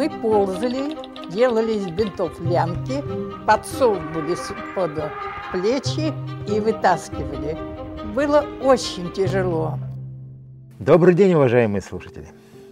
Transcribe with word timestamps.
Мы 0.00 0.08
ползали, 0.08 0.96
делали 1.30 1.72
из 1.72 1.86
бинтов 1.88 2.40
лямки, 2.40 3.04
подсовывались 3.46 4.48
под 4.74 4.92
плечи 5.52 6.14
и 6.50 6.58
вытаскивали. 6.58 7.58
Было 8.14 8.46
очень 8.62 9.12
тяжело. 9.12 9.78
Добрый 10.78 11.12
день, 11.12 11.34
уважаемые 11.34 11.82
слушатели. 11.82 12.28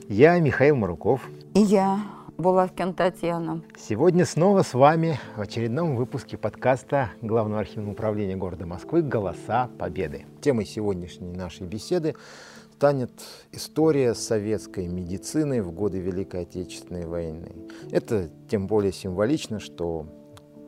Я 0.08 0.38
Михаил 0.38 0.76
Маруков. 0.76 1.20
И 1.52 1.60
я, 1.60 2.00
Булавкин 2.38 2.94
Татьяна. 2.94 3.60
Сегодня 3.76 4.24
снова 4.24 4.62
с 4.62 4.72
вами 4.72 5.20
в 5.36 5.42
очередном 5.42 5.96
выпуске 5.96 6.38
подкаста 6.38 7.10
Главного 7.20 7.60
архивного 7.60 7.92
управления 7.92 8.36
города 8.36 8.64
Москвы 8.64 9.02
«Голоса 9.02 9.68
Победы». 9.78 10.24
Темой 10.40 10.64
сегодняшней 10.64 11.36
нашей 11.36 11.66
беседы 11.66 12.14
станет 12.78 13.10
история 13.50 14.14
советской 14.14 14.86
медицины 14.86 15.64
в 15.64 15.72
годы 15.72 15.98
Великой 15.98 16.42
Отечественной 16.42 17.06
войны. 17.06 17.50
Это 17.90 18.30
тем 18.48 18.68
более 18.68 18.92
символично, 18.92 19.58
что 19.58 20.06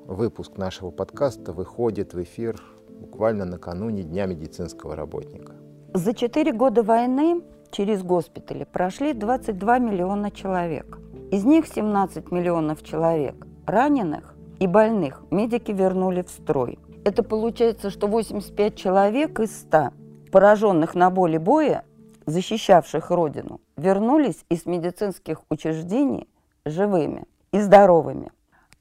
выпуск 0.09 0.56
нашего 0.56 0.91
подкаста 0.91 1.52
выходит 1.52 2.12
в 2.12 2.20
эфир 2.20 2.60
буквально 2.88 3.45
накануне 3.45 4.02
Дня 4.02 4.27
медицинского 4.27 4.96
работника. 4.96 5.55
За 5.95 6.12
четыре 6.12 6.52
года 6.52 6.83
войны 6.83 7.42
через 7.70 8.02
госпитали 8.02 8.64
прошли 8.64 9.12
22 9.12 9.78
миллиона 9.78 10.33
человек. 10.33 10.98
Из 11.30 11.45
них 11.45 11.69
17 11.69 12.33
миллионов 12.33 12.83
человек 12.83 13.47
раненых 13.69 14.34
и 14.58 14.66
больных 14.66 15.22
медики 15.30 15.70
вернули 15.70 16.22
в 16.22 16.30
строй. 16.30 16.80
Это 17.05 17.22
получается, 17.22 17.88
что 17.88 18.08
85 18.08 18.74
человек 18.74 19.38
из 19.38 19.61
100 19.61 19.91
пораженных 20.33 20.97
на 20.97 21.11
боли 21.11 21.38
боя 21.38 21.84
защищавших 22.27 23.10
Родину, 23.10 23.60
вернулись 23.77 24.45
из 24.48 24.66
медицинских 24.66 25.42
учреждений 25.48 26.28
живыми 26.65 27.24
и 27.52 27.61
здоровыми. 27.61 28.33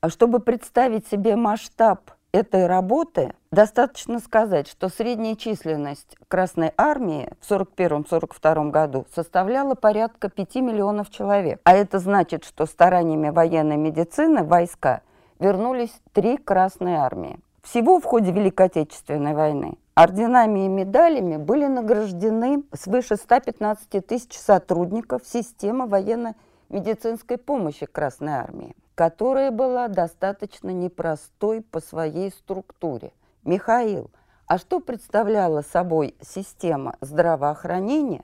А 0.02 0.10
чтобы 0.10 0.40
представить 0.40 1.08
себе 1.08 1.36
масштаб 1.36 2.12
этой 2.32 2.68
работы, 2.68 3.34
достаточно 3.52 4.20
сказать, 4.20 4.68
что 4.68 4.90
средняя 4.90 5.36
численность 5.36 6.16
Красной 6.28 6.72
Армии 6.78 7.30
в 7.42 7.52
1941-1942 7.52 8.70
году 8.70 9.08
составляла 9.14 9.76
порядка 9.76 10.30
5 10.30 10.56
миллионов 10.56 11.10
человек. 11.10 11.60
А 11.64 11.76
это 11.76 12.00
значит, 12.00 12.46
что 12.46 12.66
стараниями 12.66 13.30
военной 13.30 13.78
медицины 13.78 14.44
войска 14.44 15.02
вернулись 15.40 15.94
три 16.14 16.38
Красные 16.38 16.98
Армии. 16.98 17.40
Всего 17.64 18.00
в 18.00 18.06
ходе 18.06 18.32
Великой 18.32 18.68
Отечественной 18.68 19.34
войны 19.34 19.78
орденами 20.02 20.66
и 20.66 20.68
медалями 20.70 21.36
были 21.36 21.66
награждены 21.66 22.64
свыше 22.74 23.18
115 23.18 24.06
тысяч 24.08 24.38
сотрудников 24.38 25.24
системы 25.26 25.88
военно-медицинской 25.88 27.38
помощи 27.38 27.86
Красной 27.86 28.34
Армии, 28.34 28.76
которая 28.96 29.52
была 29.52 29.90
достаточно 29.90 30.70
непростой 30.70 31.62
по 31.62 31.82
своей 31.82 32.32
структуре. 32.32 33.12
Михаил, 33.44 34.10
а 34.48 34.58
что 34.58 34.80
представляла 34.80 35.64
собой 35.64 36.16
система 36.22 36.96
здравоохранения 37.02 38.24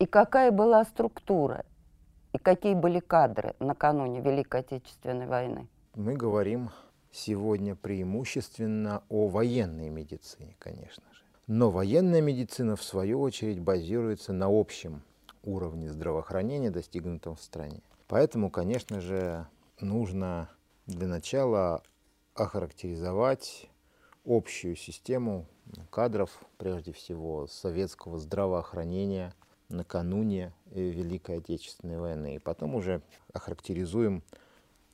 и 0.00 0.06
какая 0.06 0.50
была 0.50 0.82
структура 0.82 1.64
и 2.32 2.38
какие 2.38 2.74
были 2.74 2.98
кадры 2.98 3.54
накануне 3.60 4.20
Великой 4.20 4.62
Отечественной 4.62 5.26
войны? 5.26 5.68
Мы 5.94 6.14
говорим 6.14 6.70
сегодня 7.14 7.76
преимущественно 7.76 9.04
о 9.08 9.28
военной 9.28 9.88
медицине, 9.88 10.56
конечно 10.58 11.04
же. 11.12 11.22
Но 11.46 11.70
военная 11.70 12.20
медицина, 12.20 12.74
в 12.74 12.82
свою 12.82 13.20
очередь, 13.20 13.60
базируется 13.60 14.32
на 14.32 14.46
общем 14.48 15.02
уровне 15.42 15.90
здравоохранения, 15.90 16.70
достигнутом 16.70 17.36
в 17.36 17.42
стране. 17.42 17.82
Поэтому, 18.08 18.50
конечно 18.50 19.00
же, 19.00 19.46
нужно 19.80 20.50
для 20.86 21.06
начала 21.06 21.82
охарактеризовать 22.34 23.70
общую 24.24 24.74
систему 24.74 25.46
кадров, 25.90 26.30
прежде 26.58 26.92
всего, 26.92 27.46
советского 27.46 28.18
здравоохранения 28.18 29.34
накануне 29.68 30.52
Великой 30.66 31.38
Отечественной 31.38 31.98
войны. 31.98 32.36
И 32.36 32.38
потом 32.38 32.74
уже 32.74 33.02
охарактеризуем 33.32 34.22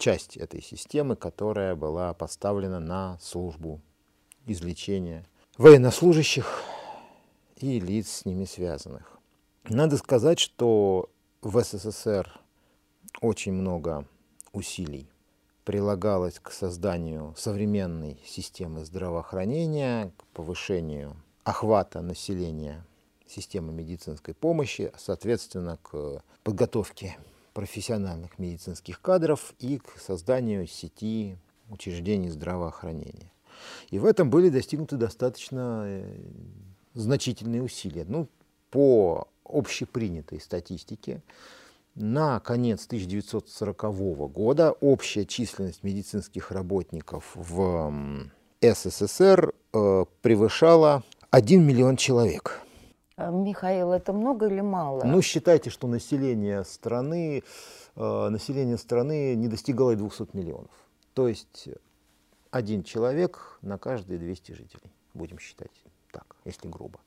часть 0.01 0.37
этой 0.37 0.63
системы, 0.63 1.15
которая 1.15 1.77
была 1.77 2.13
поставлена 2.15 2.81
на 2.81 3.19
службу 3.21 3.81
излечения 4.47 5.27
военнослужащих 5.59 6.65
и 7.57 7.79
лиц 7.79 8.11
с 8.11 8.25
ними 8.25 8.47
связанных. 8.47 9.19
Надо 9.69 9.99
сказать, 9.99 10.39
что 10.41 11.11
в 11.43 11.63
СССР 11.63 12.41
очень 13.21 13.53
много 13.53 14.07
усилий 14.53 15.09
прилагалось 15.65 16.41
к 16.41 16.51
созданию 16.51 17.35
современной 17.37 18.19
системы 18.25 18.85
здравоохранения, 18.85 20.13
к 20.17 20.25
повышению 20.33 21.15
охвата 21.45 22.01
населения 22.01 22.87
системы 23.27 23.73
медицинской 23.73 24.33
помощи, 24.33 24.93
соответственно, 24.97 25.79
к 25.83 26.23
подготовке 26.43 27.19
профессиональных 27.53 28.39
медицинских 28.39 29.01
кадров 29.01 29.55
и 29.59 29.79
к 29.79 29.99
созданию 29.99 30.67
сети 30.67 31.37
учреждений 31.69 32.31
здравоохранения. 32.31 33.33
И 33.91 33.99
в 33.99 34.05
этом 34.05 34.31
были 34.31 34.49
достигнуты 34.49 34.97
достаточно 34.97 35.83
э, 35.85 36.21
значительные 36.95 37.63
усилия. 37.63 38.05
Ну, 38.09 38.29
по 38.71 39.29
общепринятой 39.45 40.41
статистике, 40.41 41.23
на 41.95 42.41
конец 42.41 42.87
1940 42.87 43.83
года 44.33 44.73
общая 44.81 45.27
численность 45.27 45.83
медицинских 45.83 46.53
работников 46.53 47.33
в 47.35 48.31
СССР 48.61 49.53
э, 49.73 50.05
превышала 50.23 51.03
1 51.31 51.67
миллион 51.67 51.97
человек. 51.97 52.61
А, 53.21 53.31
Михаил, 53.31 53.93
это 53.93 54.15
много 54.15 54.47
или 54.47 54.63
мало? 54.63 55.05
Ну, 55.05 55.21
считайте, 55.21 55.69
что 55.69 55.87
население 55.87 56.65
страны, 56.65 57.43
э, 57.95 58.29
население 58.29 58.79
страны 58.79 59.35
не 59.35 59.47
достигало 59.49 59.91
и 59.91 59.97
200 59.97 60.29
миллионов. 60.33 60.71
То 61.13 61.29
есть 61.29 61.69
один 62.51 62.83
человек 62.83 63.59
на 63.61 63.77
каждые 63.77 64.19
200 64.19 64.53
жителей, 64.53 64.91
будем 65.13 65.39
считать 65.39 65.71
так, 66.13 66.35
если 66.47 66.67
грубо. 66.69 66.99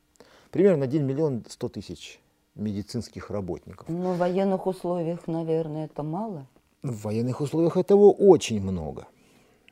Примерно 0.52 0.86
1 0.86 1.04
миллион 1.04 1.44
100 1.50 1.70
тысяч 1.70 2.22
медицинских 2.54 3.32
работников. 3.32 3.90
Но 3.90 4.14
в 4.14 4.18
военных 4.20 4.68
условиях, 4.68 5.26
наверное, 5.26 5.86
это 5.86 6.04
мало? 6.04 6.46
В 6.84 7.06
военных 7.06 7.42
условиях 7.42 7.76
этого 7.76 8.12
очень 8.12 8.62
много. 8.62 9.08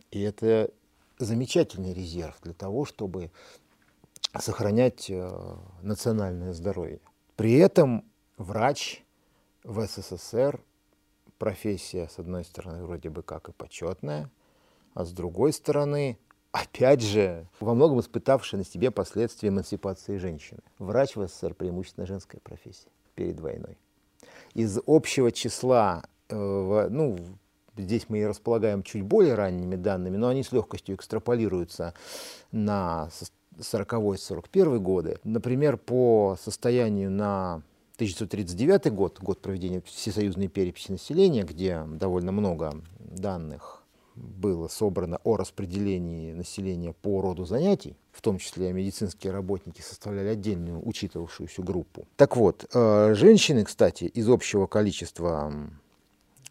И 0.09 0.19
это 0.21 0.71
замечательный 1.19 1.93
резерв 1.93 2.35
для 2.41 2.53
того, 2.53 2.85
чтобы 2.85 3.29
сохранять 4.39 5.09
э, 5.09 5.55
национальное 5.81 6.53
здоровье. 6.53 6.99
При 7.35 7.57
этом 7.57 8.05
врач 8.37 9.03
в 9.63 9.85
СССР 9.85 10.61
профессия, 11.37 12.07
с 12.07 12.19
одной 12.19 12.43
стороны, 12.43 12.83
вроде 12.83 13.09
бы 13.09 13.23
как 13.23 13.49
и 13.49 13.51
почетная, 13.51 14.29
а 14.93 15.05
с 15.05 15.11
другой 15.11 15.53
стороны, 15.53 16.17
опять 16.51 17.01
же, 17.01 17.47
во 17.59 17.73
многом 17.73 17.99
испытавшая 17.99 18.59
на 18.59 18.65
себе 18.65 18.91
последствия 18.91 19.49
эмансипации 19.49 20.17
женщины. 20.17 20.59
Врач 20.79 21.15
в 21.15 21.27
СССР 21.27 21.53
преимущественно 21.53 22.05
женская 22.05 22.39
профессия 22.39 22.89
перед 23.15 23.39
войной. 23.39 23.77
Из 24.53 24.79
общего 24.85 25.31
числа, 25.31 26.03
э, 26.29 26.87
ну, 26.89 27.17
здесь 27.77 28.05
мы 28.09 28.19
и 28.19 28.25
располагаем 28.25 28.83
чуть 28.83 29.03
более 29.03 29.35
ранними 29.35 29.75
данными, 29.75 30.17
но 30.17 30.27
они 30.27 30.43
с 30.43 30.51
легкостью 30.51 30.95
экстраполируются 30.95 31.93
на 32.51 33.09
40-41 33.57 34.79
годы, 34.79 35.19
например, 35.23 35.77
по 35.77 36.37
состоянию 36.41 37.11
на 37.11 37.61
1939 37.95 38.91
год, 38.93 39.19
год 39.19 39.41
проведения 39.41 39.81
всесоюзной 39.81 40.47
переписи 40.47 40.91
населения, 40.91 41.43
где 41.43 41.83
довольно 41.85 42.31
много 42.31 42.73
данных 42.99 43.83
было 44.15 44.67
собрано 44.67 45.19
о 45.23 45.37
распределении 45.37 46.33
населения 46.33 46.93
по 46.93 47.21
роду 47.21 47.45
занятий, 47.45 47.95
в 48.11 48.21
том 48.21 48.37
числе 48.39 48.73
медицинские 48.73 49.31
работники 49.31 49.81
составляли 49.81 50.29
отдельную 50.29 50.85
учитывавшуюся 50.85 51.61
группу. 51.61 52.07
Так 52.17 52.35
вот, 52.35 52.65
э, 52.73 53.13
женщины, 53.13 53.63
кстати, 53.63 54.05
из 54.05 54.27
общего 54.29 54.67
количества 54.67 55.53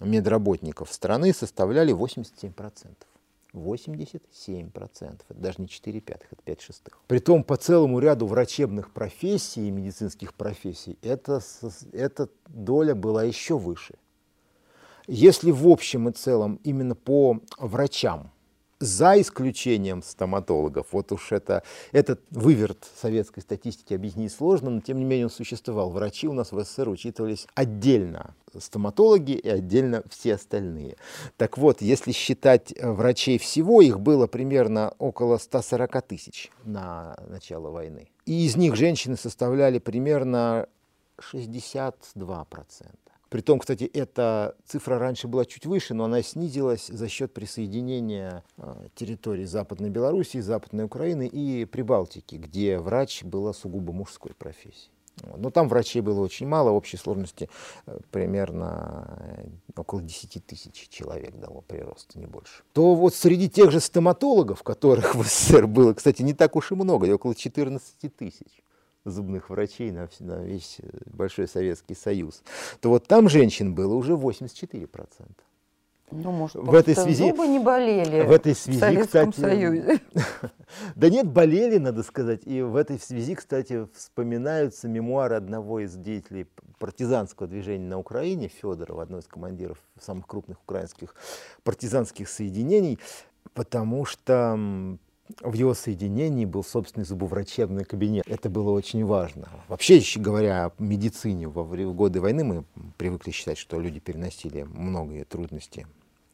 медработников 0.00 0.93
страны 0.93 1.32
составляли 1.35 1.93
87%. 1.93 3.09
87%. 3.52 5.20
Это 5.29 5.38
даже 5.38 5.61
не 5.61 5.69
4 5.69 6.00
пятых, 6.00 6.32
это 6.32 6.43
5 6.43 6.61
шестых. 6.61 7.00
Притом 7.06 7.44
по 7.44 7.56
целому 7.56 7.99
ряду 7.99 8.26
врачебных 8.26 8.93
профессий 8.93 9.69
и 9.69 9.70
медицинских 9.70 10.35
профессий 10.35 10.99
эта, 11.02 11.41
эта 11.93 12.29
доля 12.47 12.94
была 12.94 13.25
еще 13.25 13.58
выше. 13.58 13.94
Если 15.06 15.50
в 15.50 15.67
общем 15.67 16.08
и 16.08 16.12
целом 16.12 16.61
именно 16.62 16.94
по 16.94 17.41
врачам 17.58 18.31
за 18.81 19.21
исключением 19.21 20.03
стоматологов, 20.03 20.88
вот 20.93 21.12
уж 21.12 21.32
это, 21.32 21.62
этот 21.93 22.21
выверт 22.31 22.91
советской 23.00 23.41
статистики 23.41 23.93
объяснить 23.93 24.32
сложно, 24.32 24.71
но 24.71 24.81
тем 24.81 24.99
не 24.99 25.05
менее 25.05 25.27
он 25.27 25.31
существовал. 25.31 25.91
Врачи 25.91 26.27
у 26.27 26.32
нас 26.32 26.50
в 26.50 26.65
СССР 26.65 26.88
учитывались 26.88 27.47
отдельно, 27.55 28.35
стоматологи 28.59 29.32
и 29.32 29.49
отдельно 29.49 30.03
все 30.09 30.35
остальные. 30.35 30.97
Так 31.37 31.59
вот, 31.59 31.82
если 31.82 32.12
считать 32.12 32.73
э, 32.75 32.91
врачей 32.91 33.38
всего, 33.38 33.82
их 33.82 34.00
было 34.00 34.27
примерно 34.27 34.94
около 34.99 35.37
140 35.37 36.03
тысяч 36.03 36.50
на 36.65 37.17
начало 37.29 37.71
войны. 37.71 38.09
И 38.25 38.47
из 38.47 38.56
них 38.56 38.77
женщины 38.77 39.17
составляли 39.17 39.79
примерно 39.79 40.67
62 41.21 42.44
процента. 42.47 43.09
Притом, 43.31 43.61
кстати, 43.61 43.85
эта 43.85 44.56
цифра 44.67 44.99
раньше 44.99 45.29
была 45.29 45.44
чуть 45.44 45.65
выше, 45.65 45.94
но 45.94 46.05
она 46.05 46.21
снизилась 46.21 46.88
за 46.88 47.09
счет 47.09 47.32
присоединения 47.32 48.43
э, 48.59 48.88
территорий 48.97 49.44
Западной 49.44 49.88
Белоруссии, 49.88 50.38
Западной 50.38 50.85
Украины 50.85 51.29
и 51.29 51.65
Прибалтики, 51.65 52.35
где 52.35 52.79
врач 52.79 53.23
была 53.23 53.53
сугубо 53.53 53.93
мужской 53.93 54.35
профессией. 54.35 54.91
Но 55.37 55.50
там 55.50 55.69
врачей 55.69 56.03
было 56.03 56.21
очень 56.21 56.49
мало, 56.49 56.71
в 56.71 56.75
общей 56.75 56.97
сложности 56.97 57.49
э, 57.87 58.00
примерно 58.11 59.17
э, 59.21 59.44
около 59.77 60.03
10 60.03 60.44
тысяч 60.44 60.88
человек 60.88 61.37
дало 61.37 61.61
прирост, 61.61 62.17
не 62.17 62.27
больше. 62.27 62.65
То 62.73 62.97
вот 62.97 63.15
среди 63.15 63.49
тех 63.49 63.71
же 63.71 63.79
стоматологов, 63.79 64.65
которых 64.65 65.15
в 65.15 65.23
СССР 65.23 65.69
было, 65.69 65.94
кстати, 65.94 66.23
не 66.23 66.35
так 66.35 66.56
уж 66.56 66.73
и 66.73 66.75
много, 66.75 67.15
около 67.15 67.37
14 67.37 68.17
тысяч 68.17 68.65
зубных 69.05 69.50
врачей 69.50 69.91
на, 69.91 70.08
на 70.20 70.43
весь 70.44 70.79
э, 70.81 70.88
Большой 71.06 71.49
Советский 71.49 71.94
Союз, 71.94 72.43
то 72.81 72.91
вот 72.91 73.06
там 73.06 73.29
женщин 73.29 73.75
было 73.75 73.94
уже 73.94 74.12
84%. 74.12 74.88
Ну, 76.12 76.32
может, 76.32 76.56
в 76.56 76.75
этой 76.75 76.97
связи 76.97 77.29
зубы 77.29 77.47
не 77.47 77.61
болели 77.61 78.23
в 78.23 78.32
этой 78.32 78.55
связи, 78.55 78.79
в 78.79 78.81
Советском 78.81 79.31
кстати, 79.31 79.55
Союзе. 79.55 80.00
да 80.97 81.08
нет, 81.08 81.29
болели, 81.29 81.79
надо 81.79 82.02
сказать. 82.02 82.41
И 82.47 82.62
в 82.62 82.75
этой 82.75 82.99
связи, 82.99 83.37
кстати, 83.37 83.87
вспоминаются 83.94 84.88
мемуары 84.88 85.37
одного 85.37 85.81
из 85.81 85.94
деятелей 85.94 86.49
партизанского 86.79 87.46
движения 87.46 87.87
на 87.87 87.99
Украине, 87.99 88.49
Федорова, 88.49 89.03
одного 89.03 89.20
из 89.20 89.26
командиров 89.26 89.79
самых 90.00 90.26
крупных 90.26 90.61
украинских 90.62 91.14
партизанских 91.62 92.29
соединений, 92.29 92.99
потому 93.55 94.05
что 94.05 94.99
в 95.41 95.55
его 95.55 95.75
соединении 95.75 96.44
был 96.44 96.65
собственный 96.65 97.05
зубоврачебный 97.05 97.85
кабинет. 97.85 98.25
Это 98.27 98.49
было 98.50 98.71
очень 98.71 99.05
важно. 99.05 99.49
Вообще 99.69 100.03
говоря 100.17 100.67
о 100.67 100.73
медицине 100.79 101.49
во 101.49 101.65
годы 101.65 102.21
войны, 102.21 102.44
мы 102.44 102.65
привыкли 102.97 103.31
считать, 103.31 103.59
что 103.59 103.79
люди 103.81 104.00
переносили 104.00 104.62
многие 104.62 105.25
трудности, 105.25 105.87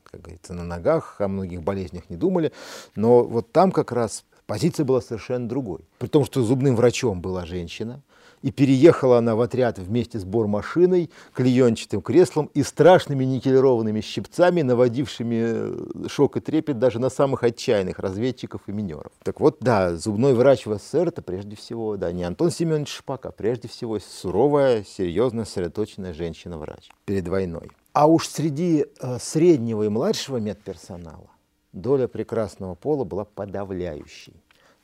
как 0.04 0.22
говорится, 0.22 0.54
на 0.54 0.64
ногах, 0.64 1.20
о 1.20 1.28
многих 1.28 1.62
болезнях 1.62 2.08
не 2.10 2.16
думали. 2.16 2.52
Но 2.94 3.24
вот 3.24 3.52
там 3.52 3.72
как 3.72 3.92
раз 3.92 4.24
позиция 4.46 4.84
была 4.84 5.00
совершенно 5.00 5.48
другой. 5.48 5.80
При 5.98 6.08
том, 6.08 6.24
что 6.24 6.42
зубным 6.42 6.76
врачом 6.76 7.20
была 7.20 7.44
женщина, 7.44 8.02
и 8.46 8.52
переехала 8.52 9.18
она 9.18 9.34
в 9.34 9.40
отряд 9.40 9.80
вместе 9.80 10.20
с 10.20 10.24
бормашиной, 10.24 11.10
клеенчатым 11.32 12.00
креслом 12.00 12.48
и 12.54 12.62
страшными 12.62 13.24
никелированными 13.24 14.00
щипцами, 14.00 14.62
наводившими 14.62 16.04
э, 16.04 16.08
шок 16.08 16.36
и 16.36 16.40
трепет 16.40 16.78
даже 16.78 17.00
на 17.00 17.10
самых 17.10 17.42
отчаянных 17.42 17.98
разведчиков 17.98 18.60
и 18.68 18.72
минеров. 18.72 19.10
Так 19.24 19.40
вот, 19.40 19.56
да, 19.58 19.96
зубной 19.96 20.34
врач 20.34 20.64
в 20.64 20.78
СССР 20.78 21.08
это 21.08 21.22
прежде 21.22 21.56
всего, 21.56 21.96
да, 21.96 22.12
не 22.12 22.22
Антон 22.22 22.52
Семенович 22.52 22.90
Шпак, 22.90 23.26
а 23.26 23.32
прежде 23.32 23.66
всего 23.66 23.98
суровая, 23.98 24.84
серьезная, 24.84 25.44
сосредоточенная 25.44 26.12
женщина-врач 26.12 26.90
перед 27.04 27.26
войной. 27.26 27.72
А 27.94 28.06
уж 28.06 28.28
среди 28.28 28.86
э, 29.00 29.18
среднего 29.18 29.82
и 29.82 29.88
младшего 29.88 30.36
медперсонала 30.36 31.30
доля 31.72 32.06
прекрасного 32.06 32.76
пола 32.76 33.02
была 33.02 33.24
подавляющей. 33.24 34.34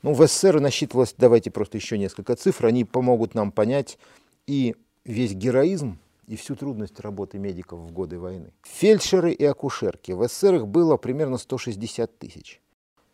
Ну, 0.03 0.13
в 0.13 0.27
СССР 0.27 0.59
насчитывалось, 0.59 1.15
давайте 1.17 1.49
просто 1.49 1.77
еще 1.77 1.97
несколько 1.97 2.35
цифр, 2.35 2.65
они 2.65 2.83
помогут 2.83 3.35
нам 3.35 3.53
понять 3.53 3.97
и 4.45 4.75
весь 5.05 5.33
героизм, 5.33 5.97
и 6.27 6.35
всю 6.35 6.55
трудность 6.55 6.99
работы 6.99 7.39
медиков 7.39 7.79
в 7.79 7.91
годы 7.91 8.19
войны. 8.19 8.51
Фельдшеры 8.63 9.31
и 9.31 9.45
акушерки. 9.45 10.11
В 10.11 10.27
СССР 10.27 10.55
их 10.55 10.67
было 10.67 10.97
примерно 10.97 11.37
160 11.37 12.19
тысяч. 12.19 12.61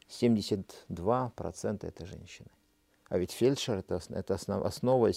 72% 0.09 1.88
это 1.88 2.06
женщины. 2.07 2.50
А 3.07 3.19
ведь 3.19 3.31
фельдшер 3.31 3.77
это, 3.77 4.01
это, 4.09 4.33
основа, 4.33 4.68
основа, 4.68 5.12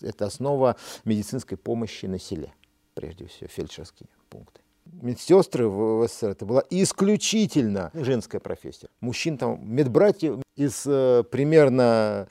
это 0.00 0.26
основа 0.26 0.76
медицинской 1.04 1.58
помощи 1.58 2.06
на 2.06 2.18
селе, 2.18 2.54
прежде 2.94 3.26
всего, 3.26 3.48
фельдшерские 3.48 4.08
пункты 4.30 4.60
медсестры 4.92 5.68
в 5.68 6.06
СССР 6.06 6.28
это 6.30 6.46
была 6.46 6.62
исключительно 6.70 7.90
женская 7.94 8.40
профессия. 8.40 8.88
Мужчин 9.00 9.38
там, 9.38 9.60
медбратьев 9.64 10.42
из 10.56 10.84
э, 10.86 11.24
примерно 11.30 12.28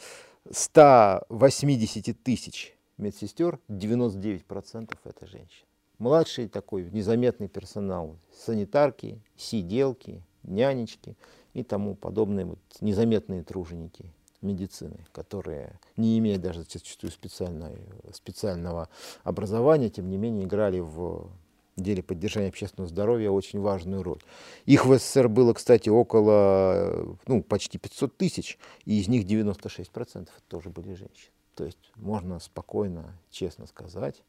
180 0.51 2.23
тысяч 2.23 2.75
медсестер 2.97 3.59
99% 3.69 4.97
это 5.03 5.27
женщины. 5.27 5.65
Младший 5.99 6.47
такой 6.47 6.89
незаметный 6.91 7.47
персонал, 7.47 8.17
санитарки, 8.45 9.19
сиделки, 9.35 10.21
нянечки 10.43 11.17
и 11.53 11.63
тому 11.63 11.95
подобные 11.95 12.45
вот 12.45 12.59
незаметные 12.81 13.43
труженики 13.43 14.13
медицины, 14.41 15.05
которые, 15.11 15.79
не 15.95 16.19
имея 16.19 16.37
даже 16.37 16.63
зачастую 16.63 17.11
специального 17.11 18.89
образования, 19.23 19.89
тем 19.89 20.09
не 20.09 20.17
менее 20.17 20.45
играли 20.45 20.79
в 20.79 21.31
деле 21.77 22.03
поддержания 22.03 22.49
общественного 22.49 22.89
здоровья 22.89 23.29
очень 23.29 23.59
важную 23.59 24.03
роль. 24.03 24.21
Их 24.65 24.85
в 24.85 24.97
СССР 24.97 25.29
было, 25.29 25.53
кстати, 25.53 25.89
около, 25.89 27.17
ну, 27.27 27.43
почти 27.43 27.77
500 27.77 28.17
тысяч, 28.17 28.57
и 28.85 28.99
из 28.99 29.07
них 29.07 29.25
96% 29.25 30.29
тоже 30.47 30.69
были 30.69 30.93
женщины. 30.93 31.31
То 31.55 31.65
есть 31.65 31.91
можно 31.95 32.39
спокойно, 32.39 33.17
честно 33.31 33.65
сказать, 33.67 34.23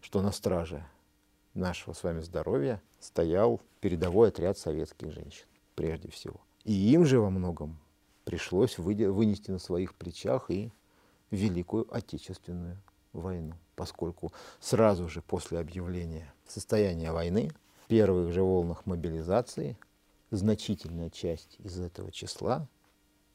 что 0.00 0.22
на 0.22 0.32
страже 0.32 0.86
нашего 1.54 1.92
с 1.92 2.02
вами 2.02 2.20
здоровья 2.20 2.80
стоял 3.00 3.60
передовой 3.80 4.28
отряд 4.28 4.58
советских 4.58 5.12
женщин, 5.12 5.44
прежде 5.74 6.10
всего. 6.10 6.40
И 6.64 6.72
им 6.72 7.04
же 7.04 7.20
во 7.20 7.30
многом 7.30 7.78
пришлось 8.24 8.78
вынести 8.78 9.50
на 9.50 9.58
своих 9.58 9.94
плечах 9.94 10.50
и 10.50 10.70
Великую 11.30 11.86
Отечественную 11.94 12.78
войну, 13.12 13.54
поскольку 13.80 14.30
сразу 14.60 15.08
же 15.08 15.22
после 15.22 15.58
объявления 15.58 16.30
состояния 16.46 17.12
войны, 17.12 17.50
в 17.82 17.88
первых 17.88 18.30
же 18.30 18.42
волнах 18.42 18.84
мобилизации, 18.84 19.78
значительная 20.30 21.08
часть 21.08 21.56
из 21.60 21.80
этого 21.80 22.12
числа, 22.12 22.68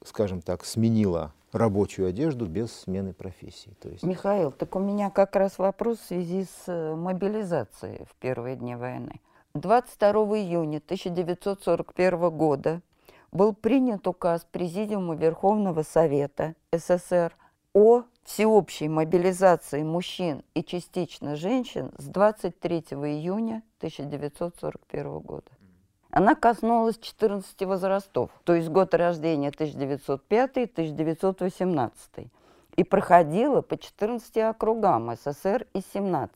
скажем 0.04 0.44
так, 0.44 0.64
сменила 0.64 1.34
рабочую 1.52 2.08
одежду 2.08 2.46
без 2.46 2.72
смены 2.72 3.14
профессии. 3.14 3.76
То 3.82 3.90
есть... 3.90 4.04
Михаил, 4.04 4.52
так 4.52 4.76
у 4.76 4.80
меня 4.80 5.10
как 5.10 5.36
раз 5.36 5.58
вопрос 5.58 5.98
в 5.98 6.06
связи 6.06 6.44
с 6.44 6.68
э, 6.68 6.94
мобилизацией 6.94 8.06
в 8.06 8.14
первые 8.18 8.56
дни 8.56 8.76
войны. 8.76 9.22
22 9.56 10.12
июня 10.38 10.78
1941 10.78 12.30
года 12.30 12.84
был 13.32 13.56
принят 13.56 14.06
указ 14.06 14.46
Президиума 14.52 15.16
Верховного 15.16 15.82
Совета 15.82 16.54
СССР 16.72 17.36
о 17.76 18.04
всеобщей 18.24 18.88
мобилизации 18.88 19.84
мужчин 19.84 20.44
и 20.54 20.64
частично 20.64 21.36
женщин 21.36 21.92
с 21.98 22.06
23 22.06 22.78
июня 22.78 23.64
1941 23.80 25.20
года. 25.20 25.52
Она 26.10 26.36
коснулась 26.36 26.98
14 26.98 27.64
возрастов, 27.64 28.32
то 28.46 28.56
есть 28.56 28.70
год 28.70 28.94
рождения 28.94 29.50
1905-1918, 29.50 31.92
и 32.78 32.84
проходила 32.86 33.62
по 33.62 33.78
14 33.78 34.38
округам 34.38 35.14
СССР 35.14 35.68
из 35.74 35.84
17. 35.94 36.32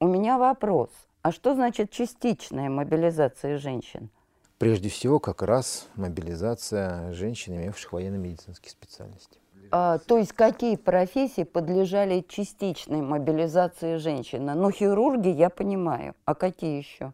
У 0.00 0.06
меня 0.06 0.36
вопрос, 0.36 0.90
а 1.22 1.32
что 1.32 1.54
значит 1.54 1.92
частичная 1.92 2.68
мобилизация 2.68 3.56
женщин? 3.56 4.10
Прежде 4.58 4.90
всего, 4.90 5.18
как 5.18 5.40
раз 5.40 5.88
мобилизация 5.94 7.14
женщин, 7.14 7.56
имевших 7.56 7.94
военно-медицинские 7.94 8.70
специальности. 8.70 9.38
А, 9.76 9.98
то 9.98 10.18
есть 10.18 10.32
какие 10.32 10.76
профессии 10.76 11.42
подлежали 11.42 12.24
частичной 12.28 13.02
мобилизации 13.02 13.96
женщины? 13.96 14.54
Ну, 14.54 14.70
хирурги 14.70 15.26
я 15.26 15.50
понимаю. 15.50 16.14
А 16.26 16.36
какие 16.36 16.78
еще? 16.78 17.12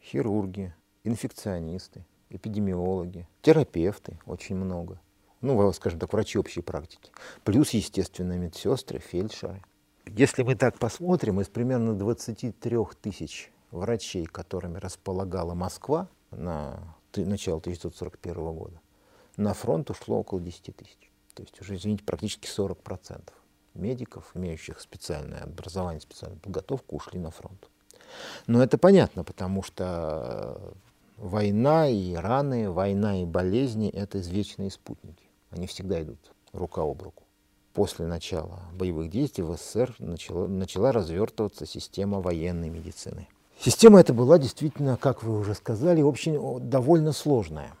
Хирурги, 0.00 0.72
инфекционисты, 1.02 2.04
эпидемиологи, 2.30 3.26
терапевты 3.42 4.20
очень 4.24 4.54
много. 4.54 5.00
Ну, 5.40 5.72
скажем 5.72 5.98
так, 5.98 6.12
врачи 6.12 6.38
общей 6.38 6.60
практики. 6.60 7.10
Плюс, 7.42 7.70
естественно, 7.70 8.38
медсестры, 8.38 9.00
фельдшеры. 9.00 9.64
Если 10.06 10.44
мы 10.44 10.54
так 10.54 10.78
посмотрим, 10.78 11.40
из 11.40 11.48
примерно 11.48 11.92
23 11.94 12.78
тысяч 13.02 13.50
врачей, 13.72 14.26
которыми 14.26 14.78
располагала 14.78 15.54
Москва 15.54 16.06
на 16.30 16.78
начало 17.16 17.58
1941 17.58 18.34
года, 18.54 18.80
на 19.36 19.54
фронт 19.54 19.90
ушло 19.90 20.20
около 20.20 20.40
10 20.40 20.76
тысяч 20.76 21.10
то 21.36 21.42
есть 21.42 21.60
уже, 21.60 21.76
извините, 21.76 22.02
практически 22.04 22.48
40% 22.48 23.28
медиков, 23.74 24.30
имеющих 24.34 24.80
специальное 24.80 25.42
образование, 25.42 26.00
специальную 26.00 26.40
подготовку, 26.40 26.96
ушли 26.96 27.20
на 27.20 27.30
фронт. 27.30 27.68
Но 28.46 28.62
это 28.62 28.78
понятно, 28.78 29.22
потому 29.22 29.62
что 29.62 30.74
Война 31.16 31.88
и 31.88 32.14
раны, 32.14 32.70
война 32.70 33.22
и 33.22 33.24
болезни– 33.24 33.88
это 33.92 34.20
извечные 34.20 34.70
спутники. 34.70 35.24
Они 35.50 35.66
всегда 35.66 36.02
идут 36.02 36.18
рука 36.52 36.82
об 36.82 37.00
руку. 37.00 37.22
После 37.72 38.06
начала 38.06 38.60
боевых 38.74 39.10
действий 39.10 39.42
в 39.42 39.56
СССР 39.56 39.94
начала, 39.98 40.46
начала 40.46 40.92
развертываться 40.92 41.64
система 41.64 42.20
военной 42.20 42.68
медицины. 42.68 43.28
Система 43.58 44.00
эта 44.00 44.12
была 44.12 44.38
действительно, 44.38 44.98
как 44.98 45.22
вы 45.22 45.38
уже 45.38 45.54
сказали, 45.54 46.02
очень 46.02 46.60
довольно 46.68 47.12
сложная, 47.12 47.72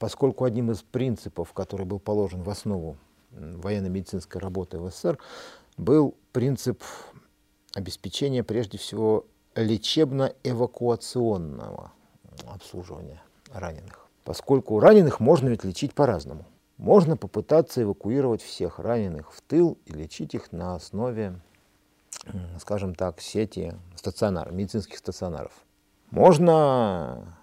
поскольку 0.00 0.44
одним 0.44 0.72
из 0.72 0.82
принципов, 0.82 1.52
который 1.52 1.86
был 1.86 2.00
положен 2.00 2.42
в 2.42 2.50
основу 2.50 2.96
военно-медицинской 3.30 4.40
работы 4.40 4.78
в 4.78 4.90
СССР, 4.90 5.20
был 5.76 6.16
принцип 6.32 6.82
обеспечения 7.74 8.42
прежде 8.42 8.78
всего 8.78 9.26
лечебно-эвакуационного 9.54 11.90
обслуживания 12.46 13.22
раненых. 13.52 14.08
Поскольку 14.24 14.80
раненых 14.80 15.20
можно 15.20 15.50
ведь 15.50 15.64
лечить 15.64 15.94
по-разному. 15.94 16.46
Можно 16.78 17.18
попытаться 17.18 17.82
эвакуировать 17.82 18.40
всех 18.40 18.78
раненых 18.78 19.34
в 19.34 19.42
тыл 19.42 19.76
и 19.84 19.92
лечить 19.92 20.34
их 20.34 20.50
на 20.50 20.76
основе, 20.76 21.38
скажем 22.58 22.94
так, 22.94 23.20
сети 23.20 23.74
стационаров, 23.96 24.54
медицинских 24.54 24.96
стационаров. 24.96 25.52
Можно 26.10 27.36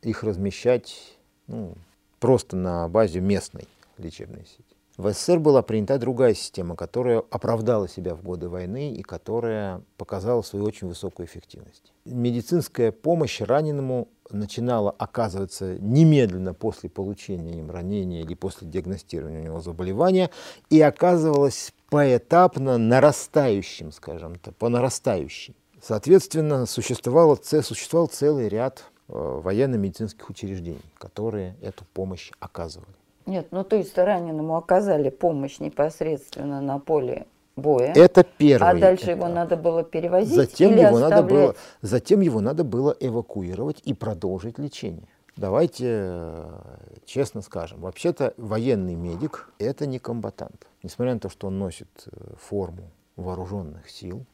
их 0.00 0.24
размещать 0.24 1.18
ну, 1.46 1.74
просто 2.20 2.56
на 2.56 2.88
базе 2.88 3.20
местной 3.20 3.66
лечебной 3.98 4.46
сети. 4.46 4.76
В 4.96 5.10
СССР 5.10 5.38
была 5.38 5.62
принята 5.62 5.98
другая 5.98 6.34
система, 6.34 6.76
которая 6.76 7.22
оправдала 7.30 7.88
себя 7.88 8.14
в 8.14 8.22
годы 8.22 8.50
войны 8.50 8.92
и 8.92 9.02
которая 9.02 9.80
показала 9.96 10.42
свою 10.42 10.66
очень 10.66 10.88
высокую 10.88 11.26
эффективность. 11.26 11.94
Медицинская 12.04 12.92
помощь 12.92 13.40
раненому 13.40 14.08
начинала 14.30 14.90
оказываться 14.90 15.78
немедленно 15.78 16.52
после 16.52 16.90
получения 16.90 17.60
им 17.60 17.70
ранения 17.70 18.20
или 18.22 18.34
после 18.34 18.68
диагностирования 18.68 19.40
у 19.40 19.44
него 19.44 19.60
заболевания 19.60 20.28
и 20.68 20.80
оказывалась 20.82 21.72
поэтапно 21.88 22.76
нарастающим, 22.76 23.92
скажем 23.92 24.34
так, 24.34 24.54
по 24.56 24.68
нарастающей. 24.68 25.56
Соответственно, 25.82 26.66
существовал, 26.66 27.38
существовал 27.42 28.08
целый 28.08 28.48
ряд 28.48 28.84
военно-медицинских 29.10 30.28
учреждений, 30.30 30.80
которые 30.98 31.56
эту 31.62 31.84
помощь 31.92 32.30
оказывали. 32.38 32.92
Нет, 33.26 33.48
ну 33.50 33.64
то 33.64 33.76
есть 33.76 33.96
раненому 33.98 34.56
оказали 34.56 35.10
помощь 35.10 35.58
непосредственно 35.58 36.60
на 36.60 36.78
поле 36.78 37.26
боя. 37.56 37.92
Это 37.94 38.24
первое. 38.24 38.70
А 38.70 38.74
дальше 38.74 39.04
это. 39.04 39.12
его 39.12 39.28
надо 39.28 39.56
было 39.56 39.82
перевозить 39.82 40.34
затем 40.34 40.72
или 40.72 40.80
его 40.80 40.96
оставлять? 40.96 41.10
надо 41.10 41.28
было, 41.28 41.54
Затем 41.82 42.20
его 42.20 42.40
надо 42.40 42.64
было 42.64 42.96
эвакуировать 42.98 43.80
и 43.84 43.94
продолжить 43.94 44.58
лечение. 44.58 45.08
Давайте 45.36 45.86
э, 45.86 46.60
честно 47.06 47.40
скажем, 47.40 47.80
вообще-то 47.80 48.34
военный 48.36 48.94
медик– 48.94 49.50
это 49.58 49.86
не 49.86 49.98
комбатант. 49.98 50.66
Несмотря 50.82 51.14
на 51.14 51.20
то, 51.20 51.28
что 51.28 51.46
он 51.46 51.58
носит 51.58 51.88
э, 52.06 52.34
форму 52.36 52.90
вооруженных 53.16 53.88
сил, 53.88 54.26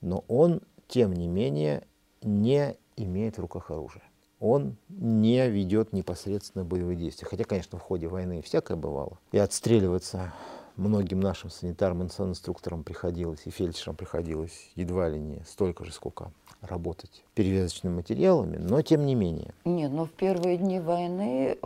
но 0.00 0.24
он, 0.28 0.60
тем 0.86 1.12
не 1.12 1.26
менее, 1.26 1.84
не 2.22 2.76
имеет 3.02 3.38
в 3.38 3.40
руках 3.40 3.70
оружия 3.70 4.02
он 4.40 4.76
не 4.88 5.48
ведет 5.48 5.92
непосредственно 5.92 6.64
боевые 6.64 6.96
действия. 6.96 7.26
Хотя, 7.28 7.44
конечно, 7.44 7.78
в 7.78 7.82
ходе 7.82 8.08
войны 8.08 8.42
всякое 8.42 8.76
бывало. 8.76 9.18
И 9.32 9.38
отстреливаться 9.38 10.32
многим 10.76 11.20
нашим 11.20 11.50
санитарам 11.50 12.02
и 12.02 12.04
инструкторам 12.04 12.84
приходилось, 12.84 13.40
и 13.46 13.50
фельдшерам 13.50 13.96
приходилось 13.96 14.70
едва 14.76 15.08
ли 15.08 15.18
не 15.18 15.42
столько 15.44 15.84
же, 15.84 15.92
сколько 15.92 16.30
работать 16.60 17.24
перевязочными 17.34 17.96
материалами, 17.96 18.56
но 18.56 18.80
тем 18.82 19.06
не 19.06 19.14
менее. 19.14 19.54
Нет, 19.64 19.90
но 19.90 20.06
в 20.06 20.10
первые 20.10 20.56
дни 20.56 20.80
войны 20.80 21.58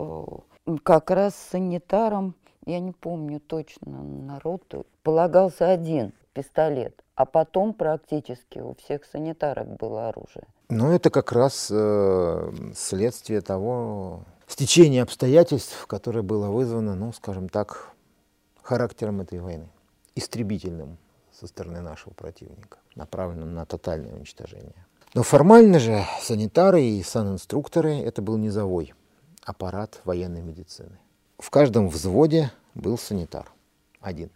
как 0.83 1.11
раз 1.11 1.35
санитарам, 1.35 2.35
я 2.65 2.79
не 2.79 2.91
помню 2.91 3.39
точно, 3.39 4.01
народу 4.01 4.85
полагался 5.03 5.69
один 5.69 6.13
пистолет, 6.33 7.03
а 7.15 7.25
потом 7.25 7.73
практически 7.73 8.59
у 8.59 8.75
всех 8.75 9.05
санитарок 9.05 9.77
было 9.77 10.09
оружие. 10.09 10.45
Ну, 10.69 10.91
это 10.91 11.09
как 11.09 11.31
раз 11.31 11.69
э, 11.71 12.51
следствие 12.75 13.41
того 13.41 14.25
стечения 14.47 15.03
обстоятельств, 15.03 15.85
которое 15.87 16.21
было 16.21 16.47
вызвано, 16.49 16.95
ну, 16.95 17.13
скажем 17.13 17.49
так, 17.49 17.91
характером 18.61 19.21
этой 19.21 19.39
войны, 19.39 19.69
истребительным 20.15 20.97
со 21.31 21.47
стороны 21.47 21.81
нашего 21.81 22.13
противника, 22.13 22.77
направленным 22.95 23.53
на 23.53 23.65
тотальное 23.65 24.13
уничтожение. 24.13 24.85
Но 25.13 25.21
формально 25.21 25.79
же 25.79 26.03
санитары 26.21 26.81
и 26.81 27.03
санинструкторы 27.03 27.99
это 27.99 28.21
был 28.21 28.37
низовой 28.37 28.93
аппарат 29.43 30.01
военной 30.05 30.41
медицины. 30.41 30.97
В 31.37 31.49
каждом 31.49 31.89
взводе 31.89 32.51
был 32.73 32.97
санитар, 32.97 33.51
один. 33.99 34.31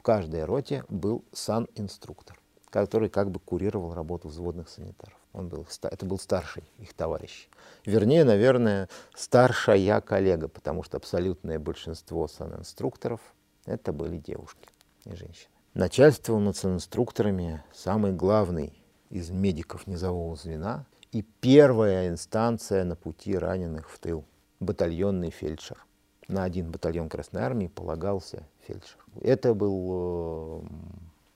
В 0.00 0.02
каждой 0.02 0.46
роте 0.46 0.82
был 0.88 1.26
санинструктор, 1.30 2.40
который 2.70 3.10
как 3.10 3.30
бы 3.30 3.38
курировал 3.38 3.92
работу 3.92 4.28
взводных 4.28 4.70
санитаров. 4.70 5.18
Он 5.34 5.50
был, 5.50 5.66
это 5.82 6.06
был 6.06 6.18
старший 6.18 6.64
их 6.78 6.94
товарищ. 6.94 7.50
Вернее, 7.84 8.24
наверное, 8.24 8.88
старшая 9.14 10.00
коллега, 10.00 10.48
потому 10.48 10.84
что 10.84 10.96
абсолютное 10.96 11.58
большинство 11.58 12.28
санинструкторов 12.28 13.20
это 13.66 13.92
были 13.92 14.16
девушки 14.16 14.70
и 15.04 15.14
женщины. 15.14 15.50
Начальствовал 15.74 16.40
над 16.40 16.56
санинструкторами 16.56 17.62
самый 17.74 18.12
главный 18.12 18.72
из 19.10 19.28
медиков 19.28 19.86
низового 19.86 20.34
звена 20.34 20.86
и 21.12 21.20
первая 21.20 22.08
инстанция 22.08 22.84
на 22.84 22.96
пути 22.96 23.36
раненых 23.36 23.90
в 23.90 23.98
тыл– 23.98 24.24
батальонный 24.60 25.30
фельдшер. 25.30 25.84
На 26.26 26.44
один 26.44 26.70
батальон 26.70 27.10
Красной 27.10 27.42
Армии 27.42 27.66
полагался 27.66 28.46
фельдшер. 28.70 28.98
Это 29.20 29.54
был 29.54 30.62
э, 30.62 30.68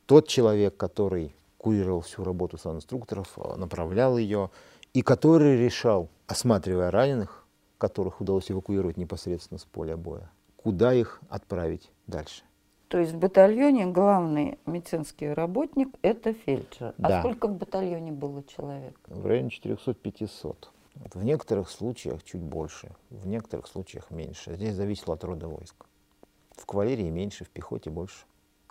тот 0.07 0.29
человек, 0.29 0.77
который 0.77 1.35
курировал 1.59 2.03
всю 2.03 2.25
работу 2.25 2.59
санинструкторов, 2.59 3.33
а, 3.37 3.57
направлял 3.57 4.19
ее, 4.19 4.51
и 4.93 5.03
который 5.03 5.57
решал, 5.57 6.09
осматривая 6.27 6.91
раненых, 6.91 7.47
которых 7.79 8.21
удалось 8.21 8.51
эвакуировать 8.51 8.97
непосредственно 8.97 9.59
с 9.59 9.65
поля 9.65 9.97
боя, 9.97 10.31
куда 10.57 10.93
их 10.93 11.21
отправить 11.29 11.91
дальше. 12.07 12.43
То 12.89 12.99
есть 12.99 13.13
в 13.13 13.19
батальоне 13.19 13.87
главный 13.87 14.59
медицинский 14.67 15.29
работник– 15.29 15.89
это 16.03 16.33
фельдшер. 16.33 16.95
А 16.99 17.09
да. 17.09 17.19
А 17.19 17.21
сколько 17.23 17.49
в 17.49 17.57
батальоне 17.57 18.13
было 18.13 18.45
человек? 18.45 18.97
В 19.07 19.27
районе 19.27 19.49
400-500. 19.49 20.69
В 21.15 21.25
некоторых 21.25 21.71
случаях 21.71 22.23
чуть 22.23 22.43
больше, 22.43 22.91
в 23.11 23.27
некоторых 23.27 23.67
случаях 23.67 24.11
меньше. 24.11 24.55
Здесь 24.55 24.75
зависело 24.75 25.15
от 25.15 25.25
рода 25.25 25.49
войск. 25.49 25.87
В 26.57 26.67
кавалерии 26.67 27.11
меньше, 27.11 27.45
в 27.45 27.51
пехоте 27.51 27.91
больше. 27.91 28.25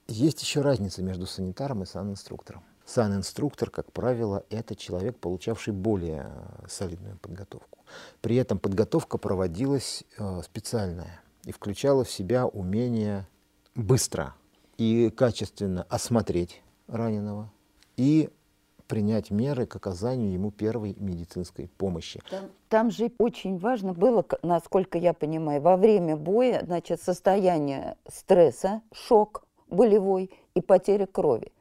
Есть 0.08 0.42
еще 0.42 0.62
разница 0.62 1.02
между 1.02 1.26
санитаром 1.26 1.84
и 1.84 1.86
санинструктором. 1.86 2.64
Сан-инструктор, 2.86 3.70
как 3.70 3.92
правило, 3.94 4.44
это 4.50 4.76
человек, 4.76 5.18
получавший 5.18 5.74
более 5.74 6.30
э, 6.30 6.68
солидную 6.68 7.18
подготовку. 7.18 7.80
При 8.22 8.36
этом 8.36 8.60
подготовка 8.60 9.18
проводилась 9.18 10.04
э, 10.18 10.42
специальная 10.44 11.22
и 11.46 11.54
включала 11.54 12.04
в 12.04 12.12
себя 12.12 12.46
умение 12.46 13.28
быстро 13.76 14.36
и 14.78 15.10
качественно 15.10 15.84
осмотреть 15.84 16.62
раненого 16.88 17.52
и 17.96 18.30
принять 18.94 19.32
меры 19.32 19.66
к 19.66 19.76
оказанию 19.76 20.32
ему 20.32 20.52
первой 20.52 20.96
медицинской 21.00 21.68
помощи. 21.68 22.22
Там, 22.30 22.44
там 22.70 22.92
же 22.92 23.12
очень 23.18 23.58
важно 23.58 23.92
было, 23.92 24.24
насколько 24.44 25.00
я 25.00 25.14
понимаю, 25.14 25.64
во 25.64 25.78
время 25.78 26.16
боя, 26.16 26.62
значит, 26.64 27.02
состояние 27.02 27.98
стресса, 28.08 28.84
шок 28.94 29.48
болевой 29.68 30.30
и 30.54 30.62
потеря 30.62 31.08
крови. 31.08 31.52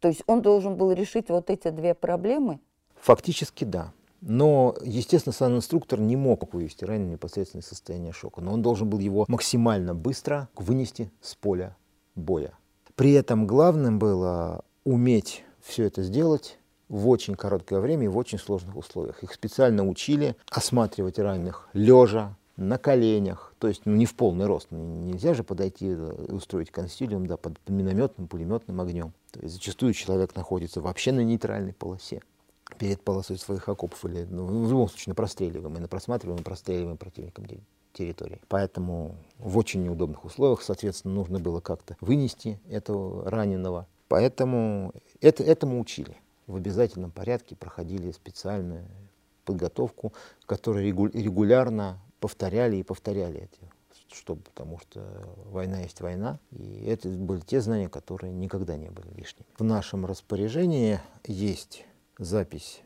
То 0.00 0.08
есть 0.08 0.24
он 0.26 0.42
должен 0.42 0.74
был 0.74 0.90
решить 0.90 1.28
вот 1.28 1.48
эти 1.48 1.70
две 1.70 1.94
проблемы? 1.94 2.58
Фактически 3.00 3.62
да. 3.62 3.92
Но, 4.20 4.74
естественно, 4.82 5.32
сам 5.32 5.54
инструктор 5.54 6.00
не 6.00 6.16
мог 6.16 6.52
вывести 6.52 6.84
раненого 6.84 7.12
непосредственное 7.12 7.62
состояние 7.62 8.12
шока. 8.12 8.40
Но 8.40 8.52
он 8.52 8.62
должен 8.62 8.90
был 8.90 8.98
его 8.98 9.26
максимально 9.28 9.94
быстро 9.94 10.48
вынести 10.56 11.12
с 11.20 11.36
поля 11.36 11.76
боя. 12.16 12.52
При 12.96 13.12
этом 13.12 13.46
главным 13.46 14.00
было 14.00 14.64
уметь 14.82 15.44
все 15.60 15.84
это 15.84 16.02
сделать 16.02 16.58
в 16.90 17.08
очень 17.08 17.36
короткое 17.36 17.80
время 17.80 18.04
и 18.04 18.08
в 18.08 18.18
очень 18.18 18.38
сложных 18.38 18.76
условиях. 18.76 19.22
Их 19.22 19.32
специально 19.32 19.88
учили 19.88 20.36
осматривать 20.50 21.18
раненых 21.18 21.68
лежа, 21.72 22.36
на 22.60 22.76
коленях, 22.76 23.54
то 23.58 23.68
есть 23.68 23.86
ну, 23.86 23.96
не 23.96 24.04
в 24.04 24.14
полный 24.14 24.44
рост. 24.44 24.68
Нельзя 24.70 25.32
же 25.32 25.42
подойти 25.42 25.92
и 25.92 25.94
устроить 25.94 26.70
консилиум 26.70 27.26
да, 27.26 27.38
под 27.38 27.58
минометным, 27.68 28.28
пулеметным 28.28 28.82
огнем. 28.82 29.14
То 29.32 29.40
есть 29.40 29.54
зачастую 29.54 29.94
человек 29.94 30.36
находится 30.36 30.82
вообще 30.82 31.12
на 31.12 31.20
нейтральной 31.20 31.72
полосе 31.72 32.20
перед 32.78 33.00
полосой 33.00 33.38
своих 33.38 33.66
окопов 33.66 34.04
или 34.04 34.26
ну, 34.28 34.44
в 34.44 34.70
любом 34.70 34.90
случае 34.90 35.12
на 35.12 35.14
простреливаемой, 35.14 35.80
на 35.80 35.88
просматриваемой, 35.88 36.44
простреливаемой 36.44 36.98
противником 36.98 37.46
территории. 37.94 38.40
Поэтому 38.48 39.16
в 39.38 39.56
очень 39.56 39.82
неудобных 39.82 40.24
условиях, 40.26 40.60
соответственно, 40.62 41.14
нужно 41.14 41.40
было 41.40 41.60
как-то 41.60 41.96
вынести 42.02 42.60
этого 42.68 43.28
раненого. 43.30 43.86
Поэтому 44.08 44.92
это, 45.20 45.42
этому 45.42 45.80
учили. 45.80 46.16
В 46.50 46.56
обязательном 46.56 47.12
порядке 47.12 47.54
проходили 47.54 48.10
специальные 48.10 48.84
подготовку, 49.44 50.12
которые 50.46 50.84
регулярно 50.90 52.00
повторяли 52.18 52.76
и 52.76 52.82
повторяли 52.82 53.42
эти 53.42 53.70
чтобы, 54.12 54.42
потому 54.42 54.80
что 54.80 55.00
война 55.44 55.82
есть 55.82 56.00
война, 56.00 56.40
и 56.50 56.84
это 56.86 57.08
были 57.08 57.38
те 57.42 57.60
знания, 57.60 57.88
которые 57.88 58.32
никогда 58.32 58.76
не 58.76 58.90
были 58.90 59.06
лишними. 59.14 59.46
В 59.56 59.62
нашем 59.62 60.04
распоряжении 60.04 60.98
есть 61.24 61.84
запись 62.18 62.82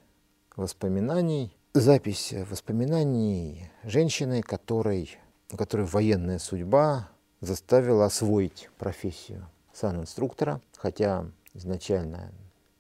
воспоминаний, 0.55 1.57
запись 1.73 2.35
воспоминаний 2.51 3.71
женщины, 3.85 4.43
которой, 4.43 5.19
которой 5.57 5.87
военная 5.87 6.39
судьба 6.39 7.09
заставила 7.41 8.05
освоить 8.05 8.69
профессию 8.77 9.49
санинструктора, 9.73 10.61
хотя 10.77 11.25
изначально 11.55 12.31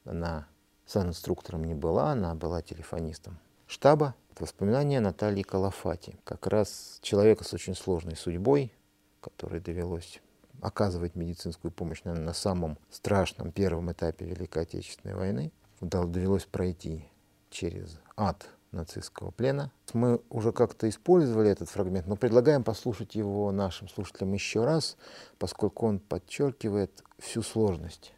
она 0.04 0.46
санинструктором 0.86 1.64
не 1.64 1.74
была, 1.74 2.12
она 2.12 2.34
была 2.34 2.62
телефонистом 2.62 3.38
штаба, 3.66 4.14
Воспоминания 4.40 4.98
Натальи 4.98 5.42
Калафати, 5.42 6.18
как 6.24 6.48
раз 6.48 6.98
человека 7.02 7.44
с 7.44 7.54
очень 7.54 7.76
сложной 7.76 8.16
судьбой, 8.16 8.72
который 9.20 9.60
довелось 9.60 10.20
оказывать 10.60 11.14
медицинскую 11.14 11.70
помощь 11.70 12.02
наверное, 12.04 12.26
на 12.26 12.32
самом 12.32 12.78
страшном 12.90 13.52
первом 13.52 13.92
этапе 13.92 14.24
Великой 14.24 14.64
Отечественной 14.64 15.14
войны. 15.14 15.52
Довелось 15.80 16.46
пройти 16.46 17.08
через 17.50 18.00
ад 18.16 18.48
нацистского 18.72 19.30
плена. 19.30 19.70
Мы 19.92 20.20
уже 20.30 20.52
как-то 20.52 20.88
использовали 20.88 21.50
этот 21.50 21.68
фрагмент, 21.68 22.06
но 22.06 22.16
предлагаем 22.16 22.64
послушать 22.64 23.14
его 23.14 23.52
нашим 23.52 23.88
слушателям 23.88 24.32
еще 24.32 24.64
раз, 24.64 24.96
поскольку 25.38 25.86
он 25.86 26.00
подчеркивает 26.00 27.04
всю 27.18 27.42
сложность 27.42 28.12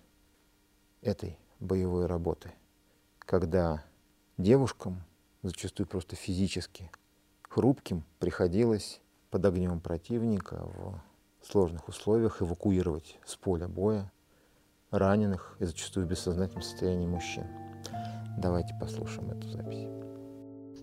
этой 1.03 1.39
боевой 1.61 2.07
работы, 2.07 2.53
когда 3.19 3.83
девушкам 4.39 5.03
зачастую 5.43 5.87
просто 5.87 6.17
физически 6.17 6.91
хрупким, 7.43 8.05
приходилось 8.19 9.01
под 9.31 9.45
огнем 9.47 9.81
противника 9.81 10.65
в 10.65 11.01
сложных 11.43 11.89
условиях 11.89 12.43
эвакуировать 12.43 13.19
с 13.25 13.37
поля 13.37 13.69
боя 13.69 14.11
раненых 14.91 15.57
и 15.61 15.65
зачастую 15.65 16.07
в 16.07 16.09
бессознательном 16.09 16.63
состоянии 16.63 17.07
мужчин. 17.07 17.45
Давайте 18.39 18.75
послушаем 18.81 19.31
эту 19.31 19.49
запись. 19.49 19.87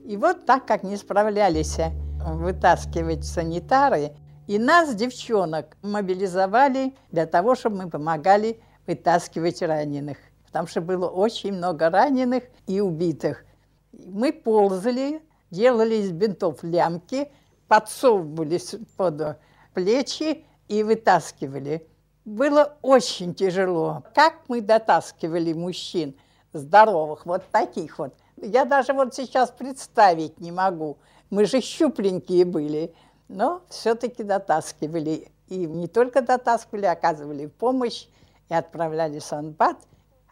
И 0.05 0.17
вот 0.17 0.45
так 0.45 0.65
как 0.65 0.83
не 0.83 0.97
справлялись 0.97 1.77
вытаскивать 2.19 3.23
санитары, 3.25 4.11
и 4.47 4.59
нас, 4.59 4.93
девчонок, 4.93 5.77
мобилизовали 5.81 6.93
для 7.11 7.25
того, 7.25 7.55
чтобы 7.55 7.83
мы 7.83 7.89
помогали 7.89 8.59
вытаскивать 8.85 9.61
раненых. 9.61 10.17
Потому 10.53 10.67
что 10.67 10.81
было 10.81 11.09
очень 11.09 11.53
много 11.53 11.89
раненых 11.89 12.43
и 12.67 12.79
убитых. 12.79 13.43
Мы 13.91 14.31
ползали, 14.31 15.23
делали 15.49 15.95
из 15.95 16.11
бинтов 16.11 16.61
лямки, 16.61 17.31
подсовывались 17.67 18.75
под 18.95 19.39
плечи 19.73 20.45
и 20.67 20.83
вытаскивали. 20.83 21.87
Было 22.23 22.77
очень 22.83 23.33
тяжело. 23.33 24.03
Как 24.13 24.41
мы 24.47 24.61
дотаскивали 24.61 25.53
мужчин 25.53 26.13
здоровых, 26.53 27.25
вот 27.25 27.45
таких 27.51 27.97
вот. 27.97 28.13
Я 28.37 28.65
даже 28.65 28.93
вот 28.93 29.15
сейчас 29.15 29.49
представить 29.49 30.39
не 30.39 30.51
могу. 30.51 30.99
Мы 31.31 31.45
же 31.45 31.61
щупленькие 31.61 32.45
были, 32.45 32.93
но 33.27 33.63
все-таки 33.69 34.21
дотаскивали. 34.21 35.31
И 35.47 35.65
не 35.65 35.87
только 35.87 36.21
дотаскивали, 36.21 36.85
оказывали 36.85 37.47
помощь 37.47 38.05
и 38.49 38.53
отправляли 38.53 39.17
в 39.17 39.23
Санбат, 39.23 39.77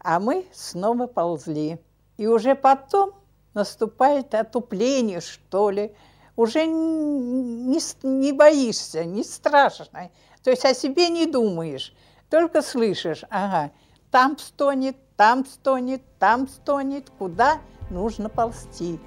а 0.04 0.20
мы 0.20 0.46
снова 0.54 1.08
ползли. 1.08 1.80
И 2.18 2.28
уже 2.28 2.56
потом 2.56 3.12
наступает 3.54 4.34
отупление, 4.34 5.22
что 5.22 5.70
ли. 5.70 5.94
Уже 6.36 6.66
не, 6.66 7.80
не 8.04 8.32
боишься, 8.32 9.04
не 9.04 9.24
страшно. 9.24 10.10
То 10.44 10.50
есть 10.50 10.66
о 10.66 10.74
себе 10.74 11.10
не 11.10 11.26
думаешь, 11.26 11.94
только 12.30 12.62
слышишь, 12.62 13.24
ага, 13.30 13.72
там 14.10 14.38
стонет, 14.38 14.96
там 15.18 15.46
стонет, 15.46 16.02
там 16.18 16.48
стонет, 16.48 17.10
куда 17.20 17.60
нужно 17.90 18.30
ползти 18.30 19.00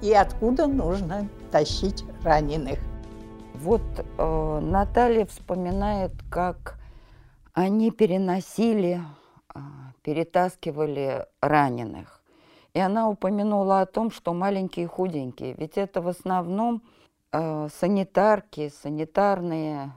и 0.00 0.14
откуда 0.14 0.66
нужно 0.66 1.28
тащить 1.50 2.04
раненых. 2.22 2.78
Вот 3.54 3.82
э, 3.96 4.60
Наталья 4.60 5.26
вспоминает, 5.26 6.12
как 6.30 6.78
они 7.52 7.90
переносили, 7.90 9.02
э, 9.54 9.58
перетаскивали 10.02 11.26
раненых. 11.40 12.22
И 12.74 12.78
она 12.78 13.08
упомянула 13.08 13.80
о 13.80 13.86
том, 13.86 14.10
что 14.10 14.32
маленькие 14.32 14.86
худенькие. 14.86 15.54
Ведь 15.54 15.76
это 15.76 16.00
в 16.00 16.08
основном 16.08 16.82
э, 17.32 17.68
санитарки, 17.74 18.72
санитарные 18.82 19.92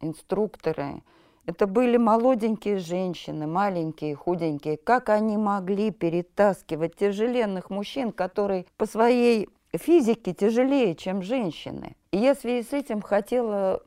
инструкторы. 0.00 1.02
Это 1.44 1.66
были 1.66 1.96
молоденькие 1.96 2.78
женщины, 2.78 3.46
маленькие, 3.46 4.16
худенькие. 4.16 4.76
Как 4.76 5.10
они 5.10 5.36
могли 5.36 5.90
перетаскивать 5.90 6.96
тяжеленных 6.96 7.70
мужчин, 7.70 8.12
которые 8.12 8.66
по 8.76 8.86
своей 8.86 9.48
физике 9.72 10.32
тяжелее, 10.32 10.96
чем 10.96 11.22
женщины? 11.22 11.96
И 12.10 12.18
я 12.18 12.34
в 12.34 12.38
связи 12.38 12.66
с 12.66 12.72
этим 12.72 13.00
хотела 13.00 13.82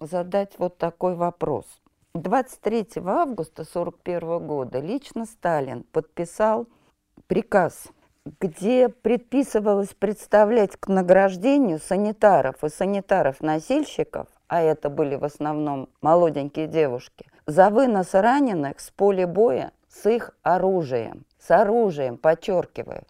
задать 0.00 0.58
вот 0.58 0.78
такой 0.78 1.14
вопрос. 1.14 1.66
23 2.14 2.88
августа 3.06 3.62
1941 3.62 4.46
года 4.46 4.80
лично 4.80 5.24
Сталин 5.24 5.82
подписал 5.82 6.66
приказ, 7.26 7.88
где 8.38 8.90
предписывалось 8.90 9.94
представлять 9.98 10.76
к 10.76 10.88
награждению 10.88 11.78
санитаров 11.78 12.62
и 12.62 12.68
санитаров-носильщиков, 12.68 14.28
а 14.46 14.60
это 14.60 14.90
были 14.90 15.14
в 15.14 15.24
основном 15.24 15.88
молоденькие 16.02 16.66
девушки, 16.66 17.24
за 17.46 17.70
вынос 17.70 18.12
раненых 18.12 18.80
с 18.80 18.90
поля 18.90 19.26
боя 19.26 19.72
с 19.88 20.06
их 20.06 20.32
оружием. 20.42 21.24
С 21.38 21.50
оружием, 21.50 22.18
подчеркиваю. 22.18 23.04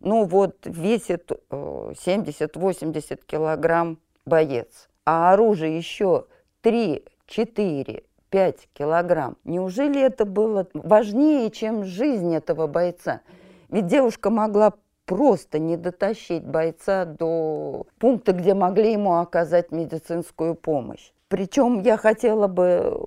Ну 0.00 0.24
вот 0.24 0.56
весит 0.64 1.30
70-80 1.50 3.04
э, 3.10 3.16
килограмм 3.26 3.98
боец, 4.24 4.88
а 5.04 5.34
оружие 5.34 5.76
еще 5.76 6.24
3, 6.62 7.04
4, 7.26 8.05
5 8.30 8.68
килограмм. 8.72 9.36
Неужели 9.44 10.00
это 10.00 10.24
было 10.24 10.66
важнее, 10.74 11.50
чем 11.50 11.84
жизнь 11.84 12.34
этого 12.34 12.66
бойца? 12.66 13.20
Ведь 13.68 13.86
девушка 13.86 14.30
могла 14.30 14.72
просто 15.06 15.58
не 15.58 15.76
дотащить 15.76 16.44
бойца 16.44 17.04
до 17.04 17.86
пункта, 17.98 18.32
где 18.32 18.54
могли 18.54 18.92
ему 18.92 19.18
оказать 19.18 19.70
медицинскую 19.70 20.54
помощь. 20.54 21.12
Причем 21.28 21.80
я 21.80 21.96
хотела 21.96 22.46
бы 22.46 23.00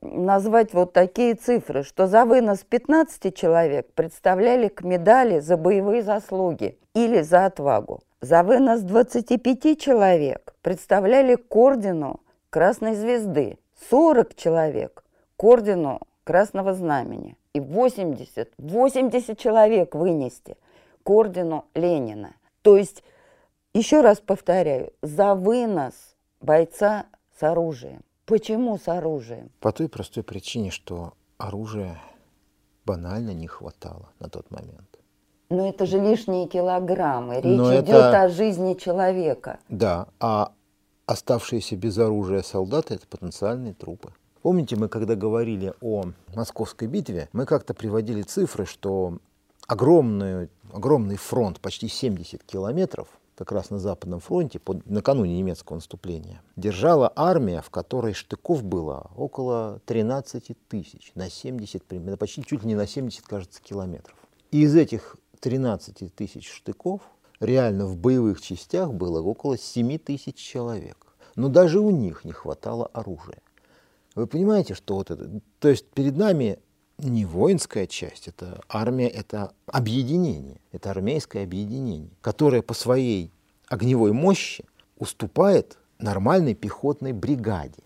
назвать 0.00 0.72
вот 0.72 0.92
такие 0.92 1.34
цифры, 1.34 1.82
что 1.82 2.06
за 2.06 2.24
вынос 2.24 2.60
15 2.60 3.36
человек 3.36 3.92
представляли 3.92 4.68
к 4.68 4.82
медали 4.82 5.40
за 5.40 5.56
боевые 5.56 6.02
заслуги 6.02 6.78
или 6.94 7.20
за 7.20 7.46
отвагу. 7.46 8.00
За 8.22 8.42
вынос 8.42 8.80
25 8.80 9.78
человек 9.78 10.54
представляли 10.62 11.34
к 11.34 11.54
ордену 11.54 12.20
Красной 12.48 12.94
Звезды, 12.94 13.58
40 13.90 14.34
человек 14.34 15.04
к 15.36 15.44
ордену 15.44 16.00
Красного 16.24 16.74
Знамени 16.74 17.36
и 17.52 17.60
80, 17.60 18.52
80 18.58 19.38
человек 19.38 19.94
вынести 19.94 20.56
к 21.02 21.10
ордену 21.10 21.66
Ленина. 21.74 22.34
То 22.62 22.76
есть, 22.76 23.04
еще 23.74 24.00
раз 24.00 24.20
повторяю, 24.20 24.92
за 25.02 25.34
вынос 25.34 25.94
бойца 26.40 27.06
с 27.38 27.42
оружием. 27.42 28.02
Почему 28.24 28.76
с 28.76 28.88
оружием? 28.88 29.50
По 29.60 29.70
той 29.72 29.88
простой 29.88 30.24
причине, 30.24 30.70
что 30.70 31.12
оружия 31.38 32.00
банально 32.84 33.30
не 33.30 33.46
хватало 33.46 34.10
на 34.18 34.28
тот 34.28 34.50
момент. 34.50 34.98
Но 35.48 35.68
это 35.68 35.86
же 35.86 36.00
лишние 36.00 36.48
килограммы. 36.48 37.36
Речь 37.36 37.56
Но 37.56 37.72
идет 37.76 37.88
это... 37.88 38.22
о 38.22 38.28
жизни 38.28 38.74
человека. 38.74 39.60
Да, 39.68 40.08
а 40.18 40.52
оставшиеся 41.06 41.76
без 41.76 41.96
оружия 41.98 42.42
солдаты– 42.42 42.94
это 42.96 43.06
потенциальные 43.06 43.74
трупы. 43.74 44.12
Помните, 44.42 44.76
мы 44.76 44.88
когда 44.88 45.16
говорили 45.16 45.72
о 45.80 46.04
Московской 46.34 46.86
битве, 46.88 47.28
мы 47.32 47.46
как-то 47.46 47.74
приводили 47.74 48.22
цифры, 48.22 48.66
что 48.66 49.18
огромный, 49.66 50.48
огромный 50.72 51.16
фронт, 51.16 51.60
почти 51.60 51.88
70 51.88 52.44
километров, 52.44 53.08
как 53.34 53.52
раз 53.52 53.70
на 53.70 53.78
Западном 53.78 54.20
фронте, 54.20 54.58
под, 54.58 54.88
накануне 54.88 55.36
немецкого 55.36 55.76
наступления, 55.76 56.42
держала 56.56 57.12
армия, 57.14 57.60
в 57.60 57.70
которой 57.70 58.14
штыков 58.14 58.62
было 58.62 59.10
около 59.16 59.80
13 59.86 60.56
тысяч, 60.68 61.12
на 61.14 61.28
70, 61.28 61.82
почти 62.18 62.44
чуть 62.44 62.62
ли 62.62 62.68
не 62.68 62.74
на 62.74 62.86
70, 62.86 63.26
кажется, 63.26 63.60
километров. 63.60 64.16
И 64.52 64.62
из 64.62 64.74
этих 64.74 65.16
13 65.40 66.14
тысяч 66.14 66.50
штыков 66.50 67.02
реально 67.40 67.86
в 67.86 67.96
боевых 67.96 68.40
частях 68.40 68.92
было 68.92 69.20
около 69.20 69.58
7 69.58 69.98
тысяч 69.98 70.36
человек. 70.36 70.96
Но 71.34 71.48
даже 71.48 71.80
у 71.80 71.90
них 71.90 72.24
не 72.24 72.32
хватало 72.32 72.86
оружия. 72.92 73.42
Вы 74.14 74.26
понимаете, 74.26 74.74
что 74.74 74.94
вот 74.94 75.10
это... 75.10 75.40
То 75.58 75.68
есть 75.68 75.86
перед 75.90 76.16
нами 76.16 76.58
не 76.98 77.26
воинская 77.26 77.86
часть, 77.86 78.28
это 78.28 78.62
армия, 78.68 79.08
это 79.08 79.52
объединение, 79.66 80.60
это 80.72 80.90
армейское 80.90 81.44
объединение, 81.44 82.10
которое 82.22 82.62
по 82.62 82.72
своей 82.72 83.30
огневой 83.68 84.12
мощи 84.12 84.64
уступает 84.98 85.76
нормальной 85.98 86.54
пехотной 86.54 87.12
бригаде. 87.12 87.82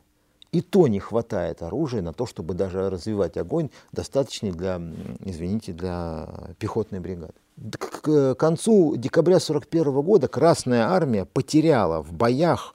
И 0.52 0.62
то 0.62 0.88
не 0.88 0.98
хватает 0.98 1.62
оружия 1.62 2.02
на 2.02 2.12
то, 2.12 2.26
чтобы 2.26 2.54
даже 2.54 2.90
развивать 2.90 3.36
огонь, 3.36 3.70
достаточный 3.92 4.50
для, 4.50 4.80
извините, 5.24 5.72
для 5.72 6.28
пехотной 6.58 6.98
бригады. 6.98 7.34
К 7.60 8.34
концу 8.36 8.96
декабря 8.96 9.36
1941 9.36 10.00
года 10.02 10.28
Красная 10.28 10.88
Армия 10.88 11.26
потеряла 11.26 12.02
в 12.02 12.12
боях 12.12 12.74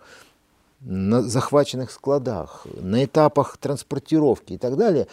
на 0.82 1.24
захваченных 1.24 1.89
складах, 1.89 2.67
на 2.80 3.04
этапах 3.04 3.58
транспортировки 3.58 4.54
и 4.54 4.58
так 4.60 4.78
далее, 4.78 5.08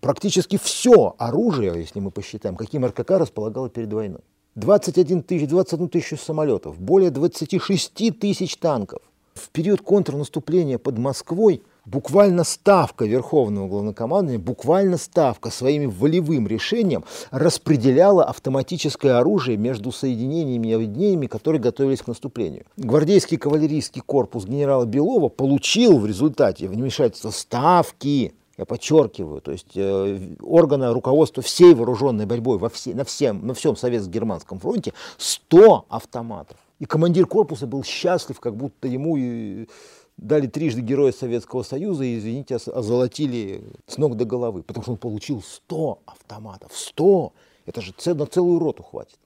практически 0.00 0.58
все 0.60 1.14
оружие, 1.18 1.74
если 1.76 2.00
мы 2.00 2.10
посчитаем, 2.10 2.56
каким 2.56 2.84
РКК 2.84 3.12
располагало 3.12 3.68
перед 3.68 3.92
войной. 3.92 4.22
21 4.56 5.22
тысяч, 5.22 5.48
21 5.48 5.88
тысячу 5.88 6.16
самолетов, 6.16 6.78
более 6.80 7.10
26 7.10 8.18
тысяч 8.18 8.56
танков. 8.56 9.02
В 9.34 9.48
период 9.50 9.80
контрнаступления 9.82 10.78
под 10.78 10.98
Москвой 10.98 11.62
буквально 11.84 12.44
ставка 12.44 13.04
Верховного 13.04 13.68
Главнокомандования, 13.68 14.38
буквально 14.38 14.96
ставка 14.96 15.50
своим 15.50 15.90
волевым 15.90 16.46
решением 16.46 17.04
распределяла 17.30 18.24
автоматическое 18.24 19.18
оружие 19.18 19.56
между 19.56 19.92
соединениями 19.92 20.68
и 20.68 20.72
объединениями, 20.72 21.26
которые 21.26 21.60
готовились 21.60 22.02
к 22.02 22.06
наступлению. 22.06 22.64
Гвардейский 22.76 23.36
кавалерийский 23.36 24.00
корпус 24.00 24.44
генерала 24.44 24.84
Белова 24.84 25.28
получил 25.28 25.98
в 25.98 26.06
результате 26.06 26.68
вмешательства 26.68 27.30
ставки 27.30 28.34
я 28.58 28.66
подчеркиваю, 28.66 29.40
то 29.40 29.50
есть 29.50 29.72
э, 29.76 30.36
органа 30.42 30.92
руководства 30.92 31.42
всей 31.42 31.74
вооруженной 31.74 32.26
борьбой 32.26 32.58
во 32.58 32.68
все, 32.68 32.94
на, 32.94 33.04
всем, 33.04 33.46
на 33.46 33.54
всем 33.54 33.76
советско-германском 33.76 34.60
фронте 34.60 34.92
100 35.16 35.86
автоматов. 35.88 36.58
И 36.78 36.84
командир 36.84 37.26
корпуса 37.26 37.66
был 37.66 37.82
счастлив, 37.82 38.38
как 38.40 38.54
будто 38.54 38.88
ему 38.88 39.16
и 39.16 39.68
дали 40.16 40.46
трижды 40.46 40.80
Героя 40.80 41.12
Советского 41.12 41.62
Союза 41.62 42.04
и, 42.04 42.18
извините, 42.18 42.56
озолотили 42.56 43.64
с 43.86 43.98
ног 43.98 44.16
до 44.16 44.24
головы, 44.24 44.62
потому 44.62 44.82
что 44.82 44.92
он 44.92 44.98
получил 44.98 45.42
100 45.42 46.02
автоматов. 46.06 46.72
100! 46.74 47.32
Это 47.66 47.80
же 47.80 47.94
на 48.06 48.26
целую 48.26 48.58
роту 48.58 48.82
хватит, 48.82 49.18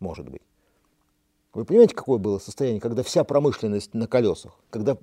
может 0.00 0.28
быть. 0.28 0.42
Вы 1.54 1.66
понимаете, 1.66 1.94
какое 1.94 2.16
было 2.16 2.38
состояние, 2.38 2.80
когда 2.80 3.02
вся 3.02 3.24
промышленность 3.24 3.92
на 3.92 4.06
колесах, 4.06 4.58
когда 4.70 4.96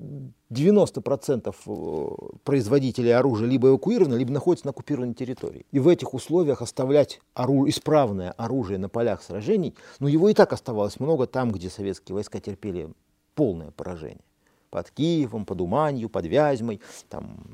90% 0.49 1.55
э, 1.67 2.37
производителей 2.43 3.15
оружия 3.15 3.47
либо 3.47 3.67
эвакуированы, 3.67 4.15
либо 4.15 4.31
находятся 4.31 4.65
на 4.65 4.71
оккупированной 4.71 5.13
территории. 5.13 5.67
И 5.71 5.77
в 5.77 5.87
этих 5.87 6.15
условиях 6.15 6.63
оставлять 6.63 7.21
ору... 7.35 7.69
исправное 7.69 8.31
оружие 8.31 8.79
на 8.79 8.89
полях 8.89 9.21
сражений, 9.21 9.75
ну 9.99 10.07
его 10.07 10.27
и 10.29 10.33
так 10.33 10.51
оставалось 10.51 10.99
много 10.99 11.27
там, 11.27 11.51
где 11.51 11.69
советские 11.69 12.15
войска 12.15 12.39
терпели 12.39 12.89
полное 13.35 13.69
поражение. 13.69 14.23
Под 14.69 14.91
Киевом, 14.91 15.45
под 15.45 15.61
Уманью, 15.61 16.09
под 16.09 16.25
Вязьмой, 16.25 16.81
там 17.09 17.45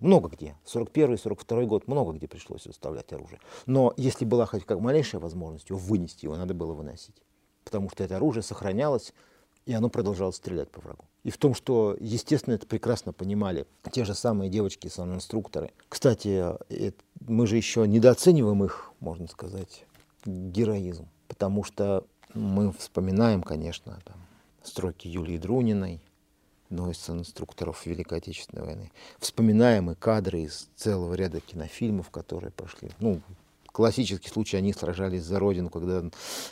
много 0.00 0.28
где. 0.28 0.56
41-42 0.66 1.66
год 1.66 1.88
много 1.88 2.12
где 2.12 2.28
пришлось 2.28 2.66
оставлять 2.66 3.12
оружие. 3.12 3.40
Но 3.66 3.94
если 3.96 4.24
была 4.24 4.46
хоть 4.46 4.64
как 4.64 4.80
малейшая 4.80 5.20
возможность 5.20 5.70
его 5.70 5.78
вынести, 5.78 6.26
его 6.26 6.36
надо 6.36 6.54
было 6.54 6.72
выносить 6.72 7.16
потому 7.66 7.90
что 7.90 8.04
это 8.04 8.16
оружие 8.16 8.42
сохранялось, 8.42 9.12
и 9.66 9.74
оно 9.74 9.90
продолжало 9.90 10.30
стрелять 10.30 10.70
по 10.70 10.80
врагу. 10.80 11.04
И 11.24 11.30
в 11.30 11.36
том, 11.36 11.54
что, 11.54 11.96
естественно, 11.98 12.54
это 12.54 12.66
прекрасно 12.66 13.12
понимали 13.12 13.66
те 13.90 14.04
же 14.04 14.14
самые 14.14 14.48
девочки-инструкторы. 14.48 15.72
Кстати, 15.88 16.54
это, 16.72 16.96
мы 17.20 17.48
же 17.48 17.56
еще 17.56 17.86
недооцениваем 17.86 18.64
их, 18.64 18.92
можно 19.00 19.26
сказать, 19.26 19.84
героизм, 20.24 21.08
потому 21.26 21.64
что 21.64 22.06
мы 22.32 22.72
вспоминаем, 22.72 23.42
конечно, 23.42 23.98
там, 24.04 24.24
строки 24.62 25.08
Юлии 25.08 25.36
Друниной, 25.36 26.00
одной 26.70 26.92
из 26.92 27.08
инструкторов 27.08 27.86
Великой 27.86 28.18
Отечественной 28.18 28.64
войны. 28.64 28.92
Вспоминаем 29.18 29.90
и 29.90 29.94
кадры 29.94 30.42
из 30.42 30.68
целого 30.76 31.14
ряда 31.14 31.40
кинофильмов, 31.40 32.10
которые 32.10 32.50
прошли. 32.50 32.90
Ну, 32.98 33.20
классический 33.66 34.28
случай, 34.28 34.56
они 34.56 34.72
сражались 34.72 35.24
за 35.24 35.38
родину, 35.38 35.70
когда 35.70 36.04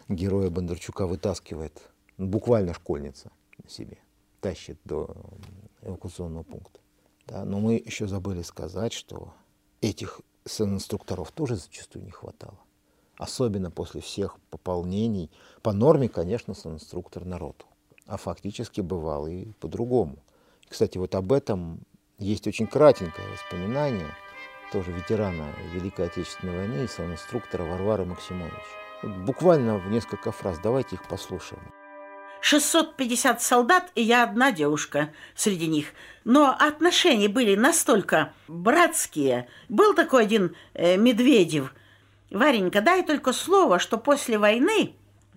героя 0.08 0.50
Бондарчука 0.50 1.06
вытаскивает, 1.06 1.80
ну, 2.16 2.26
буквально 2.26 2.74
школьница 2.74 3.30
на 3.62 3.68
себе, 3.68 3.98
тащит 4.40 4.78
до 4.84 5.14
эвакуационного 5.82 6.42
пункта. 6.42 6.80
Да, 7.26 7.44
но 7.44 7.58
мы 7.58 7.74
еще 7.74 8.06
забыли 8.06 8.42
сказать, 8.42 8.92
что 8.92 9.32
этих 9.80 10.20
инструкторов 10.58 11.32
тоже 11.32 11.56
зачастую 11.56 12.04
не 12.04 12.10
хватало. 12.10 12.58
Особенно 13.16 13.70
после 13.70 14.00
всех 14.00 14.38
пополнений. 14.50 15.30
По 15.62 15.72
норме, 15.72 16.08
конечно, 16.08 16.52
инструктор 16.64 17.24
народу. 17.24 17.64
А 18.06 18.16
фактически 18.16 18.80
бывало 18.80 19.26
и 19.28 19.46
по-другому. 19.60 20.18
Кстати, 20.68 20.98
вот 20.98 21.14
об 21.14 21.32
этом 21.32 21.80
есть 22.18 22.46
очень 22.46 22.66
кратенькое 22.66 23.28
воспоминание– 23.28 24.14
тоже 24.74 24.90
ветерана 24.90 25.54
Великой 25.72 26.06
Отечественной 26.06 26.56
войны 26.56 26.82
и 26.82 27.02
инструктора 27.02 27.62
Варвары 27.62 28.04
Максимович. 28.04 28.52
Вот 29.02 29.12
буквально 29.18 29.78
в 29.78 29.88
несколько 29.88 30.32
фраз, 30.32 30.58
давайте 30.60 30.96
их 30.96 31.06
послушаем. 31.06 31.62
650 32.40 33.40
солдат, 33.40 33.92
и 33.94 34.02
я 34.02 34.24
одна 34.24 34.50
девушка 34.50 35.10
среди 35.36 35.68
них. 35.68 35.92
Но 36.24 36.50
отношения 36.58 37.28
были 37.28 37.54
настолько 37.54 38.32
братские. 38.48 39.48
Был 39.68 39.94
такой 39.94 40.24
один 40.24 40.56
э, 40.74 40.96
Медведев. 40.96 41.72
Варенька, 42.30 42.80
дай 42.80 43.04
только 43.04 43.32
слово, 43.32 43.78
что 43.78 43.96
после 43.96 44.38
войны 44.38 44.94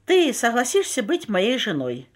ты 0.08 0.34
согласишься 0.34 1.04
быть 1.04 1.30
моей 1.30 1.60
женой. 1.60 2.10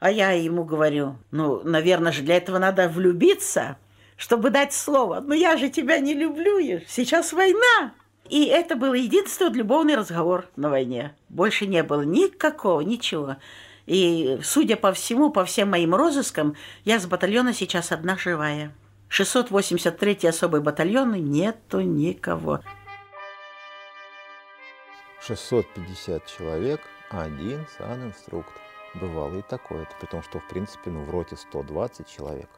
А 0.00 0.10
я 0.10 0.32
ему 0.32 0.64
говорю, 0.64 1.16
ну, 1.30 1.62
наверное 1.62 2.10
же, 2.10 2.22
для 2.22 2.36
этого 2.36 2.58
надо 2.58 2.88
влюбиться 2.88 3.76
чтобы 4.20 4.50
дать 4.50 4.74
слово. 4.74 5.20
Но 5.20 5.34
я 5.34 5.56
же 5.56 5.70
тебя 5.70 5.98
не 5.98 6.12
люблю, 6.12 6.60
сейчас 6.86 7.32
война. 7.32 7.94
И 8.28 8.44
это 8.44 8.76
был 8.76 8.92
единственный 8.92 9.56
любовный 9.56 9.96
разговор 9.96 10.46
на 10.56 10.68
войне. 10.68 11.16
Больше 11.30 11.66
не 11.66 11.82
было 11.82 12.02
никакого, 12.02 12.82
ничего. 12.82 13.38
И, 13.86 14.38
судя 14.44 14.76
по 14.76 14.92
всему, 14.92 15.30
по 15.30 15.46
всем 15.46 15.70
моим 15.70 15.94
розыскам, 15.94 16.54
я 16.84 17.00
с 17.00 17.06
батальона 17.06 17.54
сейчас 17.54 17.92
одна 17.92 18.18
живая. 18.18 18.72
683-й 19.08 20.28
особый 20.28 20.60
батальон 20.60 21.12
нету 21.12 21.80
никого. 21.80 22.60
650 25.26 26.26
человек, 26.26 26.80
один 27.10 27.66
сан-инструктор. 27.78 28.59
Бывало 28.94 29.36
и 29.36 29.42
такое. 29.42 29.82
Это 29.82 29.94
при 30.00 30.06
том, 30.06 30.22
что, 30.22 30.40
в 30.40 30.48
принципе, 30.48 30.90
ну, 30.90 31.04
в 31.04 31.10
роте 31.10 31.36
120 31.36 32.06
человек 32.08 32.48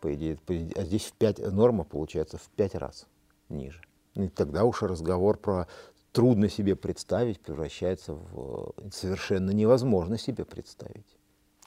по 0.00 0.14
идее, 0.14 0.38
а 0.76 0.82
здесь 0.82 1.06
в 1.06 1.12
5, 1.14 1.52
норма 1.52 1.84
получается 1.84 2.38
в 2.38 2.48
пять 2.56 2.74
раз 2.74 3.06
ниже. 3.48 3.82
И 4.14 4.28
тогда 4.28 4.64
уж 4.64 4.82
разговор 4.82 5.36
про 5.36 5.66
трудно 6.12 6.48
себе 6.48 6.74
представить 6.74 7.40
превращается 7.40 8.14
в 8.14 8.74
совершенно 8.92 9.50
невозможно 9.50 10.18
себе 10.18 10.44
представить. 10.44 11.06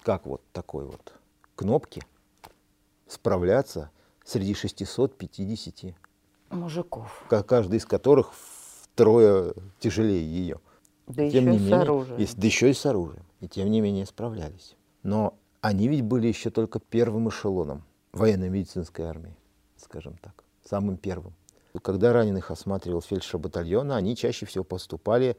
Как 0.04 0.26
вот 0.26 0.42
такой 0.52 0.86
вот 0.86 1.14
кнопки 1.56 2.02
справляться 3.08 3.92
среди 4.26 4.54
650 4.54 5.96
мужиков, 6.50 7.24
каждый 7.48 7.78
из 7.78 7.86
которых 7.86 8.32
втрое 8.34 9.54
тяжелее 9.80 10.26
ее. 10.26 10.60
Да 11.08 11.16
тем 11.16 11.26
еще 11.28 11.42
не 11.42 11.58
и 11.58 11.60
менее, 11.60 11.70
с 11.70 11.82
оружием. 11.82 12.20
И, 12.20 12.28
да 12.36 12.48
еще 12.48 12.70
и 12.70 12.74
с 12.74 12.86
оружием. 12.86 13.26
И 13.42 13.48
тем 13.48 13.70
не 13.70 13.82
менее 13.82 14.06
справлялись. 14.06 14.76
Но 15.04 15.36
они 15.62 15.88
ведь 15.88 16.04
были 16.04 16.28
еще 16.28 16.50
только 16.50 16.80
первым 16.80 17.30
эшелоном 17.30 17.84
военно-медицинской 18.14 19.06
армии, 19.06 19.36
скажем 19.78 20.18
так, 20.22 20.44
самым 20.64 20.98
первым. 20.98 21.34
Когда 21.82 22.14
раненых 22.14 22.52
осматривал 22.52 23.02
фельдшер 23.02 23.40
батальона, 23.40 23.96
они 23.96 24.16
чаще 24.16 24.46
всего 24.46 24.64
поступали 24.64 25.38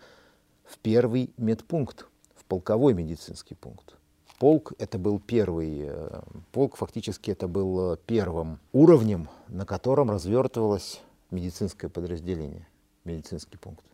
в 0.64 0.78
первый 0.78 1.30
медпункт, 1.36 2.06
в 2.34 2.44
полковой 2.44 2.94
медицинский 2.94 3.54
пункт. 3.54 3.94
Полк 4.38 4.72
это 4.78 4.98
был 4.98 5.20
первый, 5.20 5.82
э, 5.86 6.20
полк 6.50 6.76
фактически 6.76 7.30
это 7.30 7.46
был 7.46 7.92
э, 7.92 7.96
первым 8.04 8.58
уровнем, 8.72 9.28
на 9.48 9.64
котором 9.64 10.10
развертывалось 10.10 11.00
медицинское 11.30 11.88
подразделение, 11.88 12.66
медицинский 13.04 13.56
пункт. 13.58 13.84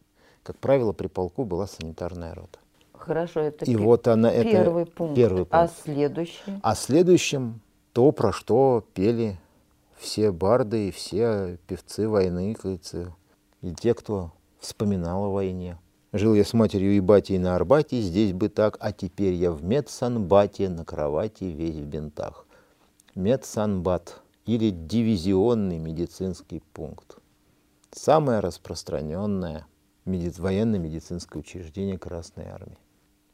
Как 0.43 0.57
правило, 0.59 0.93
при 0.93 1.07
полку 1.07 1.45
была 1.45 1.67
санитарная 1.67 2.35
рота. 2.35 2.59
Хорошо, 2.93 3.41
это 3.41 3.65
и 3.65 3.77
вот 3.77 4.09
она, 4.09 4.31
первый, 4.31 4.83
это 4.83 4.93
пункт. 4.93 5.17
первый 5.17 5.47
пункт. 5.47 5.55
А 5.55 5.69
следующий? 5.69 6.61
А 6.63 6.75
следующим 6.75 7.61
то, 7.93 8.13
про 8.13 8.33
что 8.33 8.85
пели 8.95 9.39
все 9.97 10.33
барды 10.33 10.89
и 10.89 10.91
все 10.91 11.59
певцы 11.67 12.09
войны, 12.09 12.55
кажется, 12.55 13.15
и 13.63 13.75
те, 13.75 13.95
кто 13.95 14.33
вспоминал 14.59 15.25
о 15.25 15.31
войне. 15.31 15.79
Жил 16.13 16.35
я 16.35 16.45
с 16.45 16.53
матерью 16.53 16.93
и 16.93 17.01
батей 17.01 17.39
на 17.39 17.55
Арбате, 17.55 18.01
здесь 18.01 18.33
бы 18.33 18.49
так, 18.49 18.77
а 18.81 18.93
теперь 18.93 19.35
я 19.35 19.53
в 19.53 19.63
медсанбате, 19.63 20.69
на 20.69 20.85
кровати 20.85 21.45
весь 21.45 21.77
в 21.77 21.85
бинтах. 21.85 22.47
Медсанбат 23.15 24.21
или 24.45 24.71
дивизионный 24.71 25.79
медицинский 25.79 26.63
пункт. 26.73 27.17
самое 27.93 28.41
распространенное 28.41 29.67
меди- 30.11 30.39
военно-медицинское 30.39 31.39
учреждение 31.39 31.99
Красной 31.99 32.47
Армии. 32.47 32.79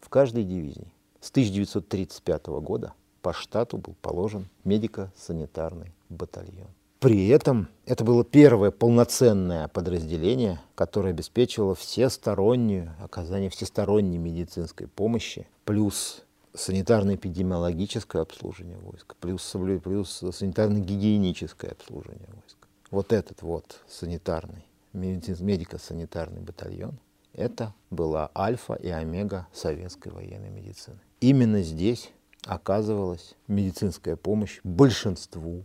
В 0.01 0.09
каждой 0.09 0.45
дивизии 0.45 0.93
с 1.21 1.31
1935 1.31 2.47
года 2.61 2.93
по 3.23 3.33
штату 3.33 3.79
был 3.79 3.97
положен 4.01 4.49
медико-санитарный 4.65 5.93
батальон. 6.09 6.69
При 7.01 7.29
этом 7.29 7.69
это 7.85 8.05
было 8.05 8.25
первое 8.25 8.71
полноценное 8.71 9.69
подразделение, 9.69 10.61
которое 10.75 11.11
обеспечивало 11.11 11.75
всестороннюю, 11.75 12.95
оказание 13.01 13.51
всесторонней 13.51 14.19
медицинской 14.19 14.89
помощи, 14.89 15.47
плюс 15.65 16.25
санитарно-эпидемиологическое 16.55 18.23
обслуживание 18.23 18.79
войск, 18.79 19.15
плюс, 19.17 19.55
плюс 19.83 20.23
санитарно-гигиеническое 20.23 21.73
обслуживание 21.73 22.29
войск. 22.33 22.57
Вот 22.91 23.13
этот 23.13 23.43
вот 23.43 23.81
санитарный, 23.89 24.66
медико-санитарный 24.97 26.41
батальон, 26.41 26.99
это 27.33 27.75
была 27.91 28.31
альфа 28.37 28.75
и 28.75 28.89
омега 28.89 29.47
советской 29.53 30.11
военной 30.11 30.51
медицины. 30.51 30.99
Именно 31.21 31.63
здесь 31.63 32.11
оказывалась 32.47 33.35
медицинская 33.49 34.17
помощь 34.17 34.61
большинству 34.65 35.65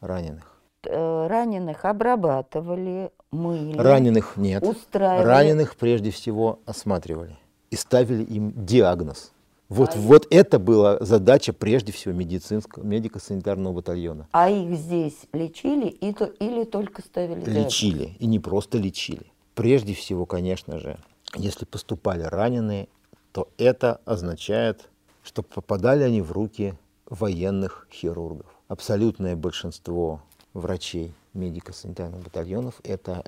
раненых. 0.00 0.60
Э, 0.84 1.26
Раненых 1.26 1.84
обрабатывали, 1.84 3.10
мыли, 3.30 3.76
Раненых 3.76 4.36
нет. 4.36 4.62
устраивали. 4.62 5.26
Раненых 5.26 5.76
прежде 5.76 6.10
всего 6.10 6.60
осматривали 6.64 7.38
и 7.70 7.76
ставили 7.76 8.24
им 8.24 8.52
диагноз. 8.56 9.32
Вот, 9.70 9.94
А 9.94 9.98
вот 9.98 10.26
это 10.30 10.58
была 10.58 10.98
задача 11.00 11.52
прежде 11.52 11.92
всего 11.92 12.12
медицинского, 12.12 12.82
медико-санитарного 12.82 13.72
батальона. 13.72 14.26
А 14.32 14.50
их 14.50 14.76
здесь 14.76 15.16
лечили 15.32 15.86
и 15.86 16.12
то, 16.12 16.24
или 16.24 16.64
только 16.64 17.02
ставили? 17.02 17.48
Лечили, 17.48 18.16
и 18.18 18.26
не 18.26 18.40
просто 18.40 18.78
лечили. 18.78 19.26
Прежде 19.54 19.94
всего, 19.94 20.26
конечно 20.26 20.80
же, 20.80 20.98
если 21.36 21.66
поступали 21.66 22.24
раненые, 22.24 22.88
то 23.30 23.48
это 23.58 24.00
означает, 24.04 24.88
что 25.22 25.44
попадали 25.44 26.02
они 26.02 26.20
в 26.20 26.32
руки 26.32 26.74
военных 27.06 27.86
хирургов. 27.92 28.46
Абсолютное 28.66 29.36
большинство 29.36 30.20
врачей 30.52 31.14
медико-санитарных 31.32 32.24
батальонов– 32.24 32.80
это 32.82 33.24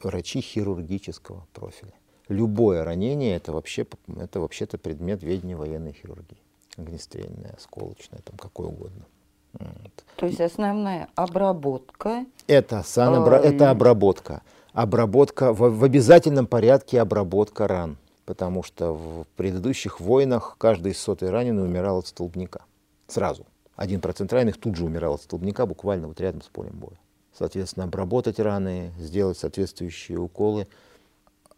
врачи 0.00 0.40
хирургического 0.40 1.44
профиля. 1.52 1.92
Любое 2.32 2.82
ранение– 2.82 3.36
это, 3.36 3.52
вообще, 3.52 3.86
это 4.18 4.40
вообще-то 4.40 4.78
предмет 4.78 5.22
ведения 5.22 5.54
военной 5.54 5.92
хирургии. 5.92 6.38
Огнестрельное, 6.78 7.54
осколочное, 7.58 8.20
там 8.24 8.38
какое 8.38 8.68
угодно. 8.68 9.04
Вот. 9.52 10.04
То 10.16 10.26
есть 10.26 10.40
основная 10.40 11.08
обработка. 11.14 12.24
Это, 12.46 12.82
санобра... 12.82 13.38
Ой. 13.38 13.48
это 13.48 13.70
обработка. 13.70 14.40
Обработка, 14.72 15.52
в, 15.52 15.58
в 15.78 15.84
обязательном 15.84 16.46
порядке 16.46 17.02
обработка 17.02 17.68
ран. 17.68 17.98
Потому 18.24 18.62
что 18.62 18.94
в 18.94 19.26
предыдущих 19.36 20.00
войнах 20.00 20.56
каждый 20.58 20.94
сотый 20.94 21.28
раненый 21.28 21.64
умирал 21.64 21.98
от 21.98 22.06
столбняка. 22.06 22.62
Сразу. 23.08 23.44
Один 23.76 24.00
процент 24.00 24.32
раненых 24.32 24.58
тут 24.58 24.76
же 24.76 24.86
умирал 24.86 25.14
от 25.14 25.22
столбняка, 25.22 25.66
буквально 25.66 26.08
вот 26.08 26.18
рядом 26.18 26.40
с 26.40 26.46
полем 26.46 26.78
боя. 26.78 26.98
Соответственно, 27.36 27.84
обработать 27.84 28.38
раны, 28.40 28.92
сделать 28.98 29.36
соответствующие 29.36 30.18
уколы, 30.18 30.66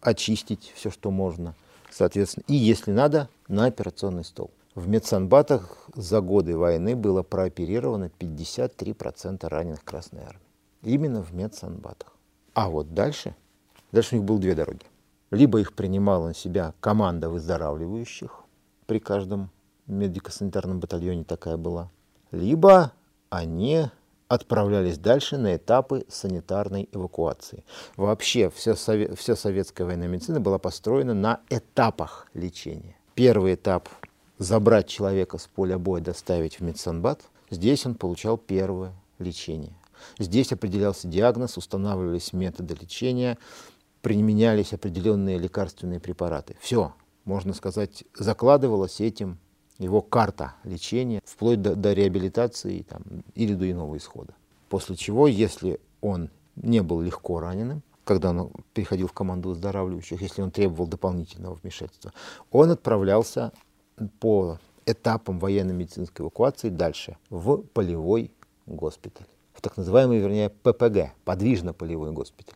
очистить 0.05 0.71
все, 0.75 0.91
что 0.91 1.11
можно. 1.11 1.55
Соответственно, 1.89 2.45
и 2.47 2.55
если 2.55 2.91
надо, 2.91 3.29
на 3.47 3.65
операционный 3.65 4.23
стол. 4.23 4.51
В 4.75 4.87
медсанбатах 4.87 5.89
за 5.95 6.21
годы 6.21 6.57
войны 6.57 6.95
было 6.95 7.23
прооперировано 7.23 8.11
53% 8.19 9.47
раненых 9.47 9.83
Красной 9.83 10.23
Армии. 10.23 10.41
Именно 10.83 11.23
в 11.23 11.33
медсанбатах. 11.33 12.13
А 12.53 12.69
вот 12.69 12.93
дальше, 12.93 13.35
дальше 13.91 14.15
у 14.15 14.19
них 14.19 14.27
было 14.27 14.39
две 14.39 14.53
дороги. 14.53 14.85
Либо 15.31 15.59
их 15.59 15.73
принимала 15.73 16.27
на 16.27 16.33
себя 16.33 16.73
команда 16.79 17.29
выздоравливающих, 17.29 18.43
при 18.85 18.99
каждом 18.99 19.49
медико-санитарном 19.87 20.79
батальоне 20.79 21.23
такая 21.23 21.57
была, 21.57 21.89
либо 22.31 22.91
они 23.29 23.89
отправлялись 24.27 24.97
дальше 24.97 25.37
на 25.37 25.55
этапы 25.55 26.05
санитарной 26.09 26.89
эвакуации. 26.91 27.63
Вообще 27.95 28.49
вся, 28.49 28.71
сове- 28.71 29.15
вся 29.15 29.35
советская 29.35 29.85
военная 29.85 30.07
медицина 30.07 30.39
была 30.39 30.57
построена 30.57 31.13
на 31.13 31.41
этапах 31.49 32.27
лечения. 32.33 32.97
Первый 33.13 33.55
этап– 33.55 33.89
забрать 34.37 34.87
человека 34.87 35.37
с 35.37 35.47
поля 35.47 35.77
боя, 35.77 36.01
доставить 36.01 36.59
в 36.59 36.63
медсанбат. 36.63 37.21
Здесь 37.49 37.85
он 37.85 37.95
получал 37.95 38.37
первое 38.37 38.93
лечение. 39.19 39.73
Здесь 40.19 40.51
определялся 40.51 41.07
диагноз, 41.07 41.57
устанавливались 41.57 42.33
методы 42.33 42.75
лечения, 42.79 43.37
применялись 44.01 44.73
определенные 44.73 45.37
лекарственные 45.37 45.99
препараты. 45.99 46.55
Все, 46.59 46.93
можно 47.23 47.53
сказать, 47.53 48.03
закладывалось 48.13 48.99
этим 48.99 49.39
его 49.77 50.01
карта 50.01 50.53
лечения, 50.63 51.21
вплоть 51.25 51.61
до, 51.61 51.75
до 51.75 51.93
реабилитации 51.93 52.83
там, 52.83 53.03
или 53.33 53.53
до 53.53 53.69
иного 53.69 53.97
исхода. 53.97 54.33
После 54.69 54.95
чего, 54.95 55.27
если 55.27 55.79
он 56.01 56.29
не 56.55 56.81
был 56.81 57.01
легко 57.01 57.39
раненым, 57.39 57.83
когда 58.03 58.29
он 58.29 58.51
переходил 58.73 59.07
в 59.07 59.13
команду 59.13 59.49
выздоравливающих, 59.49 60.21
если 60.21 60.41
он 60.41 60.51
требовал 60.51 60.87
дополнительного 60.87 61.55
вмешательства, 61.55 62.13
он 62.51 62.71
отправлялся 62.71 63.51
по 64.19 64.59
этапам 64.85 65.39
военно-медицинской 65.39 66.23
эвакуации 66.23 66.69
дальше 66.69 67.17
в 67.29 67.57
полевой 67.57 68.31
госпиталь, 68.67 69.27
в 69.53 69.61
так 69.61 69.77
называемый, 69.77 70.19
вернее, 70.19 70.49
ППГ, 70.49 71.13
подвижно-полевой 71.25 72.11
госпиталь. 72.11 72.55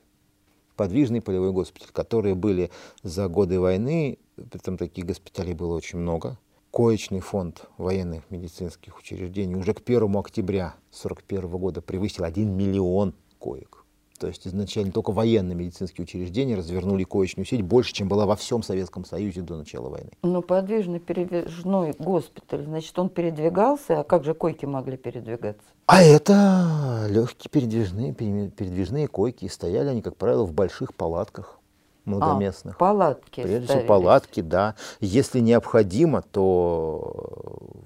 Подвижный 0.75 1.21
полевой 1.21 1.51
госпиталь, 1.51 1.91
которые 1.91 2.35
были 2.35 2.71
за 3.03 3.27
годы 3.27 3.59
войны, 3.59 4.17
там 4.63 4.77
таких 4.77 5.05
госпиталей 5.05 5.53
было 5.53 5.75
очень 5.75 5.99
много, 5.99 6.37
коечный 6.71 7.19
фонд 7.19 7.63
военных 7.77 8.29
медицинских 8.29 8.97
учреждений 8.99 9.55
уже 9.55 9.73
к 9.73 9.81
1 9.85 10.15
октября 10.15 10.75
1941 10.91 11.49
года 11.57 11.81
превысил 11.81 12.23
1 12.23 12.55
миллион 12.55 13.13
коек. 13.39 13.85
То 14.19 14.27
есть 14.27 14.45
изначально 14.45 14.91
только 14.91 15.11
военные 15.11 15.55
медицинские 15.55 16.03
учреждения 16.03 16.55
развернули 16.55 17.05
коечную 17.05 17.45
сеть 17.45 17.61
больше, 17.61 17.93
чем 17.93 18.09
была 18.09 18.25
во 18.25 18.35
всем 18.35 18.63
Советском 18.63 19.05
Союзе 19.05 19.41
до 19.41 19.55
начала 19.55 19.87
войны. 19.87 20.11
Ну, 20.23 20.41
подвижный 20.41 20.99
передвижной 20.99 21.95
госпиталь, 21.97 22.65
значит, 22.65 22.99
он 22.99 23.07
передвигался, 23.07 24.01
а 24.01 24.03
как 24.03 24.25
же 24.25 24.33
койки 24.33 24.65
могли 24.65 24.97
передвигаться? 24.97 25.63
А 25.85 26.03
это 26.03 27.07
легкие 27.09 27.49
передвижные, 27.49 28.13
пере- 28.13 28.49
передвижные 28.49 29.07
койки. 29.07 29.45
И 29.45 29.49
стояли 29.49 29.87
они, 29.87 30.01
как 30.01 30.17
правило, 30.17 30.43
в 30.43 30.51
больших 30.51 30.93
палатках 30.93 31.58
многоместных. 32.05 32.75
А, 32.75 32.79
палатки 32.79 33.41
Прежде 33.41 33.67
всего 33.67 33.81
палатки, 33.81 34.41
да. 34.41 34.75
Если 34.99 35.39
необходимо, 35.39 36.21
то 36.21 37.79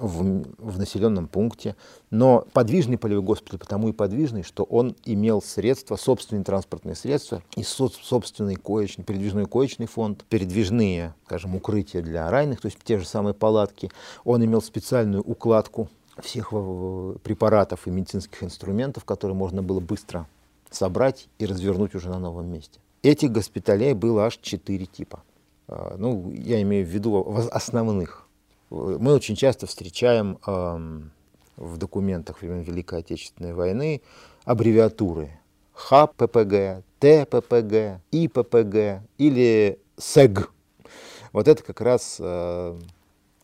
в, 0.00 0.44
в 0.58 0.78
населенном 0.78 1.28
пункте. 1.28 1.76
Но 2.10 2.46
подвижный 2.52 2.98
полевой 2.98 3.22
госпиталь 3.22 3.58
потому 3.58 3.88
и 3.88 3.92
подвижный, 3.92 4.42
что 4.42 4.64
он 4.64 4.96
имел 5.04 5.42
средства, 5.42 5.96
собственные 5.96 6.44
транспортные 6.44 6.94
средства 6.94 7.42
и 7.56 7.62
со- 7.62 7.88
собственный 7.88 8.56
коечный, 8.56 9.04
передвижной 9.04 9.46
коечный 9.46 9.86
фонд, 9.86 10.24
передвижные, 10.28 11.14
скажем, 11.26 11.54
укрытия 11.54 12.02
для 12.02 12.28
раненых, 12.30 12.60
то 12.60 12.66
есть 12.66 12.78
те 12.82 12.98
же 12.98 13.06
самые 13.06 13.34
палатки. 13.34 13.90
Он 14.24 14.44
имел 14.44 14.62
специальную 14.62 15.22
укладку 15.22 15.88
всех 16.20 16.50
препаратов 16.50 17.86
и 17.86 17.90
медицинских 17.90 18.42
инструментов, 18.42 19.04
которые 19.04 19.36
можно 19.36 19.62
было 19.62 19.80
быстро 19.80 20.26
собрать 20.70 21.28
и 21.38 21.46
развернуть 21.46 21.94
уже 21.94 22.08
на 22.08 22.18
новом 22.18 22.46
месте. 22.46 22.80
Этих 23.02 23.32
госпиталей 23.32 23.94
было 23.94 24.26
аж 24.26 24.38
четыре 24.38 24.86
типа. 24.86 25.22
А, 25.68 25.96
Ну, 25.96 26.30
я 26.32 26.60
имею 26.62 26.86
в 26.86 26.88
виду 26.88 27.34
основных. 27.50 28.26
Мы 28.70 29.14
очень 29.14 29.36
часто 29.36 29.66
встречаем 29.66 30.38
в 31.56 31.76
документах 31.76 32.40
времен 32.40 32.60
Великой 32.62 33.00
Отечественной 33.00 33.52
войны 33.52 34.00
аббревиатуры 34.44 35.40
ХППГ, 35.74 36.84
ТППГ, 36.98 38.00
ИППГ 38.10 39.02
или 39.18 39.78
СЭГ. 39.96 40.50
Вот 41.32 41.48
это 41.48 41.62
как 41.62 41.80
раз 41.80 42.16
э, 42.18 42.78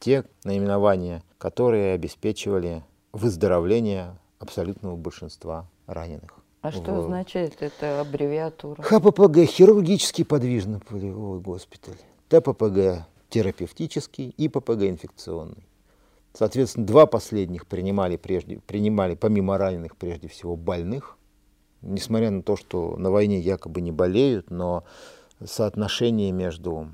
те 0.00 0.24
наименования, 0.44 1.22
которые 1.38 1.94
обеспечивали 1.94 2.82
выздоровление 3.12 4.16
абсолютного 4.38 4.96
большинства 4.96 5.68
раненых. 5.86 6.34
А 6.66 6.72
что 6.72 6.94
в- 6.94 6.98
означает 7.00 7.62
эта 7.62 8.00
аббревиатура? 8.00 8.82
ХППГ– 8.82 9.44
хирургический 9.46 10.24
подвижно-полевой 10.24 11.40
госпиталь. 11.40 11.96
ТППГ– 12.28 13.06
терапевтический 13.28 14.30
и 14.36 14.48
ППГ– 14.48 14.82
инфекционный. 14.88 15.66
Соответственно, 16.32 16.86
два 16.86 17.06
последних 17.06 17.66
принимали, 17.66 18.16
прежде, 18.16 18.58
принимали 18.66 19.14
помимо 19.14 19.56
раненых 19.58 19.96
прежде 19.96 20.28
всего 20.28 20.56
больных. 20.56 21.16
Несмотря 21.82 22.30
на 22.30 22.42
то, 22.42 22.56
что 22.56 22.96
на 22.96 23.10
войне 23.10 23.38
якобы 23.38 23.80
не 23.80 23.92
болеют, 23.92 24.50
но 24.50 24.84
соотношение 25.44 26.32
между 26.32 26.88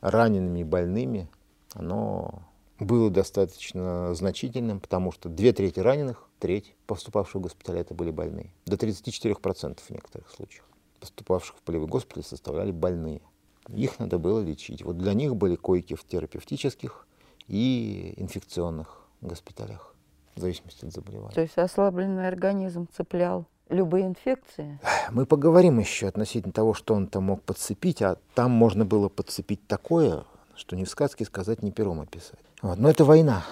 ранеными 0.00 0.60
и 0.60 0.64
больными, 0.64 1.28
оно 1.74 2.42
было 2.78 3.10
достаточно 3.10 4.14
значительным, 4.14 4.80
потому 4.80 5.12
что 5.12 5.28
две 5.28 5.52
трети 5.52 5.80
раненых, 5.80 6.28
треть 6.38 6.74
поступавших 6.86 7.36
в 7.36 7.40
госпиталь, 7.40 7.78
это 7.78 7.94
были 7.94 8.10
больные. 8.10 8.52
До 8.66 8.76
34% 8.76 9.78
в 9.80 9.90
некоторых 9.90 10.30
случаях. 10.30 10.64
поступавших 11.00 11.56
в 11.56 11.60
полевой 11.62 11.88
госпиталь, 11.88 12.24
составляли 12.24 12.72
больные. 12.72 13.20
Их 13.68 13.98
надо 13.98 14.18
было 14.18 14.40
лечить. 14.40 14.82
Вот 14.82 14.98
для 14.98 15.14
них 15.14 15.36
были 15.36 15.56
койки 15.56 15.94
в 15.94 16.04
терапевтических 16.04 17.06
и 17.46 18.14
инфекционных 18.16 19.02
госпиталях, 19.20 19.94
в 20.34 20.40
зависимости 20.40 20.84
от 20.84 20.92
заболевания. 20.92 21.34
То 21.34 21.40
есть 21.40 21.58
ослабленный 21.58 22.28
организм 22.28 22.88
цеплял 22.96 23.46
любые 23.68 24.06
инфекции? 24.06 24.80
Мы 25.10 25.26
поговорим 25.26 25.78
еще 25.78 26.08
относительно 26.08 26.52
того, 26.52 26.74
что 26.74 26.94
он 26.94 27.06
там 27.06 27.24
мог 27.24 27.42
подцепить, 27.42 28.02
а 28.02 28.18
там 28.34 28.50
можно 28.50 28.84
было 28.84 29.08
подцепить 29.08 29.66
такое, 29.66 30.24
что 30.58 30.76
ни 30.76 30.84
в 30.84 30.90
сказке 30.90 31.24
сказать, 31.24 31.62
ни 31.62 31.70
пером 31.70 32.00
описать. 32.00 32.40
Вот. 32.62 32.78
Но 32.78 32.90
это 32.90 33.04
война. 33.04 33.46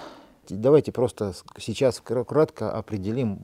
Давайте 0.49 0.91
просто 0.91 1.33
сейчас 1.57 2.01
кратко 2.01 2.71
определим, 2.71 3.39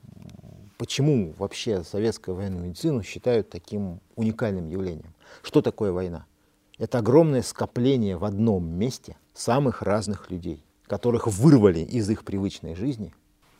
почему 0.76 1.34
вообще 1.38 1.82
советскую 1.82 2.36
военную 2.36 2.66
медицину 2.66 3.02
считают 3.02 3.48
таким 3.50 4.00
уникальным 4.16 4.68
явлением. 4.68 5.14
Что 5.42 5.62
такое 5.62 5.92
война? 5.92 6.26
Это 6.78 6.98
огромное 6.98 7.42
скопление 7.42 8.16
в 8.16 8.24
одном 8.24 8.66
месте 8.68 9.16
самых 9.32 9.82
разных 9.82 10.30
людей, 10.30 10.62
которых 10.86 11.26
вырвали 11.26 11.80
из 11.80 12.08
их 12.10 12.24
привычной 12.24 12.74
жизни, 12.74 13.14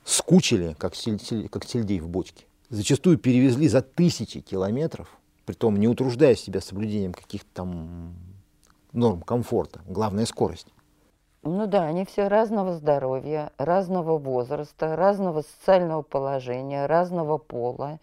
скучили, 0.05 0.75
как, 0.79 0.95
сель, 0.95 1.49
как 1.49 1.64
сельдей 1.64 2.01
в 2.01 2.09
бочке, 2.09 2.45
зачастую 2.69 3.19
перевезли 3.19 3.69
за 3.69 3.83
тысячи 3.83 4.40
километров, 4.40 5.09
притом 5.47 5.77
не 5.77 5.88
утруждая 5.88 6.35
себя 6.35 6.61
соблюдением 6.61 7.12
каких-то 7.12 7.49
там 7.53 8.14
норм 8.94 9.20
комфорта, 9.20 9.80
главная 9.87 10.24
скорость. 10.24 10.68
Ну 11.42 11.66
да, 11.66 11.85
они 11.85 12.07
все 12.07 12.28
разного 12.28 12.72
здоровья, 12.72 13.52
разного 13.59 14.16
возраста, 14.16 14.96
разного 14.96 15.42
социального 15.42 16.00
положения, 16.00 16.87
разного 16.87 17.37
пола. 17.37 18.00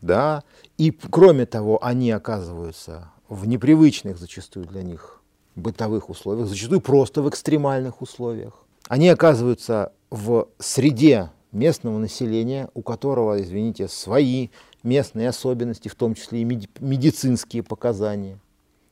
Да, 0.00 0.42
и 0.76 0.90
кроме 0.90 1.46
того, 1.46 1.78
они 1.84 2.10
оказываются 2.10 3.12
в 3.28 3.46
непривычных 3.46 4.18
зачастую 4.18 4.66
для 4.66 4.82
них 4.82 5.22
бытовых 5.54 6.10
условиях, 6.10 6.48
зачастую 6.48 6.80
просто 6.80 7.22
в 7.22 7.28
экстремальных 7.28 8.02
условиях. 8.02 8.54
Они 8.88 9.08
оказываются 9.08 9.92
в 10.10 10.48
среде 10.58 11.30
местного 11.52 11.98
населения, 11.98 12.68
у 12.74 12.82
которого, 12.82 13.40
извините, 13.40 13.86
свои 13.86 14.48
местные 14.82 15.28
особенности, 15.28 15.88
в 15.88 15.94
том 15.94 16.14
числе 16.14 16.42
и 16.42 16.44
медицинские 16.44 17.62
показания 17.62 18.40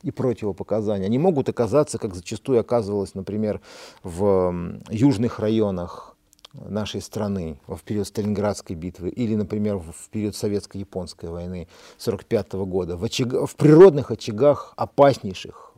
и 0.03 0.11
противопоказания. 0.11 1.07
Они 1.07 1.19
могут 1.19 1.49
оказаться, 1.49 1.99
как 1.99 2.15
зачастую 2.15 2.61
оказывалось, 2.61 3.15
например, 3.15 3.61
в 4.03 4.81
южных 4.91 5.39
районах 5.39 6.17
нашей 6.55 7.01
страны 7.01 7.59
в 7.67 7.81
период 7.83 8.07
Сталинградской 8.07 8.77
битвы 8.77 9.09
или, 9.09 9.35
например, 9.35 9.79
в 9.79 10.09
период 10.11 10.37
Советско-японской 10.37 11.31
войны 11.31 11.69
1945 11.99 12.53
года, 12.53 12.97
в, 12.97 13.05
очаг... 13.05 13.33
в 13.33 13.57
природных 13.57 14.11
очагах 14.11 14.75
опаснейших 14.77 15.73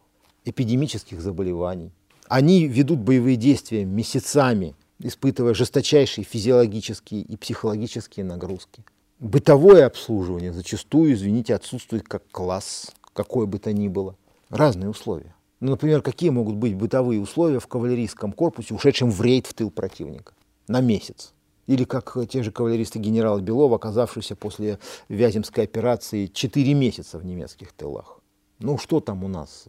эпидемических 0.45 1.21
заболеваний. 1.21 1.93
Они 2.29 2.67
ведут 2.67 3.01
боевые 3.01 3.37
действия 3.37 3.85
месяцами, 3.85 4.75
испытывая 4.99 5.55
жесточайшие 5.55 6.25
физиологические 6.25 7.23
и 7.23 7.37
психологические 7.37 8.25
нагрузки. 8.25 8.85
Бытовое 9.21 9.87
обслуживание 9.87 10.53
зачастую, 10.53 11.13
извините, 11.13 11.55
отсутствует 11.55 12.07
как 12.09 12.23
класс, 12.31 12.93
какое 13.15 13.47
бы 13.47 13.59
то 13.59 13.73
ни 13.73 13.89
было. 13.89 14.17
Разные 14.51 14.91
условия. 14.91 15.35
Ну, 15.61 15.71
например, 15.71 16.03
какие 16.03 16.29
могут 16.29 16.57
быть 16.57 16.75
бытовые 16.75 17.21
условия 17.21 17.59
в 17.59 17.67
кавалерийском 17.67 18.33
корпусе, 18.33 18.75
ушедшем 18.75 19.11
в 19.11 19.23
рейд 19.23 19.47
в 19.47 19.55
тыл 19.55 19.71
противника 19.71 20.35
на 20.69 20.83
месяц? 20.83 21.33
Или 21.67 21.85
как 21.85 22.15
те 22.29 22.43
же 22.43 22.53
кавалеристы 22.53 22.99
генерала 22.99 23.41
Белова, 23.41 23.77
оказавшиеся 23.77 24.37
после 24.37 24.79
Вяземской 25.09 25.65
операции 25.65 26.27
4 26.27 26.75
месяца 26.75 27.19
в 27.19 27.25
немецких 27.25 27.73
тылах. 27.73 28.21
Ну 28.59 28.77
что 28.77 29.01
там 29.01 29.25
у 29.25 29.29
нас 29.29 29.65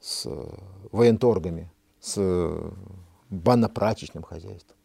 с 0.00 0.28
военторгами, 0.90 1.70
с 2.00 2.18
банно-прачечным 3.30 4.24
хозяйством, 4.24 4.76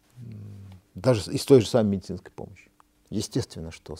даже 0.94 1.32
из 1.32 1.44
той 1.46 1.62
же 1.62 1.68
самой 1.68 1.94
медицинской 1.94 2.32
помощи. 2.32 2.70
Естественно, 3.10 3.72
что 3.72 3.96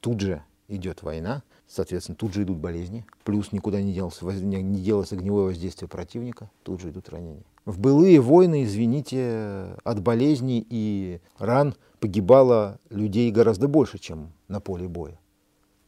тут 0.00 0.20
же 0.20 0.42
идет 0.68 1.02
война, 1.02 1.42
соответственно, 1.66 2.16
тут 2.16 2.34
же 2.34 2.42
идут 2.42 2.58
болезни, 2.58 3.06
плюс 3.24 3.52
никуда 3.52 3.80
не 3.80 3.92
делось, 3.92 4.20
не 4.22 4.80
делось 4.80 5.12
огневое 5.12 5.46
воздействие 5.46 5.88
противника, 5.88 6.50
тут 6.62 6.80
же 6.80 6.90
идут 6.90 7.08
ранения. 7.08 7.44
В 7.64 7.78
былые 7.80 8.20
войны, 8.20 8.64
извините, 8.64 9.76
от 9.82 10.00
болезней 10.00 10.64
и 10.68 11.20
ран 11.38 11.74
погибало 11.98 12.78
людей 12.90 13.30
гораздо 13.30 13.66
больше, 13.68 13.98
чем 13.98 14.32
на 14.48 14.60
поле 14.60 14.88
боя. 14.88 15.18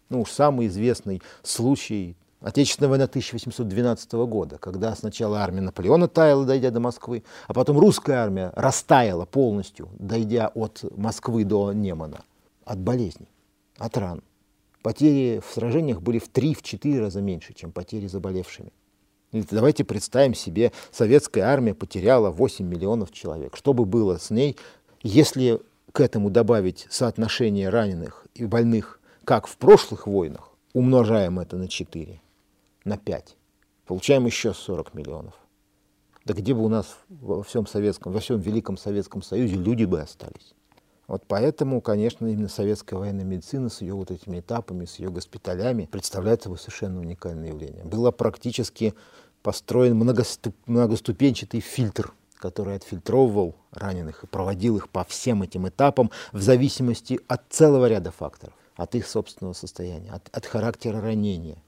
Ну 0.09 0.23
уж 0.23 0.31
самый 0.31 0.67
известный 0.67 1.23
случай 1.43 2.17
Отечественная 2.41 2.89
война 2.89 3.05
1812 3.07 4.13
года, 4.13 4.59
когда 4.59 4.95
сначала 4.95 5.41
армия 5.41 5.61
Наполеона 5.61 6.07
таяла, 6.07 6.45
дойдя 6.47 6.71
до 6.71 6.79
Москвы, 6.79 7.25
а 7.49 7.53
потом 7.53 7.81
русская 7.81 8.19
армия 8.19 8.53
растаяла 8.55 9.25
полностью, 9.25 9.89
дойдя 9.99 10.53
от 10.55 10.85
Москвы 10.97 11.45
до 11.45 11.73
Немана, 11.73 12.23
от 12.65 12.79
болезней, 12.79 13.29
от 13.77 13.99
ран. 13.99 14.23
Потери 14.89 15.43
в 15.47 15.53
сражениях 15.53 16.01
были 16.01 16.19
в 16.19 16.33
3-4 16.33 16.99
раза 16.99 17.21
меньше, 17.21 17.53
чем 17.53 17.73
потери 17.73 18.07
заболевшими. 18.07 18.73
Давайте 19.33 19.85
представим 19.85 20.33
себе, 20.33 20.73
советская 20.91 21.45
армия 21.45 21.75
потеряла 21.75 22.31
8 22.31 22.67
миллионов 22.67 23.13
человек. 23.13 23.55
Что 23.55 23.75
бы 23.75 23.85
было 23.85 24.17
с 24.17 24.31
ней, 24.31 24.57
если 25.03 25.61
к 25.93 26.01
этому 26.01 26.31
добавить 26.31 26.87
соотношение 26.89 27.69
раненых 27.69 28.27
и 28.35 28.47
больных, 28.47 28.99
как 29.25 29.47
в 29.47 29.59
прошлых 29.59 30.07
войнах, 30.07 30.55
умножаем 30.73 31.39
это 31.39 31.59
на 31.59 31.69
4? 31.69 32.19
на 32.87 32.97
5. 32.97 33.37
Получаем 33.85 34.25
еще 34.25 34.55
40 34.55 34.95
миллионов. 34.95 35.35
Да 36.25 36.33
где 36.33 36.55
бы 36.55 36.65
у 36.65 36.69
нас 36.71 36.97
во 37.11 37.43
всем 37.43 37.67
советском, 37.67 38.15
во 38.15 38.21
всем 38.21 38.41
Великом 38.41 38.79
Советском 38.79 39.21
Союзе 39.21 39.57
люди 39.57 39.85
бы 39.85 40.01
остались? 40.01 40.55
Вот 41.09 41.25
поэтому, 41.27 41.81
конечно, 41.81 42.27
именно 42.27 42.49
советская 42.49 42.99
военная 42.99 43.25
медицина 43.25 43.71
с 43.71 43.81
ее 43.81 43.95
вот 43.95 44.11
этими 44.11 44.41
этапами, 44.41 44.85
с 44.85 44.99
ее 44.99 45.09
госпиталями 45.09 45.89
представляет 45.91 46.43
собой 46.43 46.59
совершенно 46.59 47.01
уникальное 47.01 47.49
явление. 47.49 47.83
Было 47.85 48.11
практически 48.11 48.95
построен 49.43 49.97
многоступ, 49.97 50.55
многоступенчатый 50.67 51.61
фильтр, 51.61 52.13
который 52.37 52.77
отфильтровывал 52.77 53.55
раненых 53.73 54.23
и 54.23 54.27
проводил 54.27 54.77
их 54.77 54.91
по 54.91 55.03
всем 55.05 55.43
этим 55.43 55.67
этапам 55.67 56.11
в 56.33 56.43
зависимости 56.43 57.21
от 57.27 57.43
целого 57.49 57.89
ряда 57.89 58.13
факторов 58.13 58.55
от 58.77 58.95
их 58.95 59.09
собственного 59.09 59.55
состояния, 59.55 60.13
от, 60.13 60.29
от 60.31 60.47
характера 60.47 61.01
ранения, 61.01 61.61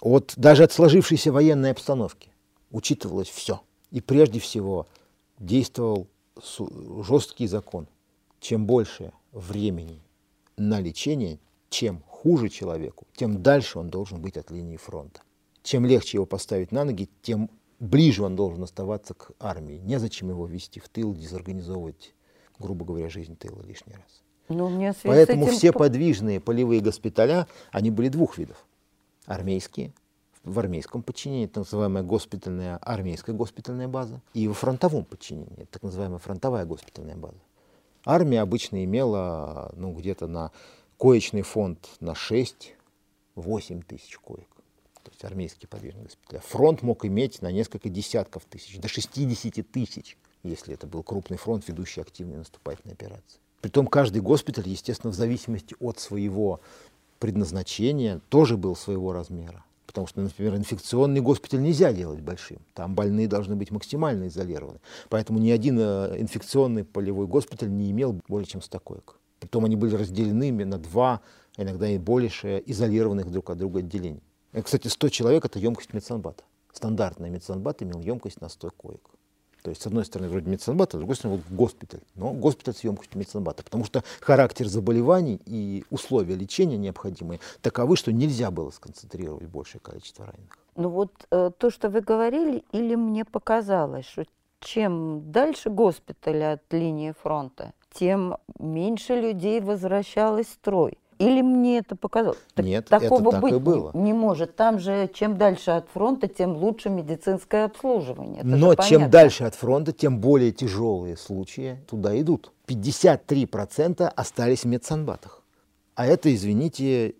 от, 0.00 0.32
даже 0.36 0.64
от 0.64 0.72
сложившейся 0.72 1.30
военной 1.30 1.70
обстановки. 1.70 2.28
Учитывалось 2.72 3.28
все. 3.28 3.60
И 3.92 4.00
прежде 4.00 4.40
всего 4.40 4.88
действовал 5.38 6.08
жесткий 7.06 7.46
закон. 7.46 7.86
Чем 8.40 8.66
больше 8.66 9.12
времени 9.32 10.00
на 10.56 10.80
лечение, 10.80 11.38
чем 11.68 12.02
хуже 12.06 12.48
человеку, 12.48 13.06
тем 13.14 13.42
дальше 13.42 13.78
он 13.78 13.88
должен 13.88 14.20
быть 14.20 14.36
от 14.36 14.50
линии 14.50 14.76
фронта. 14.76 15.20
Чем 15.62 15.84
легче 15.84 16.18
его 16.18 16.26
поставить 16.26 16.72
на 16.72 16.84
ноги, 16.84 17.08
тем 17.22 17.50
ближе 17.80 18.22
он 18.22 18.36
должен 18.36 18.62
оставаться 18.62 19.14
к 19.14 19.32
армии. 19.40 19.78
Незачем 19.78 20.30
его 20.30 20.46
вести 20.46 20.80
в 20.80 20.88
тыл, 20.88 21.14
дезорганизовывать, 21.14 22.14
грубо 22.58 22.84
говоря, 22.84 23.08
жизнь 23.08 23.36
тыла 23.36 23.62
лишний 23.62 23.94
раз. 23.94 24.22
Ну, 24.48 24.68
мне 24.68 24.94
Поэтому 25.02 25.46
этим... 25.46 25.56
все 25.56 25.72
подвижные 25.72 26.40
полевые 26.40 26.80
госпиталя, 26.80 27.46
они 27.72 27.90
были 27.90 28.08
двух 28.08 28.38
видов. 28.38 28.64
Армейские, 29.26 29.92
в 30.44 30.58
армейском 30.60 31.02
подчинении, 31.02 31.46
так 31.46 31.64
называемая 31.64 32.04
госпитальная, 32.04 32.76
армейская 32.76 33.34
госпитальная 33.34 33.88
база, 33.88 34.22
и 34.34 34.46
во 34.46 34.54
фронтовом 34.54 35.04
подчинении, 35.04 35.66
так 35.70 35.82
называемая 35.82 36.18
фронтовая 36.18 36.64
госпитальная 36.64 37.16
база. 37.16 37.38
Армия 38.06 38.40
обычно 38.40 38.84
имела 38.84 39.72
ну, 39.76 39.92
где-то 39.92 40.28
на 40.28 40.52
коечный 40.96 41.42
фонд 41.42 41.88
на 41.98 42.12
6-8 42.12 42.72
тысяч 43.84 44.16
коек. 44.18 44.48
То 45.02 45.10
есть 45.10 45.24
армейские 45.24 45.68
подвижные 45.68 46.04
госпиталя. 46.04 46.40
Фронт 46.40 46.82
мог 46.82 47.04
иметь 47.04 47.42
на 47.42 47.50
несколько 47.50 47.88
десятков 47.88 48.44
тысяч, 48.44 48.78
до 48.78 48.86
60 48.86 49.70
тысяч, 49.70 50.16
если 50.44 50.74
это 50.74 50.86
был 50.86 51.02
крупный 51.02 51.36
фронт, 51.36 51.66
ведущий 51.66 52.00
активные 52.00 52.38
наступательные 52.38 52.94
операции. 52.94 53.40
Притом 53.60 53.88
каждый 53.88 54.22
госпиталь, 54.22 54.68
естественно, 54.68 55.12
в 55.12 55.16
зависимости 55.16 55.74
от 55.80 55.98
своего 55.98 56.60
предназначения, 57.18 58.20
тоже 58.28 58.56
был 58.56 58.76
своего 58.76 59.12
размера. 59.12 59.64
Потому 59.96 60.08
что, 60.08 60.20
например, 60.20 60.56
инфекционный 60.56 61.22
госпиталь 61.22 61.62
нельзя 61.62 61.90
делать 61.90 62.20
большим. 62.20 62.58
Там 62.74 62.94
больные 62.94 63.28
должны 63.28 63.56
быть 63.56 63.70
максимально 63.70 64.28
изолированы. 64.28 64.78
Поэтому 65.08 65.38
ни 65.38 65.48
один 65.48 65.78
э, 65.80 66.16
инфекционный 66.18 66.84
полевой 66.84 67.26
госпиталь 67.26 67.70
не 67.70 67.90
имел 67.92 68.20
более 68.28 68.46
чем 68.46 68.60
100 68.60 68.78
коек. 68.80 69.16
Притом 69.40 69.64
они 69.64 69.74
были 69.74 69.96
разделены 69.96 70.52
на 70.66 70.76
два, 70.76 71.22
иногда 71.56 71.88
и 71.88 71.96
больше, 71.96 72.62
изолированных 72.66 73.30
друг 73.30 73.48
от 73.48 73.56
друга 73.56 73.78
отделений. 73.78 74.22
И, 74.52 74.60
кстати, 74.60 74.88
100 74.88 75.08
человек– 75.08 75.44
это 75.46 75.58
емкость 75.58 75.94
медсанбата. 75.94 76.44
Стандартный 76.74 77.30
медсанбат 77.30 77.82
имел 77.82 78.02
емкость 78.02 78.42
на 78.42 78.50
100 78.50 78.70
коек. 78.76 79.15
То 79.66 79.70
есть, 79.70 79.82
с 79.82 79.86
одной 79.88 80.04
стороны, 80.04 80.28
вроде 80.28 80.48
медсанбата, 80.48 80.96
с 80.96 81.00
другой 81.00 81.16
стороны, 81.16 81.42
вот 81.42 81.56
госпиталь. 81.56 81.98
Но 82.14 82.30
госпиталь 82.30 82.72
с 82.72 82.84
емкостью 82.84 83.18
медсанбата. 83.18 83.64
Потому 83.64 83.84
что 83.84 84.04
характер 84.20 84.68
заболеваний 84.68 85.40
и 85.44 85.82
условия 85.90 86.36
лечения 86.36 86.76
необходимые 86.76 87.40
таковы, 87.62 87.96
что 87.96 88.12
нельзя 88.12 88.52
было 88.52 88.70
сконцентрировать 88.70 89.48
большее 89.48 89.80
количество 89.80 90.24
раненых. 90.24 90.56
Ну 90.76 90.88
вот 90.88 91.10
э, 91.32 91.50
то, 91.58 91.70
что 91.70 91.90
вы 91.90 92.00
говорили, 92.00 92.62
или 92.70 92.94
мне 92.94 93.24
показалось, 93.24 94.06
что 94.06 94.24
чем 94.60 95.32
дальше 95.32 95.68
госпиталь 95.68 96.44
от 96.44 96.62
линии 96.72 97.12
фронта, 97.20 97.72
тем 97.92 98.36
меньше 98.60 99.20
людей 99.20 99.60
возвращалось 99.60 100.46
в 100.46 100.52
строй. 100.52 100.96
Или 101.18 101.40
мне 101.40 101.78
это 101.78 101.96
показалось? 101.96 102.38
Нет, 102.56 102.86
такого 102.86 103.20
это 103.20 103.30
так 103.30 103.40
быть 103.40 103.52
и 103.54 103.58
было. 103.58 103.90
Не, 103.94 104.02
не 104.02 104.12
может. 104.12 104.54
Там 104.56 104.78
же 104.78 105.08
чем 105.12 105.36
дальше 105.36 105.70
от 105.70 105.88
фронта, 105.88 106.28
тем 106.28 106.56
лучше 106.56 106.90
медицинское 106.90 107.64
обслуживание. 107.64 108.40
Это 108.40 108.48
Но 108.48 108.74
чем 108.74 109.10
дальше 109.10 109.44
от 109.44 109.54
фронта, 109.54 109.92
тем 109.92 110.20
более 110.20 110.52
тяжелые 110.52 111.16
случаи 111.16 111.78
туда 111.88 112.18
идут. 112.20 112.52
53% 112.66 114.04
остались 114.14 114.62
в 114.62 114.66
медсанбатах. 114.66 115.42
А 115.94 116.06
это, 116.06 116.34
извините, 116.34 117.14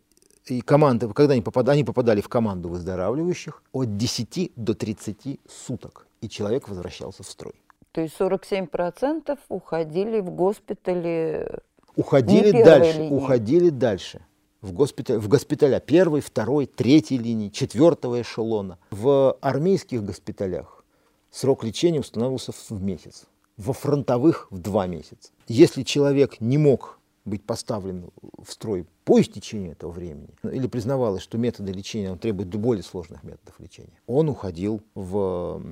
и 0.47 0.61
команды, 0.61 1.09
когда 1.13 1.33
они 1.33 1.43
попадали, 1.43 1.77
они 1.77 1.85
попадали 1.85 2.21
в 2.21 2.29
команду 2.29 2.69
выздоравливающих 2.69 3.63
от 3.73 3.97
10 3.97 4.53
до 4.57 4.75
30 4.75 5.41
суток, 5.49 6.07
и 6.21 6.29
человек 6.29 6.69
возвращался 6.69 7.23
в 7.23 7.27
строй. 7.27 7.55
То 7.93 8.03
есть 8.03 8.15
47% 8.21 9.39
уходили 9.49 10.21
в 10.21 10.31
госпитали. 10.31 11.61
Уходили 11.97 12.63
дальше, 12.63 12.99
линии. 12.99 13.15
уходили 13.15 13.71
дальше. 13.71 14.21
В, 14.61 14.73
госпиталь, 14.73 15.19
в 15.19 15.29
госпиталя 15.29 15.81
первой, 15.81 16.21
второй, 16.21 16.67
третьей 16.67 17.19
линии, 17.19 17.49
четвертого 17.49 18.21
эшелона. 18.21 18.79
В 18.91 19.37
армейских 19.41 20.05
госпиталях 20.05 20.85
срок 21.31 21.65
лечения 21.65 22.01
устанавливался 22.01 22.53
в 22.53 22.83
месяц. 22.83 23.25
Во 23.57 23.73
фронтовых 23.73 24.49
в 24.51 24.59
два 24.59 24.87
месяца. 24.87 25.31
Если 25.49 25.83
человек 25.83 26.41
не 26.41 26.59
мог 26.59 26.99
быть 27.25 27.43
поставлен 27.45 28.11
в 28.43 28.53
строй 28.53 28.87
по 29.05 29.21
истечению 29.21 29.73
этого 29.73 29.91
времени, 29.91 30.29
или 30.43 30.67
признавалось, 30.67 31.23
что 31.23 31.39
методы 31.39 31.73
лечения 31.73 32.13
он 32.13 32.19
требует 32.19 32.49
более 32.55 32.83
сложных 32.83 33.25
методов 33.25 33.59
лечения, 33.59 33.99
он 34.07 34.29
уходил 34.29 34.81
в, 34.95 35.63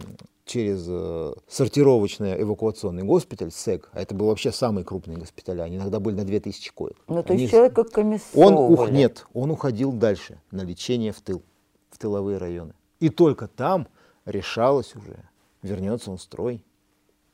через 0.44 0.84
э, 0.88 1.34
сортировочный 1.48 2.40
эвакуационный 2.42 3.02
госпиталь, 3.02 3.50
СЭГ, 3.50 3.88
а 3.92 4.00
это 4.02 4.14
был 4.14 4.26
вообще 4.26 4.52
самый 4.52 4.84
крупный 4.84 5.16
госпиталь, 5.16 5.60
они 5.62 5.76
иногда 5.76 6.00
были 6.00 6.16
на 6.16 6.24
2000 6.24 6.72
коек. 6.72 6.96
Ну, 7.08 7.22
то 7.22 7.32
есть 7.32 7.48
с- 7.48 7.50
человека 7.50 7.80
он 7.80 7.88
комиссовывали. 7.90 8.72
ух, 8.72 8.90
нет, 8.90 9.26
он 9.32 9.50
уходил 9.50 9.92
дальше 9.92 10.40
на 10.50 10.62
лечение 10.62 11.12
в 11.12 11.20
тыл, 11.20 11.42
в 11.90 11.98
тыловые 11.98 12.38
районы. 12.38 12.74
И 13.00 13.08
только 13.08 13.48
там 13.48 13.88
решалось 14.26 14.94
уже, 14.94 15.16
вернется 15.62 16.10
он 16.10 16.18
в 16.18 16.22
строй, 16.22 16.62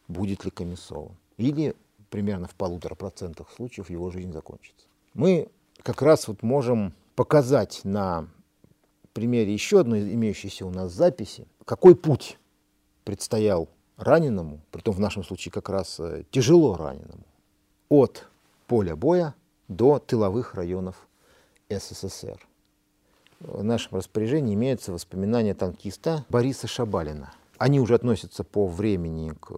будет 0.09 0.45
ли 0.45 0.51
комиссован. 0.51 1.17
Или 1.37 1.75
примерно 2.11 2.47
в 2.49 2.55
полутора 2.55 2.95
процентах 2.95 3.51
случаев 3.55 3.91
его 3.91 4.11
жизнь 4.11 4.33
закончится. 4.33 4.87
Мы 5.15 5.49
как 5.83 6.03
раз 6.03 6.29
вот 6.29 6.43
можем 6.43 6.93
показать 7.17 7.81
на 7.85 8.29
примере 9.13 9.53
еще 9.53 9.81
одной 9.81 10.01
имеющейся 10.15 10.65
у 10.67 10.71
нас 10.71 10.93
записи, 10.93 11.47
какой 11.65 11.95
путь 11.97 12.39
предстоял 13.11 13.69
раненому, 13.97 14.61
притом 14.71 14.95
в 14.95 15.01
нашем 15.01 15.25
случае 15.25 15.51
как 15.51 15.69
раз 15.69 15.99
э, 15.99 16.23
тяжело 16.31 16.77
раненому, 16.77 17.25
от 17.89 18.29
поля 18.69 18.95
боя 18.95 19.35
до 19.67 19.99
тыловых 19.99 20.55
районов 20.55 21.09
СССР. 21.69 22.39
В 23.41 23.65
нашем 23.65 23.97
распоряжении 23.97 24.55
имеются 24.55 24.93
воспоминания 24.93 25.55
танкиста 25.55 26.25
Бориса 26.29 26.69
Шабалина. 26.69 27.33
Они 27.59 27.81
уже 27.81 27.97
относятся 27.97 28.45
по 28.45 28.69
времени 28.69 29.33
к, 29.41 29.51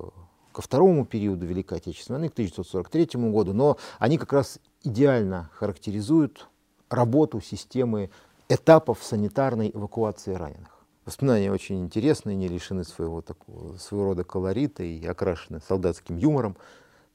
ко 0.52 0.62
второму 0.62 1.04
периоду 1.04 1.44
Великой 1.44 1.76
Отечественной 1.76 2.20
войны, 2.20 2.30
к 2.30 2.32
1943 2.32 3.20
году, 3.30 3.52
но 3.52 3.76
они 3.98 4.16
как 4.16 4.32
раз 4.32 4.60
идеально 4.82 5.50
характеризуют 5.52 6.48
работу 6.88 7.42
системы 7.42 8.08
этапов 8.48 9.00
санитарной 9.02 9.70
эвакуации 9.74 10.32
раненых. 10.32 10.71
Воспоминания 11.04 11.50
очень 11.50 11.82
интересные, 11.82 12.36
не 12.36 12.48
лишены 12.48 12.84
своего, 12.84 13.22
такого, 13.22 13.76
своего 13.76 14.06
рода 14.06 14.24
колорита 14.24 14.82
и 14.82 15.04
окрашены 15.04 15.60
солдатским 15.66 16.16
юмором, 16.16 16.56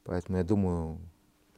поэтому 0.03 0.37
я 0.37 0.43
думаю, 0.43 0.97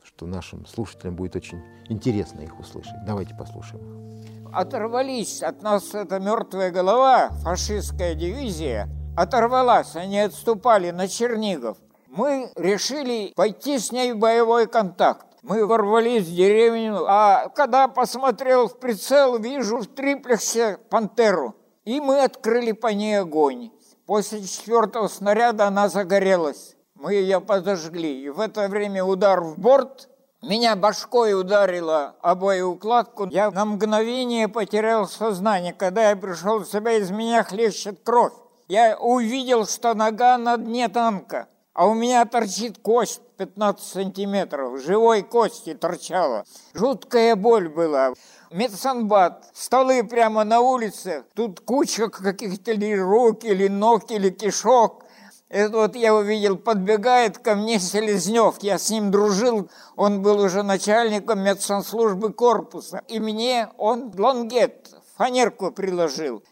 что 0.04 0.28
нашим 0.28 0.66
слушателям 0.66 1.16
будет 1.16 1.36
очень 1.36 1.62
интересно 1.90 2.42
их 2.42 2.60
услышать. 2.60 3.04
Давайте 3.06 3.36
послушаем 3.36 4.10
оторвались 4.52 5.42
от 5.44 5.62
нас 5.62 5.94
эта 5.94 6.20
мертвая 6.20 6.72
голова, 6.72 7.30
фашистская 7.44 8.16
дивизия, 8.16 8.90
оторвалась, 9.16 9.96
они 9.96 10.20
отступали 10.20 10.92
на 10.92 11.08
Чернигов. 11.08 11.78
Мы 12.08 12.52
решили 12.56 13.34
пойти 13.36 13.78
с 13.78 13.92
ней 13.92 14.14
в 14.14 14.18
боевой 14.18 14.68
контакт. 14.68 15.26
Мы 15.42 15.66
ворвались 15.66 16.26
в 16.26 16.36
деревню, 16.36 17.06
а 17.08 17.50
когда 17.50 17.88
посмотрел 17.88 18.68
в 18.68 18.80
прицел, 18.80 19.38
вижу 19.38 19.78
в 19.78 19.88
триплексе 19.88 20.78
пантеру. 20.90 21.56
И 21.86 22.00
мы 22.00 22.24
открыли 22.24 22.72
по 22.72 22.88
ней 22.88 23.20
огонь. 23.20 23.72
После 24.06 24.44
четвертого 24.44 25.08
снаряда 25.08 25.68
она 25.68 25.88
загорелась. 25.90 26.76
Мы 26.96 27.14
ее 27.14 27.40
подожгли. 27.40 28.24
И 28.24 28.30
в 28.30 28.40
это 28.40 28.68
время 28.68 29.04
удар 29.04 29.42
в 29.42 29.58
борт. 29.58 30.10
Меня 30.42 30.76
башкой 30.76 31.40
ударило 31.40 32.16
о 32.22 32.36
боеукладку. 32.36 33.28
Я 33.28 33.52
на 33.52 33.66
мгновение 33.66 34.48
потерял 34.48 35.08
сознание. 35.08 35.74
Когда 35.74 36.10
я 36.10 36.16
пришел 36.16 36.60
в 36.60 36.66
себя, 36.66 36.94
из 36.94 37.12
меня 37.12 37.44
хлещет 37.44 38.00
кровь. 38.04 38.34
Я 38.68 38.98
увидел, 39.00 39.66
что 39.66 39.94
нога 39.94 40.38
на 40.38 40.58
дне 40.58 40.88
танка. 40.90 41.48
А 41.74 41.88
у 41.88 41.94
меня 41.94 42.26
торчит 42.26 42.78
кость 42.80 43.22
15 43.38 43.86
сантиметров. 43.86 44.82
Живой 44.82 45.22
кости 45.22 45.74
торчала. 45.74 46.44
Жуткая 46.74 47.36
боль 47.36 47.70
была. 47.70 48.14
Медсанбат, 48.52 49.46
столы 49.54 50.04
прямо 50.04 50.44
на 50.44 50.62
улице. 50.62 51.24
Тут 51.36 51.60
куча 51.60 52.10
каких-то 52.10 52.72
ли 52.72 53.00
рук, 53.00 53.44
или 53.44 53.68
ног, 53.68 54.10
или 54.12 54.30
кишок. 54.30 55.04
Это 55.50 55.78
вот 55.78 55.96
я 55.96 56.14
увидел, 56.14 56.58
подбегает 56.58 57.40
ко 57.40 57.56
мне 57.56 57.80
Селезнев, 57.80 58.58
я 58.62 58.78
с 58.78 58.92
ним 58.92 59.10
дружил, 59.10 59.68
он 59.96 60.22
был 60.22 60.40
уже 60.42 60.62
начальником 60.62 61.40
медсанслужбы 61.40 62.32
корпуса, 62.34 63.02
и 63.08 63.20
мне 63.20 63.68
он 63.80 64.14
лонгет, 64.16 64.94
фанерку 65.18 65.72
приложил. 65.72 66.44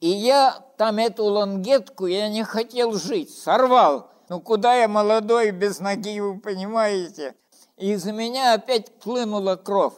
И 0.00 0.08
я 0.08 0.66
там 0.76 0.98
эту 0.98 1.24
лонгетку, 1.24 2.06
я 2.06 2.28
не 2.28 2.44
хотел 2.44 2.92
жить, 2.92 3.30
сорвал. 3.30 4.10
Ну 4.28 4.40
куда 4.40 4.74
я 4.74 4.88
молодой, 4.88 5.50
без 5.50 5.80
ноги, 5.80 6.20
вы 6.20 6.38
понимаете? 6.38 7.34
И 7.76 7.92
из 7.92 8.04
меня 8.04 8.54
опять 8.54 8.92
хлынула 9.02 9.56
кровь. 9.56 9.94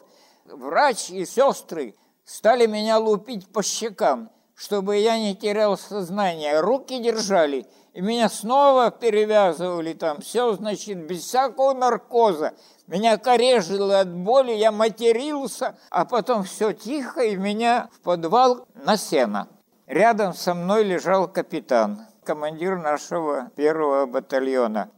Врач 0.46 1.10
и 1.10 1.24
сестры 1.24 1.94
стали 2.24 2.66
меня 2.66 2.98
лупить 2.98 3.46
по 3.52 3.62
щекам, 3.62 4.30
чтобы 4.54 4.96
я 4.96 5.18
не 5.18 5.34
терял 5.34 5.76
сознание. 5.76 6.60
Руки 6.60 6.98
держали, 6.98 7.66
и 7.92 8.00
меня 8.00 8.28
снова 8.28 8.90
перевязывали 8.90 9.92
там. 9.92 10.20
Все, 10.20 10.52
значит, 10.54 10.98
без 11.06 11.24
всякого 11.24 11.74
наркоза. 11.74 12.54
Меня 12.86 13.16
корежило 13.18 14.00
от 14.00 14.12
боли, 14.12 14.52
я 14.52 14.72
матерился, 14.72 15.76
а 15.90 16.04
потом 16.04 16.44
все 16.44 16.72
тихо, 16.72 17.22
и 17.22 17.36
меня 17.36 17.88
в 17.92 18.00
подвал 18.00 18.66
на 18.74 18.96
сено. 18.96 19.48
Рядом 19.86 20.34
со 20.34 20.54
мной 20.54 20.84
лежал 20.84 21.28
капитан, 21.28 22.06
командир 22.24 22.78
нашего 22.78 23.50
первого 23.56 24.06
батальона. 24.06 24.90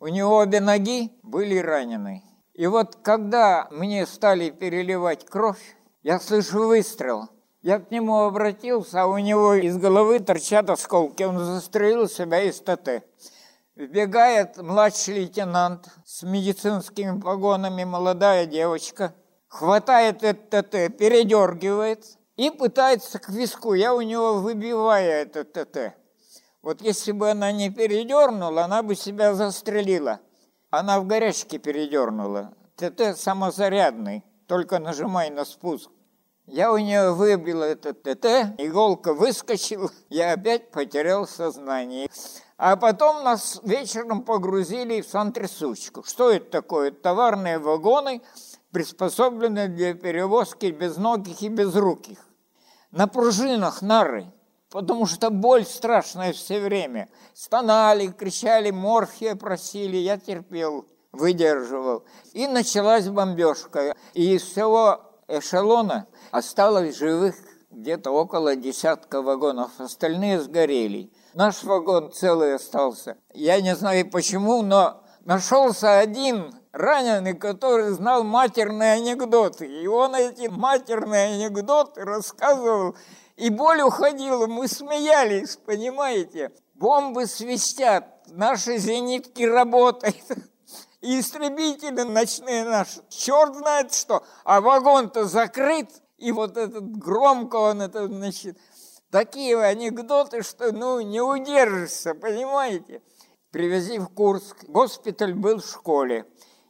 У 0.00 0.06
него 0.06 0.36
обе 0.36 0.60
ноги 0.60 1.12
были 1.22 1.58
ранены. 1.58 2.22
И 2.54 2.66
вот 2.66 2.96
когда 3.02 3.68
мне 3.70 4.06
стали 4.06 4.50
переливать 4.50 5.26
кровь, 5.26 5.76
я 6.02 6.20
слышу 6.20 6.66
выстрел. 6.66 7.28
Я 7.62 7.80
к 7.80 7.90
нему 7.90 8.20
обратился, 8.22 9.02
а 9.02 9.06
у 9.06 9.18
него 9.18 9.54
из 9.54 9.76
головы 9.76 10.20
торчат 10.20 10.70
осколки. 10.70 11.24
Он 11.24 11.38
застрелил 11.38 12.08
себя 12.08 12.42
из 12.42 12.60
ТТ. 12.60 13.04
Вбегает 13.74 14.56
младший 14.56 15.14
лейтенант 15.14 15.88
с 16.04 16.22
медицинскими 16.22 17.20
погонами, 17.20 17.84
молодая 17.84 18.46
девочка, 18.46 19.14
хватает 19.48 20.22
этот 20.22 20.50
ТТ, 20.50 20.96
передергивает 20.96 22.04
и 22.36 22.50
пытается 22.50 23.18
к 23.18 23.28
виску. 23.28 23.74
Я 23.74 23.94
у 23.94 24.00
него 24.00 24.34
выбиваю 24.34 25.10
этот 25.10 25.52
ТТ. 25.52 25.94
Вот 26.62 26.80
если 26.82 27.12
бы 27.12 27.30
она 27.30 27.52
не 27.52 27.70
передернула, 27.70 28.64
она 28.64 28.82
бы 28.82 28.94
себя 28.94 29.34
застрелила. 29.34 30.20
Она 30.70 31.00
в 31.00 31.06
горячке 31.06 31.58
передернула. 31.58 32.52
ТТ 32.76 33.16
самозарядный, 33.16 34.24
только 34.46 34.78
нажимай 34.78 35.30
на 35.30 35.44
спуск. 35.44 35.90
Я 36.46 36.72
у 36.72 36.78
нее 36.78 37.12
выбил 37.12 37.62
этот 37.62 38.02
ТТ, 38.02 38.54
иголка 38.58 39.12
выскочила, 39.12 39.90
я 40.08 40.32
опять 40.32 40.70
потерял 40.70 41.26
сознание. 41.26 42.08
А 42.56 42.76
потом 42.76 43.22
нас 43.22 43.60
вечером 43.62 44.22
погрузили 44.22 45.00
в 45.00 45.08
сантрясучку. 45.08 46.02
Что 46.02 46.30
это 46.30 46.50
такое? 46.50 46.90
Товарные 46.90 47.58
вагоны, 47.58 48.22
приспособленные 48.72 49.68
для 49.68 49.94
перевозки 49.94 50.66
безногих 50.66 51.42
и 51.42 51.48
безруких. 51.48 52.18
На 52.90 53.06
пружинах 53.06 53.82
нары. 53.82 54.32
Потому 54.70 55.06
что 55.06 55.30
боль 55.30 55.64
страшная 55.64 56.32
все 56.32 56.60
время. 56.60 57.08
Стонали, 57.34 58.08
кричали, 58.08 58.70
морфия 58.70 59.34
просили, 59.34 59.96
я 59.96 60.18
терпел, 60.18 60.86
выдерживал. 61.12 62.04
И 62.32 62.46
началась 62.46 63.08
бомбежка. 63.08 63.94
И 64.14 64.34
из 64.34 64.42
всего 64.42 65.00
эшелона 65.28 66.06
осталось 66.30 66.96
живых 66.96 67.34
где-то 67.70 68.10
около 68.10 68.56
десятка 68.56 69.22
вагонов, 69.22 69.70
остальные 69.78 70.40
сгорели. 70.40 71.12
Наш 71.34 71.62
вагон 71.62 72.10
целый 72.12 72.54
остался. 72.54 73.18
Я 73.34 73.60
не 73.60 73.76
знаю 73.76 74.10
почему, 74.10 74.62
но 74.62 75.02
нашелся 75.24 75.98
один 75.98 76.52
раненый, 76.72 77.34
который 77.34 77.90
знал 77.90 78.24
матерные 78.24 78.94
анекдоты. 78.94 79.66
И 79.66 79.86
он 79.86 80.14
эти 80.14 80.48
матерные 80.48 81.34
анекдоты 81.34 82.04
рассказывал, 82.04 82.96
и 83.38 83.50
боль 83.50 83.80
уходила, 83.82 84.48
мы 84.48 84.66
смеялись, 84.66 85.56
понимаете? 85.64 86.50
Бомбы 86.74 87.26
свистят, 87.26 88.04
наши 88.26 88.78
зенитки 88.78 89.44
работают. 89.44 90.24
И 91.00 91.20
истребители 91.20 92.02
ночные 92.02 92.64
наши, 92.64 93.00
черт 93.08 93.54
знает 93.54 93.94
что, 93.94 94.24
а 94.42 94.60
вагон-то 94.60 95.26
закрыт, 95.26 95.88
и 96.16 96.32
вот 96.32 96.56
этот 96.56 96.84
громко 96.98 97.54
он 97.54 97.80
это, 97.80 98.08
значит, 98.08 98.58
такие 99.12 99.56
анекдоты, 99.56 100.42
что, 100.42 100.72
ну, 100.72 101.00
не 101.00 101.20
удержишься, 101.20 102.14
понимаете? 102.16 103.02
Привези 103.52 104.00
в 104.00 104.08
Курск, 104.08 104.64
госпиталь 104.64 105.34
был 105.34 105.60
в 105.60 105.66
школе. 105.66 106.26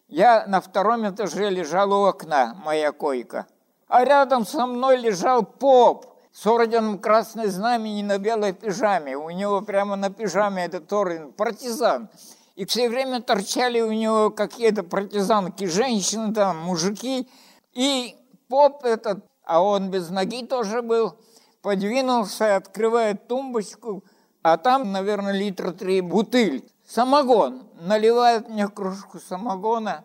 Я 0.08 0.46
на 0.46 0.60
втором 0.60 1.08
этаже 1.08 1.48
лежал 1.48 1.90
у 1.94 2.04
окна, 2.04 2.54
моя 2.62 2.92
койка. 2.92 3.46
А 3.86 4.04
рядом 4.04 4.44
со 4.44 4.66
мной 4.66 4.98
лежал 4.98 5.42
поп 5.42 6.07
с 6.38 6.46
орденом 6.46 6.98
Красной 6.98 7.48
Знамени 7.48 8.02
на 8.02 8.18
белой 8.18 8.52
пижаме. 8.52 9.16
У 9.16 9.28
него 9.30 9.60
прямо 9.60 9.96
на 9.96 10.08
пижаме 10.08 10.66
этот 10.66 10.92
орден, 10.92 11.32
партизан. 11.32 12.10
И 12.54 12.64
все 12.64 12.88
время 12.88 13.20
торчали 13.20 13.80
у 13.80 13.90
него 13.90 14.30
какие-то 14.30 14.84
партизанки, 14.84 15.64
женщины 15.64 16.32
там, 16.32 16.58
мужики. 16.58 17.28
И 17.72 18.14
поп 18.48 18.84
этот 18.84 19.24
а 19.44 19.62
он 19.62 19.90
без 19.90 20.10
ноги 20.10 20.46
тоже 20.46 20.82
был, 20.82 21.14
подвинулся, 21.62 22.56
открывает 22.56 23.26
тумбочку, 23.26 24.04
а 24.42 24.58
там, 24.58 24.92
наверное, 24.92 25.32
литра 25.32 25.72
три 25.72 26.02
бутыль. 26.02 26.70
Самогон. 26.86 27.66
Наливает 27.80 28.48
мне 28.48 28.68
кружку 28.68 29.18
самогона. 29.18 30.04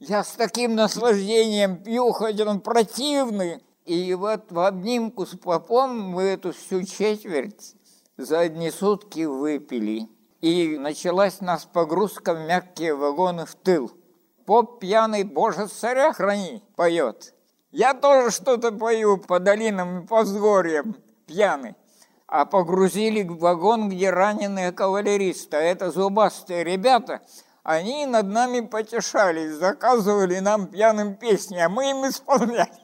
Я 0.00 0.24
с 0.24 0.32
таким 0.32 0.74
наслаждением 0.74 1.82
пью, 1.82 2.12
хоть 2.12 2.40
он 2.40 2.60
противный. 2.60 3.62
И 3.84 4.14
вот 4.14 4.50
в 4.50 4.60
обнимку 4.60 5.26
с 5.26 5.36
попом 5.36 5.98
мы 5.98 6.22
эту 6.22 6.52
всю 6.52 6.84
четверть 6.84 7.74
за 8.16 8.40
одни 8.40 8.70
сутки 8.70 9.24
выпили. 9.24 10.08
И 10.40 10.78
началась 10.78 11.40
нас 11.40 11.66
погрузка 11.66 12.34
в 12.34 12.40
мягкие 12.40 12.94
вагоны 12.94 13.44
в 13.44 13.54
тыл. 13.54 13.92
Поп 14.46 14.80
пьяный, 14.80 15.24
боже, 15.24 15.66
царя 15.66 16.12
храни, 16.14 16.62
поет. 16.76 17.34
Я 17.72 17.92
тоже 17.92 18.30
что-то 18.30 18.72
пою 18.72 19.18
по 19.18 19.38
долинам 19.38 20.00
и 20.00 20.06
по 20.06 20.22
взгорьям, 20.22 20.96
пьяный. 21.26 21.74
А 22.26 22.46
погрузили 22.46 23.22
в 23.22 23.38
вагон, 23.38 23.90
где 23.90 24.10
раненые 24.10 24.72
кавалеристы. 24.72 25.56
Это 25.56 25.90
зубастые 25.90 26.64
ребята, 26.64 27.20
они 27.62 28.06
над 28.06 28.26
нами 28.26 28.60
потешались, 28.60 29.52
заказывали 29.52 30.38
нам 30.38 30.68
пьяным 30.68 31.16
песни, 31.16 31.58
а 31.58 31.68
мы 31.68 31.90
им 31.90 32.06
исполняли. 32.06 32.83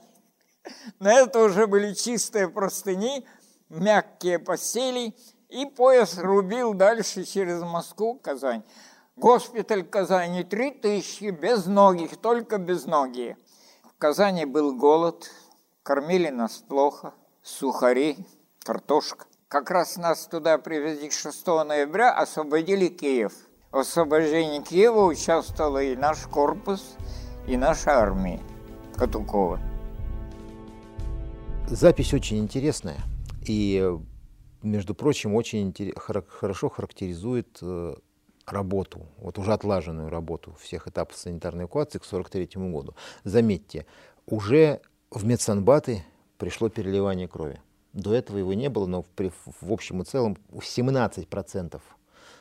На 0.98 1.14
это 1.14 1.42
уже 1.42 1.66
были 1.66 1.94
чистые 1.94 2.48
простыни, 2.48 3.26
мягкие 3.68 4.38
постели, 4.38 5.14
и 5.48 5.66
пояс 5.66 6.18
рубил 6.18 6.74
дальше 6.74 7.24
через 7.24 7.60
Москву, 7.62 8.14
Казань. 8.14 8.62
Госпиталь 9.16 9.84
Казани 9.84 10.44
три 10.44 10.70
тысячи, 10.70 11.30
без 11.30 11.66
ногих, 11.66 12.16
только 12.16 12.58
без 12.58 12.86
ноги. 12.86 13.36
Казани 13.98 14.44
был 14.44 14.76
голод, 14.76 15.30
кормили 15.82 16.28
нас 16.28 16.64
плохо, 16.66 17.12
сухари, 17.42 18.16
картошка. 18.64 19.26
Как 19.48 19.70
раз 19.70 19.96
нас 19.96 20.26
туда 20.26 20.58
привезли 20.58 21.10
6 21.10 21.46
ноября, 21.46 22.12
освободили 22.12 22.86
Киев. 22.86 23.32
В 23.72 23.78
освобождении 23.78 24.60
Киева 24.60 25.04
участвовал 25.04 25.78
и 25.78 25.96
наш 25.96 26.20
корпус, 26.26 26.96
и 27.46 27.56
наша 27.56 27.98
армия 27.98 28.40
Катукова. 28.96 29.60
Запись 31.70 32.12
очень 32.12 32.38
интересная 32.38 32.98
и, 33.46 33.96
между 34.60 34.92
прочим, 34.92 35.36
очень 35.36 35.72
хорошо 35.96 36.68
характеризует 36.68 37.58
э, 37.62 37.94
работу, 38.44 39.06
вот 39.18 39.38
уже 39.38 39.52
отлаженную 39.52 40.08
работу 40.08 40.52
всех 40.60 40.88
этапов 40.88 41.16
санитарной 41.16 41.62
эвакуации 41.62 41.98
к 41.98 42.04
1943 42.04 42.72
году. 42.72 42.96
Заметьте, 43.22 43.86
уже 44.26 44.80
в 45.12 45.24
медсанбаты 45.24 46.04
пришло 46.38 46.68
переливание 46.70 47.28
крови. 47.28 47.60
До 47.92 48.12
этого 48.14 48.38
его 48.38 48.52
не 48.52 48.68
было, 48.68 48.86
но 48.86 49.02
в, 49.02 49.08
в 49.60 49.72
общем 49.72 50.02
и 50.02 50.04
целом 50.04 50.38
17% 50.52 51.80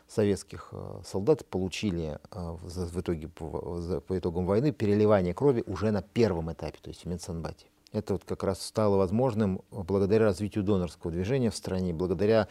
советских 0.07 0.69
э, 0.71 1.01
солдат 1.05 1.45
получили 1.45 2.17
э, 2.31 2.57
в 2.63 2.99
итоге 2.99 3.27
по 3.27 4.17
итогам 4.17 4.47
войны 4.47 4.71
переливание 4.71 5.35
крови 5.35 5.63
уже 5.67 5.91
на 5.91 6.01
первом 6.01 6.51
этапе, 6.51 6.79
то 6.81 6.89
есть 6.89 7.05
в 7.05 7.07
медсанбате. 7.07 7.67
Это 7.91 8.13
вот 8.13 8.23
как 8.23 8.43
раз 8.43 8.61
стало 8.61 8.97
возможным 8.97 9.61
благодаря 9.71 10.25
развитию 10.25 10.63
донорского 10.63 11.11
движения 11.11 11.49
в 11.49 11.55
стране, 11.55 11.93
благодаря 11.93 12.47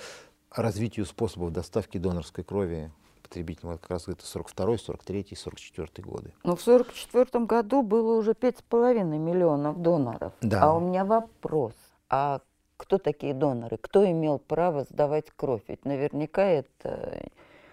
развитию 0.51 1.07
способов 1.07 1.53
доставки 1.53 1.99
донорской 1.99 2.43
крови 2.43 2.91
потребителям, 3.23 3.73
это 3.73 3.83
как 3.83 3.91
раз 3.91 4.09
это 4.09 4.27
42 4.27 4.79
43 4.79 5.27
44 5.37 6.09
годы. 6.09 6.33
Но 6.45 6.57
в 6.57 6.63
44 6.63 7.45
году 7.45 7.83
было 7.83 8.19
уже 8.19 8.33
5,5 8.33 9.05
миллионов 9.05 9.81
доноров. 9.81 10.33
Да. 10.41 10.63
А 10.63 10.75
у 10.75 10.81
меня 10.81 11.05
вопрос. 11.05 11.75
А 12.09 12.41
кто 12.77 12.99
такие 12.99 13.35
доноры? 13.35 13.77
Кто 13.77 14.09
имел 14.11 14.39
право 14.39 14.85
сдавать 14.85 15.27
кровь? 15.37 15.63
Ведь 15.69 15.85
наверняка 15.85 16.45
это 16.45 17.29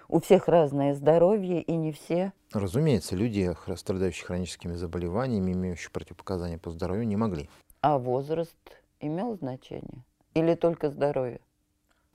у 0.08 0.20
всех 0.20 0.47
разное 0.47 0.93
здоровье, 0.93 1.62
и 1.62 1.76
не 1.76 1.91
все. 1.91 2.34
Разумеется, 2.53 3.16
люди, 3.16 3.53
страдающие 3.76 4.26
хроническими 4.26 4.74
заболеваниями, 4.74 5.51
имеющие 5.51 5.91
противопоказания 5.91 6.58
по 6.58 6.70
здоровью, 6.70 7.08
не 7.08 7.16
могли. 7.16 7.49
А 7.82 7.97
возраст 7.97 8.56
имел 8.99 9.36
значение? 9.36 10.03
Или 10.34 10.56
только 10.56 10.89
здоровье? 10.89 11.39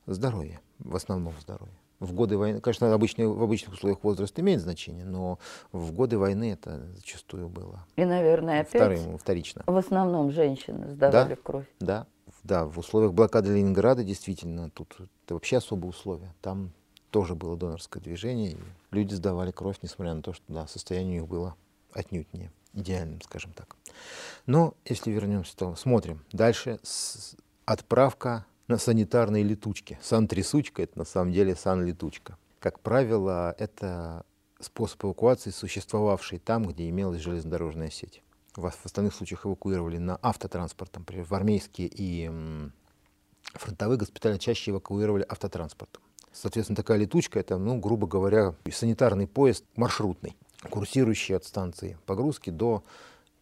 Здоровье, 0.07 0.61
в 0.79 0.97
основном 0.97 1.35
здоровье. 1.41 1.75
В 2.01 2.15
годы 2.15 2.39
войны, 2.39 2.61
конечно, 2.61 2.93
обычно, 2.95 3.29
в 3.29 3.43
обычных 3.43 3.75
условиях 3.75 4.03
возраст 4.03 4.39
имеет 4.41 4.61
значение, 4.61 5.05
но 5.05 5.39
в 5.71 5.93
годы 5.93 6.17
войны 6.17 6.53
это 6.53 6.87
зачастую 6.95 7.51
было. 7.51 7.85
И, 7.97 8.07
наверное, 8.07 8.63
опять 8.63 8.83
Вторым, 8.83 9.19
вторично. 9.19 9.63
в 9.67 9.77
основном 9.77 10.31
женщины 10.31 10.89
сдавали 10.89 11.35
да, 11.35 11.37
кровь. 11.37 11.67
Да, 11.79 12.07
да, 12.43 12.65
в 12.65 12.79
условиях 12.79 13.13
блокады 13.13 13.55
Ленинграда 13.55 14.03
действительно 14.03 14.71
тут 14.71 14.97
это 15.25 15.35
вообще 15.35 15.59
особые 15.59 15.91
условия. 15.91 16.35
Там 16.41 16.73
тоже 17.11 17.35
было 17.35 17.57
донорское 17.57 18.03
движение, 18.03 18.53
и 18.53 18.59
люди 18.91 19.15
сдавали 19.15 19.51
кровь, 19.51 19.77
несмотря 19.83 20.15
на 20.15 20.23
то, 20.23 20.33
что 20.33 20.45
да, 20.49 20.67
состояние 20.67 21.19
у 21.19 21.23
них 21.23 21.31
было 21.31 21.57
отнюдь 21.93 22.33
не 22.33 22.51
идеальным, 22.73 23.21
скажем 23.23 23.53
так. 23.53 23.77
Но 24.47 24.75
если 24.85 25.11
вернемся, 25.11 25.57
то 25.57 25.75
смотрим. 25.75 26.25
Дальше 26.33 26.79
с, 26.83 27.37
отправка 27.65 28.47
на 28.69 28.79
санитарной 28.79 29.43
летучке. 29.43 29.99
Сан-трясучка— 30.03 30.83
это 30.85 30.99
на 30.99 31.05
самом 31.05 31.33
деле 31.33 31.57
сан-летучка. 31.57 32.39
Как 32.61 32.79
правило, 32.81 33.55
это 33.59 34.25
способ 34.61 35.05
эвакуации, 35.05 35.51
существовавший 35.51 36.39
там, 36.39 36.65
где 36.65 36.89
имелась 36.89 37.21
железнодорожная 37.21 37.91
сеть. 37.91 38.23
В 38.55 38.67
остальных 38.67 39.15
случаях 39.15 39.47
эвакуировали 39.47 39.99
на 39.99 40.19
автотранспортом. 40.23 41.03
Например, 41.03 41.25
в 41.25 41.35
армейские 41.35 41.89
и 41.93 42.31
фронтовые 43.55 43.99
госпитали 43.99 44.39
чаще 44.39 44.71
эвакуировали 44.71 45.25
автотранспортом. 45.29 46.03
Соответственно, 46.33 46.77
такая 46.77 46.99
летучка— 46.99 47.39
это, 47.41 47.59
ну, 47.59 47.79
грубо 47.79 48.07
говоря, 48.07 48.55
санитарный 48.71 49.27
поезд 49.27 49.65
маршрутный, 49.77 50.37
курсирующий 50.69 51.37
от 51.37 51.45
станции 51.45 51.99
погрузки 52.07 52.51
до 52.51 52.83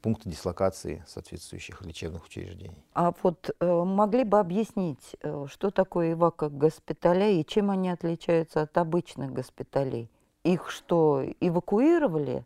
пункты 0.00 0.30
дислокации 0.30 1.04
соответствующих 1.06 1.82
лечебных 1.82 2.24
учреждений. 2.24 2.84
А 2.94 3.12
вот 3.22 3.50
э, 3.60 3.82
могли 3.84 4.24
бы 4.24 4.38
объяснить, 4.38 5.16
э, 5.20 5.46
что 5.50 5.70
такое 5.70 6.12
эвако-госпиталя 6.12 7.30
и 7.30 7.44
чем 7.44 7.70
они 7.70 7.90
отличаются 7.90 8.62
от 8.62 8.76
обычных 8.78 9.32
госпиталей? 9.32 10.10
Их 10.44 10.70
что, 10.70 11.24
эвакуировали? 11.40 12.44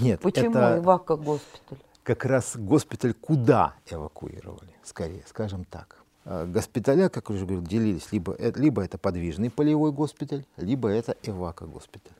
Нет, 0.00 0.20
Почему 0.20 0.50
это 0.50 0.78
эвако-госпиталь? 0.78 1.78
Как 2.02 2.24
раз 2.24 2.56
госпиталь 2.56 3.14
куда 3.14 3.74
эвакуировали, 3.90 4.74
скорее, 4.82 5.24
скажем 5.26 5.64
так. 5.64 6.02
Э, 6.24 6.46
госпиталя, 6.46 7.08
как 7.08 7.30
уже 7.30 7.44
говорил, 7.44 7.62
делились, 7.62 8.12
либо, 8.12 8.34
э, 8.38 8.52
либо 8.56 8.82
это 8.82 8.98
подвижный 8.98 9.50
полевой 9.50 9.92
госпиталь, 9.92 10.44
либо 10.56 10.88
это 10.88 11.16
эвако-госпиталь. 11.22 12.12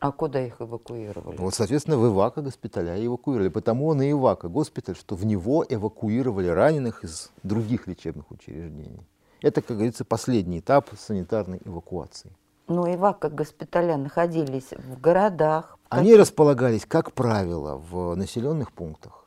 А 0.00 0.12
куда 0.12 0.40
их 0.40 0.60
эвакуировали? 0.60 1.36
Вот, 1.36 1.54
соответственно, 1.54 1.98
в 1.98 2.06
Ивако 2.06 2.40
госпиталя 2.40 3.04
эвакуировали. 3.04 3.48
Потому 3.48 3.88
он 3.88 4.00
и 4.00 4.12
Ивако 4.12 4.48
госпиталь, 4.48 4.94
что 4.94 5.16
в 5.16 5.26
него 5.26 5.64
эвакуировали 5.68 6.46
раненых 6.46 7.02
из 7.02 7.32
других 7.42 7.88
лечебных 7.88 8.30
учреждений. 8.30 9.00
Это, 9.42 9.60
как 9.60 9.76
говорится, 9.76 10.04
последний 10.04 10.60
этап 10.60 10.88
санитарной 10.96 11.60
эвакуации. 11.64 12.30
Но 12.68 12.86
эвако-госпиталя 12.92 13.96
находились 13.96 14.70
в 14.70 15.00
городах. 15.00 15.78
в 15.90 15.94
Они 15.94 16.14
располагались, 16.14 16.84
как 16.86 17.12
правило, 17.12 17.76
в 17.76 18.14
населенных 18.14 18.72
пунктах. 18.72 19.26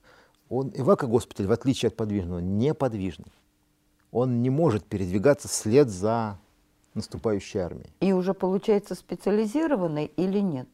Он, 0.49 0.71
эвако-госпиталь, 0.73 1.47
в 1.47 1.51
отличие 1.51 1.87
от 1.87 1.97
подвижного, 1.97 2.39
неподвижный. 2.39 3.31
Он 4.11 4.41
не 4.41 4.49
может 4.49 4.85
передвигаться 4.85 5.47
вслед 5.47 5.89
за 5.89 6.37
наступающей 6.93 7.59
армией. 7.59 7.89
И 8.01 8.13
уже 8.13 8.33
получается 8.33 8.95
специализированный 8.95 10.11
или 10.17 10.39
нет? 10.39 10.67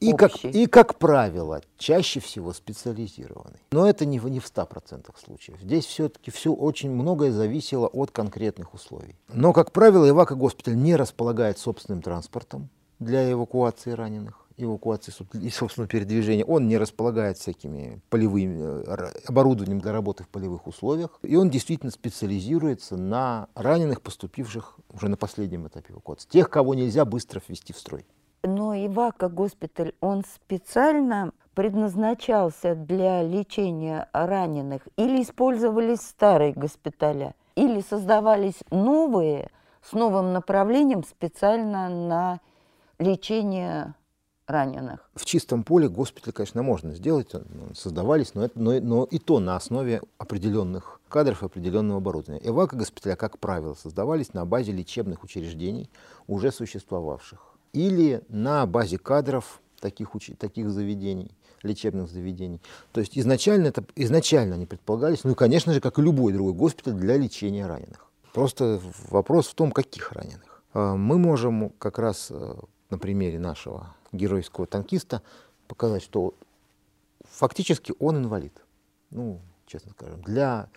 И 0.00 0.12
как, 0.12 0.34
Общий. 0.34 0.48
и, 0.48 0.66
как 0.66 0.98
правило, 0.98 1.60
чаще 1.76 2.20
всего 2.20 2.54
специализированный. 2.54 3.60
Но 3.70 3.86
это 3.86 4.06
не 4.06 4.18
в, 4.18 4.28
не 4.30 4.40
в 4.40 4.46
100% 4.46 5.10
случаев. 5.22 5.58
Здесь 5.60 5.84
все-таки 5.84 6.30
все 6.30 6.54
очень 6.54 6.90
многое 6.90 7.30
зависело 7.32 7.86
от 7.86 8.10
конкретных 8.10 8.72
условий. 8.72 9.14
Но, 9.28 9.52
как 9.52 9.72
правило, 9.72 10.08
эвако-госпиталь 10.08 10.74
не 10.74 10.96
располагает 10.96 11.58
собственным 11.58 12.00
транспортом 12.00 12.70
для 12.98 13.30
эвакуации 13.30 13.90
раненых, 13.90 14.46
эвакуации 14.64 15.12
и 15.34 15.50
собственного 15.50 15.88
передвижения. 15.88 16.44
Он 16.44 16.68
не 16.68 16.78
располагает 16.78 17.38
всякими 17.38 18.00
полевыми 18.10 18.84
э, 18.86 19.10
оборудованием 19.26 19.80
для 19.80 19.92
работы 19.92 20.24
в 20.24 20.28
полевых 20.28 20.66
условиях. 20.66 21.18
И 21.22 21.36
он 21.36 21.50
действительно 21.50 21.90
специализируется 21.90 22.96
на 22.96 23.48
раненых, 23.54 24.02
поступивших 24.02 24.78
уже 24.92 25.08
на 25.08 25.16
последнем 25.16 25.66
этапе 25.66 25.92
эвакуации. 25.92 26.28
Тех, 26.28 26.50
кого 26.50 26.74
нельзя 26.74 27.04
быстро 27.04 27.40
ввести 27.46 27.72
в 27.72 27.78
строй. 27.78 28.04
Но 28.42 28.74
Ивако-госпиталь, 28.74 29.92
он 30.00 30.24
специально 30.24 31.32
предназначался 31.54 32.74
для 32.74 33.22
лечения 33.22 34.08
раненых? 34.12 34.88
Или 34.96 35.22
использовались 35.22 36.00
старые 36.00 36.52
госпиталя? 36.52 37.34
Или 37.54 37.80
создавались 37.80 38.60
новые 38.70 39.50
с 39.82 39.92
новым 39.92 40.32
направлением 40.32 41.04
специально 41.04 41.88
на 41.88 42.40
лечение 42.98 43.94
раненых? 44.50 45.08
В 45.14 45.24
чистом 45.24 45.62
поле 45.64 45.88
госпиталь, 45.88 46.32
конечно, 46.32 46.62
можно 46.62 46.94
сделать, 46.94 47.32
создавались, 47.74 48.34
но, 48.34 48.44
это, 48.44 48.58
но, 48.58 48.80
но 48.80 49.04
и 49.04 49.18
то 49.18 49.40
на 49.40 49.56
основе 49.56 50.02
определенных 50.18 51.00
кадров 51.08 51.42
и 51.42 51.46
определенного 51.46 51.98
оборудования. 51.98 52.40
Эвако-госпиталя, 52.44 53.16
как 53.16 53.38
правило, 53.38 53.74
создавались 53.74 54.32
на 54.32 54.44
базе 54.44 54.72
лечебных 54.72 55.24
учреждений, 55.24 55.90
уже 56.26 56.52
существовавших, 56.52 57.40
или 57.72 58.22
на 58.28 58.66
базе 58.66 58.98
кадров 58.98 59.60
таких, 59.80 60.14
учи- 60.14 60.34
таких 60.34 60.70
заведений, 60.70 61.32
лечебных 61.62 62.08
заведений. 62.08 62.60
То 62.92 63.00
есть 63.00 63.18
изначально, 63.18 63.68
это, 63.68 63.84
изначально 63.96 64.54
они 64.54 64.66
предполагались, 64.66 65.24
ну 65.24 65.32
и, 65.32 65.34
конечно 65.34 65.72
же, 65.72 65.80
как 65.80 65.98
и 65.98 66.02
любой 66.02 66.32
другой 66.32 66.52
госпиталь, 66.52 66.94
для 66.94 67.16
лечения 67.16 67.66
раненых. 67.66 68.06
Просто 68.32 68.80
вопрос 69.08 69.48
в 69.48 69.54
том, 69.54 69.72
каких 69.72 70.12
раненых. 70.12 70.62
А, 70.72 70.94
Мы 70.94 71.18
можем 71.18 71.70
как 71.78 71.98
раз 71.98 72.28
э, 72.30 72.54
на 72.90 72.98
примере 72.98 73.38
нашего 73.38 73.94
геройского 74.12 74.66
танкиста 74.66 75.22
показать, 75.66 76.02
что 76.02 76.34
фактически 77.24 77.94
он 77.98 78.18
инвалид. 78.18 78.62
Ну, 79.10 79.40
честно 79.66 79.92
скажем, 79.92 80.22
для 80.22 80.68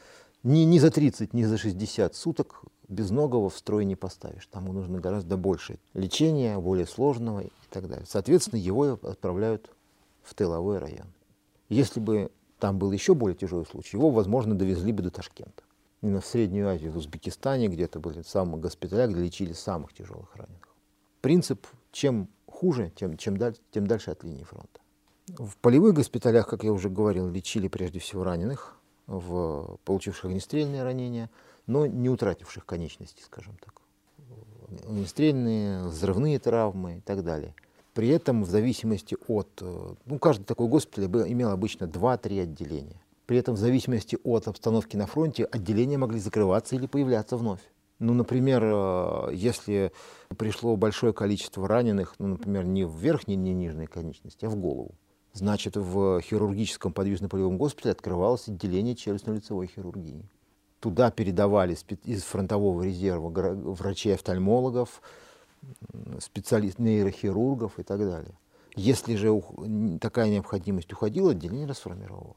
ни, 0.44 0.60
ни 0.60 0.80
за 0.80 0.92
30, 0.92 1.34
ни 1.34 1.44
за 1.44 1.58
60 1.58 2.16
суток 2.16 2.64
безногого 2.88 3.50
в 3.50 3.58
строй 3.58 3.86
не 3.86 3.96
поставишь. 3.96 4.48
Там 4.48 4.66
ему 4.66 4.74
нужно 4.74 5.00
гораздо 5.00 5.38
больше 5.38 5.80
лечения, 5.94 6.58
более 6.60 6.86
сложного 6.86 7.42
и 7.42 7.52
так 7.70 7.88
далее. 7.88 8.06
Соответственно, 8.08 8.60
его 8.60 9.00
отправляют 9.02 9.72
в 10.22 10.34
тыловой 10.34 10.80
район. 10.80 11.08
Если 11.70 12.00
бы 12.00 12.30
там 12.60 12.78
был 12.78 12.92
еще 12.92 13.16
более 13.16 13.36
тяжелый 13.36 13.66
случай, 13.66 13.98
его, 13.98 14.10
возможно, 14.10 14.56
довезли 14.56 14.92
бы 14.92 15.02
до 15.02 15.12
Ташкента. 15.12 15.64
Именно 16.02 16.22
в 16.22 16.26
Среднюю 16.26 16.70
Азию, 16.70 16.92
в 16.92 16.98
Узбекистане 16.98 17.68
где-то 17.70 18.00
были 18.00 18.22
самые 18.24 18.62
госпиталя, 18.62 19.08
где 19.08 19.22
лечили 19.22 19.54
самых 19.54 19.94
тяжелых 19.94 20.36
раненых. 20.36 20.76
Принцип, 21.22 21.66
чем 21.94 22.28
хуже, 22.64 22.94
тем, 22.96 23.18
чем 23.18 23.36
даль- 23.36 23.58
тем 23.72 23.86
дальше 23.88 24.12
от 24.12 24.24
линии 24.24 24.44
фронта. 24.46 24.80
В 25.28 25.58
полевых 25.58 25.94
госпиталях, 25.96 26.48
как 26.48 26.64
я 26.64 26.72
уже 26.72 26.90
говорил, 26.90 27.28
лечили 27.30 27.68
прежде 27.68 28.00
всего 28.00 28.24
раненых, 28.24 28.78
в, 29.06 29.78
получивших 29.84 30.26
огнестрельные 30.26 30.84
ранения, 30.84 31.30
но 31.68 31.86
не 31.86 32.10
утративших 32.10 32.66
конечности, 32.66 33.22
скажем 33.22 33.58
так. 33.58 33.82
Огнестрельные, 34.88 35.84
взрывные 35.84 36.40
травмы 36.40 36.98
и 36.98 37.02
так 37.02 37.24
далее. 37.26 37.54
При 37.94 38.08
этом 38.08 38.44
в 38.44 38.50
зависимости 38.50 39.18
от... 39.28 39.50
э, 39.62 39.96
Ну, 40.06 40.20
каждый 40.20 40.46
такой 40.46 40.68
госпиталь 40.70 41.06
имел 41.32 41.50
обычно 41.52 41.84
2-3 41.84 42.44
отделения. 42.44 43.02
При 43.26 43.38
этом 43.38 43.56
в 43.56 43.60
зависимости 43.60 44.18
от 44.24 44.48
обстановки 44.48 44.96
на 44.96 45.06
фронте 45.06 45.44
отделения 45.44 45.98
могли 45.98 46.20
закрываться 46.20 46.76
или 46.76 46.88
появляться 46.88 47.36
вновь. 47.36 47.62
Ну, 48.04 48.14
например, 48.14 48.62
э, 48.66 49.30
если 49.34 49.94
пришло 50.38 50.76
большое 50.76 51.14
количество 51.14 51.66
раненых, 51.66 52.16
ну, 52.20 52.28
например, 52.28 52.66
не 52.66 52.84
в 52.84 52.94
верхней, 52.98 53.38
не 53.38 53.54
нижней 53.54 53.88
конечности, 53.88 54.44
а 54.44 54.50
в 54.50 54.58
голову, 54.58 54.92
значит, 55.32 55.78
в 55.78 56.20
хирургическом 56.20 56.92
подвижно-полевом 56.92 57.58
госпитале 57.58 57.94
открывалось 57.94 58.50
отделение 58.50 58.96
челюстно-лицевой 58.96 59.68
хирургии. 59.68 60.26
Туда 60.82 61.12
передавали 61.12 61.78
из 62.04 62.24
фронтового 62.24 62.84
резерва 62.84 63.30
врачей-офтальмологов, 63.30 65.02
специалистов, 66.20 66.80
нейрохирургов 66.80 67.80
и 67.80 67.84
так 67.84 68.00
далее. 68.00 68.38
Если 68.76 69.16
же 69.16 69.42
такая 70.02 70.30
необходимость 70.30 70.92
уходила, 70.92 71.32
отделение 71.32 71.68
расформировалось. 71.68 72.36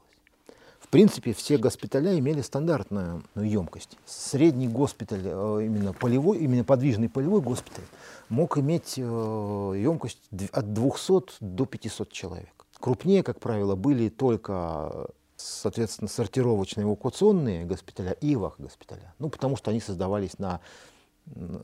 В 0.87 0.89
принципе, 0.89 1.33
все 1.33 1.57
госпиталя 1.57 2.17
имели 2.17 2.39
стандартную 2.41 3.21
ну, 3.35 3.43
емкость. 3.43 3.97
Средний 4.05 4.69
госпиталь, 4.69 5.21
э, 5.21 5.61
именно 5.65 5.91
полевой, 5.91 6.37
именно 6.37 6.63
подвижный 6.63 7.09
полевой 7.09 7.41
госпиталь, 7.41 7.83
мог 8.29 8.57
иметь 8.57 8.93
э, 8.95 9.01
емкость 9.01 10.21
от 10.53 10.73
200 10.73 11.41
до 11.41 11.65
500 11.65 12.09
человек. 12.13 12.65
Крупнее, 12.79 13.21
как 13.21 13.41
правило, 13.41 13.75
были 13.75 14.07
только, 14.07 15.09
соответственно, 15.35 16.07
сортировочные 16.07 16.85
эвакуационные 16.85 17.65
госпиталя 17.65 18.13
и 18.13 18.35
ИВАХ-госпиталя. 18.35 19.13
Ну, 19.19 19.29
потому 19.29 19.57
что 19.57 19.71
они 19.71 19.81
создавались 19.81 20.39
на 20.39 20.61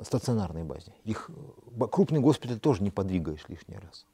стационарной 0.03 0.65
базе. 0.65 0.91
Их 1.05 1.29
э, 1.79 1.87
крупный 1.89 2.19
госпиталь 2.19 2.59
тоже 2.59 2.83
не 2.83 2.91
подвигаешь 2.91 3.45
лишний 3.47 3.77
раз. 3.77 4.05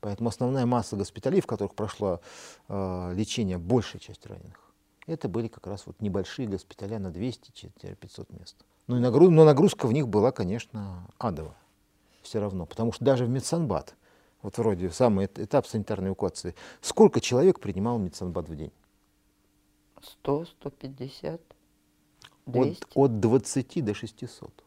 Поэтому 0.00 0.28
основная 0.28 0.66
масса 0.66 0.96
госпиталей, 0.96 1.40
в 1.40 1.46
которых 1.46 1.74
прошло 1.74 2.20
э, 2.68 3.12
лечение 3.14 3.58
большая 3.58 4.00
часть 4.00 4.26
раненых, 4.26 4.72
это 5.06 5.28
были 5.28 5.48
как 5.48 5.66
раз 5.66 5.86
вот 5.86 6.00
небольшие 6.00 6.48
госпиталя 6.48 6.98
на 6.98 7.08
200-500 7.08 8.38
мест. 8.38 8.56
Ну 8.86 8.96
и 8.96 9.00
нагрузка, 9.00 9.32
но 9.32 9.44
нагрузка 9.44 9.86
в 9.86 9.92
них 9.92 10.08
была, 10.08 10.32
конечно, 10.32 11.08
адовая. 11.18 11.56
Все 12.22 12.40
равно. 12.40 12.66
Потому 12.66 12.92
что 12.92 13.04
даже 13.04 13.24
в 13.24 13.28
медсанбат, 13.28 13.94
вот 14.42 14.58
вроде 14.58 14.90
самый 14.90 15.26
эт- 15.26 15.42
этап 15.42 15.66
санитарной 15.66 16.08
эвакуации, 16.08 16.54
сколько 16.80 17.20
человек 17.20 17.60
принимал 17.60 17.98
медсанбат 17.98 18.48
в 18.48 18.54
день? 18.56 18.72
100, 20.02 20.44
150, 20.44 21.40
От, 22.46 22.52
200. 22.52 22.86
от 22.94 23.20
20 23.20 23.84
до 23.84 23.94
600. 23.94 24.64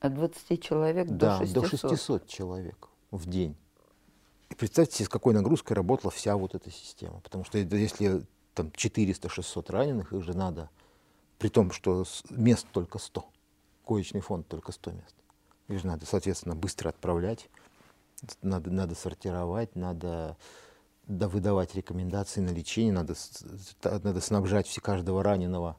От 0.00 0.14
20 0.14 0.62
человек 0.62 1.08
да, 1.08 1.38
до 1.38 1.46
600. 1.46 1.62
до 1.62 1.68
600 1.68 2.26
человек 2.26 2.88
в 3.16 3.26
день. 3.26 3.56
И 4.50 4.54
представьте 4.54 4.96
себе, 4.96 5.06
с 5.06 5.08
какой 5.08 5.34
нагрузкой 5.34 5.74
работала 5.74 6.10
вся 6.10 6.36
вот 6.36 6.54
эта 6.54 6.70
система. 6.70 7.20
Потому 7.20 7.44
что 7.44 7.58
если 7.58 8.24
там 8.54 8.68
400-600 8.68 9.72
раненых, 9.72 10.12
их 10.12 10.22
же 10.22 10.34
надо, 10.34 10.70
при 11.38 11.48
том, 11.48 11.70
что 11.70 12.04
мест 12.30 12.66
только 12.72 12.98
100, 12.98 13.24
коечный 13.84 14.20
фонд 14.20 14.48
только 14.48 14.72
100 14.72 14.92
мест. 14.92 15.14
Их 15.68 15.80
же 15.80 15.86
надо, 15.86 16.06
соответственно, 16.06 16.54
быстро 16.54 16.88
отправлять, 16.88 17.48
надо, 18.42 18.70
надо 18.70 18.94
сортировать, 18.94 19.74
надо 19.74 20.36
да, 21.06 21.28
выдавать 21.28 21.74
рекомендации 21.74 22.40
на 22.40 22.50
лечение, 22.50 22.92
надо, 22.92 23.14
надо 23.82 24.20
снабжать 24.20 24.66
все 24.66 24.80
каждого 24.80 25.22
раненого, 25.22 25.76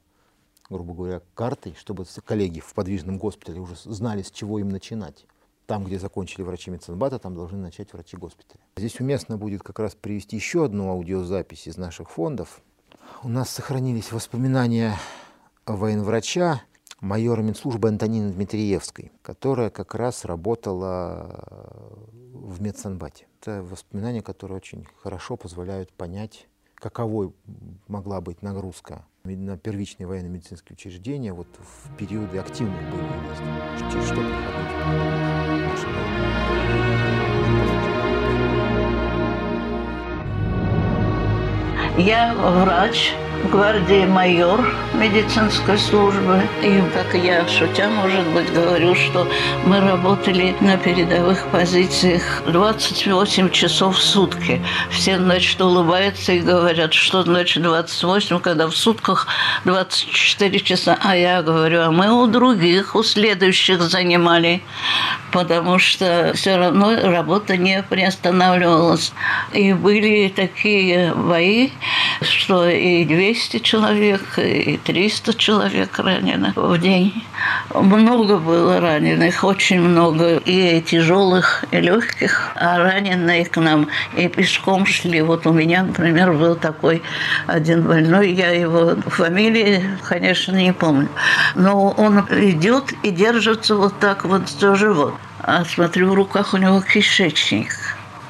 грубо 0.69 0.93
говоря, 0.93 1.21
картой, 1.33 1.73
чтобы 1.75 2.05
коллеги 2.25 2.59
в 2.59 2.73
подвижном 2.73 3.17
госпитале 3.17 3.59
уже 3.59 3.75
знали, 3.75 4.21
с 4.21 4.31
чего 4.31 4.59
им 4.59 4.69
начинать. 4.69 5.25
Там, 5.67 5.83
где 5.83 5.99
закончили 5.99 6.43
врачи 6.43 6.71
медсанбата, 6.71 7.19
там 7.19 7.35
должны 7.35 7.57
начать 7.57 7.91
врачи 7.91 8.15
госпиталя. 8.15 8.61
Здесь 8.77 9.01
уместно 9.01 9.37
будет 9.37 9.63
как 9.63 9.79
раз 9.79 9.95
привести 9.95 10.37
еще 10.37 10.63
одну 10.63 10.89
аудиозапись 10.89 11.67
из 11.67 11.75
наших 11.75 12.09
фондов. 12.09 12.61
У 13.21 13.27
нас 13.27 13.49
сохранились 13.49 14.13
воспоминания 14.13 14.97
военврача, 15.65 16.61
майора 17.01 17.41
Минслужбы 17.41 17.89
Антонины 17.89 18.31
Дмитриевской, 18.31 19.11
которая 19.21 19.69
как 19.69 19.93
раз 19.93 20.23
работала 20.23 21.43
в 22.13 22.61
медсанбате. 22.61 23.27
Это 23.41 23.61
воспоминания, 23.61 24.21
которые 24.21 24.55
очень 24.55 24.87
хорошо 25.03 25.35
позволяют 25.35 25.91
понять, 25.91 26.47
каковой 26.79 27.33
могла 27.87 28.21
быть 28.21 28.41
нагрузка 28.41 29.05
на 29.23 29.57
первичные 29.57 30.07
военно-медицинские 30.07 30.75
учреждения 30.75 31.33
вот 31.33 31.47
в 31.57 31.95
периоды 31.97 32.37
активных 32.37 32.81
боевых 32.89 33.23
действий. 33.27 33.47
Что 34.05 34.21
военные. 34.21 34.37
Я 41.97 42.33
врач 42.35 43.13
гвардии 43.45 44.05
майор 44.05 44.59
медицинской 44.93 45.77
службы. 45.77 46.41
И, 46.61 46.81
как 46.93 47.13
я, 47.13 47.47
шутя, 47.47 47.87
может 47.89 48.25
быть, 48.27 48.51
говорю, 48.51 48.95
что 48.95 49.27
мы 49.65 49.79
работали 49.79 50.55
на 50.59 50.77
передовых 50.77 51.47
позициях 51.47 52.43
28 52.47 53.49
часов 53.51 53.97
в 53.97 54.01
сутки. 54.01 54.61
Все, 54.89 55.17
значит, 55.17 55.61
улыбаются 55.61 56.33
и 56.33 56.39
говорят, 56.39 56.93
что 56.93 57.23
значит 57.23 57.63
28, 57.63 58.39
когда 58.39 58.67
в 58.67 58.75
сутках 58.75 59.27
24 59.65 60.59
часа. 60.59 60.97
А 61.01 61.15
я 61.15 61.41
говорю, 61.41 61.81
а 61.81 61.91
мы 61.91 62.11
у 62.11 62.27
других, 62.27 62.95
у 62.95 63.03
следующих 63.03 63.81
занимали, 63.81 64.61
потому 65.31 65.79
что 65.79 66.31
все 66.35 66.57
равно 66.57 66.95
работа 67.01 67.55
не 67.55 67.83
приостанавливалась. 67.83 69.13
И 69.53 69.73
были 69.73 70.33
такие 70.35 71.13
бои, 71.13 71.69
что 72.21 72.67
и 72.69 73.05
200 73.05 73.59
человек, 73.59 74.21
и 74.37 74.79
300 74.83 75.33
человек 75.35 75.99
ранено 75.99 76.53
в 76.55 76.77
день. 76.77 77.23
Много 77.73 78.37
было 78.37 78.79
раненых, 78.79 79.43
очень 79.43 79.81
много, 79.81 80.37
и 80.37 80.81
тяжелых, 80.81 81.65
и 81.71 81.79
легких. 81.79 82.51
А 82.55 82.77
раненые 82.77 83.45
к 83.45 83.57
нам 83.57 83.87
и 84.15 84.27
пешком 84.27 84.85
шли. 84.85 85.21
Вот 85.21 85.45
у 85.45 85.53
меня, 85.53 85.83
например, 85.83 86.33
был 86.33 86.55
такой 86.55 87.01
один 87.45 87.83
больной, 87.83 88.31
я 88.31 88.51
его 88.51 88.95
фамилии, 89.07 89.83
конечно, 90.07 90.55
не 90.55 90.73
помню. 90.73 91.09
Но 91.55 91.89
он 91.91 92.19
идет 92.31 92.93
и 93.03 93.11
держится 93.11 93.75
вот 93.75 93.99
так 93.99 94.25
вот 94.25 94.49
за 94.49 94.75
живот. 94.75 95.15
А 95.41 95.63
смотрю, 95.65 96.11
в 96.11 96.13
руках 96.13 96.53
у 96.53 96.57
него 96.57 96.81
кишечник. 96.81 97.71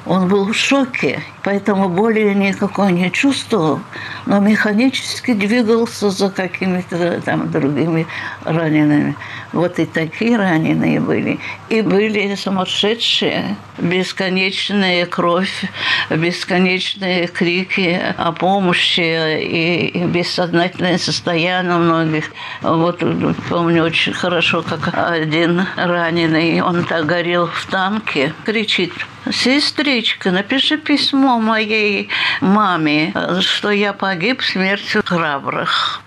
Он 0.06 0.28
был 0.28 0.46
в 0.46 0.56
шоке, 0.56 1.22
поэтому 1.48 1.88
боли 1.88 2.34
никакой 2.34 2.92
не 2.92 3.10
чувствовал, 3.10 3.80
но 4.26 4.38
механически 4.38 5.32
двигался 5.32 6.10
за 6.10 6.28
какими-то 6.28 7.22
там 7.22 7.50
другими 7.50 8.06
ранеными. 8.44 9.16
Вот 9.54 9.78
и 9.78 9.86
такие 9.86 10.36
раненые 10.36 11.00
были. 11.00 11.38
И 11.70 11.80
были 11.80 12.34
сумасшедшие, 12.34 13.56
бесконечная 13.78 15.06
кровь, 15.06 15.64
бесконечные 16.10 17.28
крики 17.28 17.98
о 18.18 18.32
помощи 18.32 19.40
и 19.40 20.04
бессознательное 20.04 20.98
состояние 20.98 21.76
многих. 21.76 22.30
Вот 22.60 23.02
помню 23.48 23.84
очень 23.84 24.12
хорошо, 24.12 24.62
как 24.62 24.92
один 24.92 25.64
раненый, 25.76 26.60
он 26.60 26.84
так 26.84 27.06
горел 27.06 27.46
в 27.46 27.66
танке, 27.70 28.34
кричит, 28.44 28.92
«Сестричка, 29.30 30.30
напиши 30.30 30.78
письмо 30.78 31.37
моей 31.40 32.08
маме, 32.40 33.12
что 33.40 33.70
я 33.70 33.92
погиб 33.92 34.42
смертью 34.42 35.02
храбрых». 35.04 36.02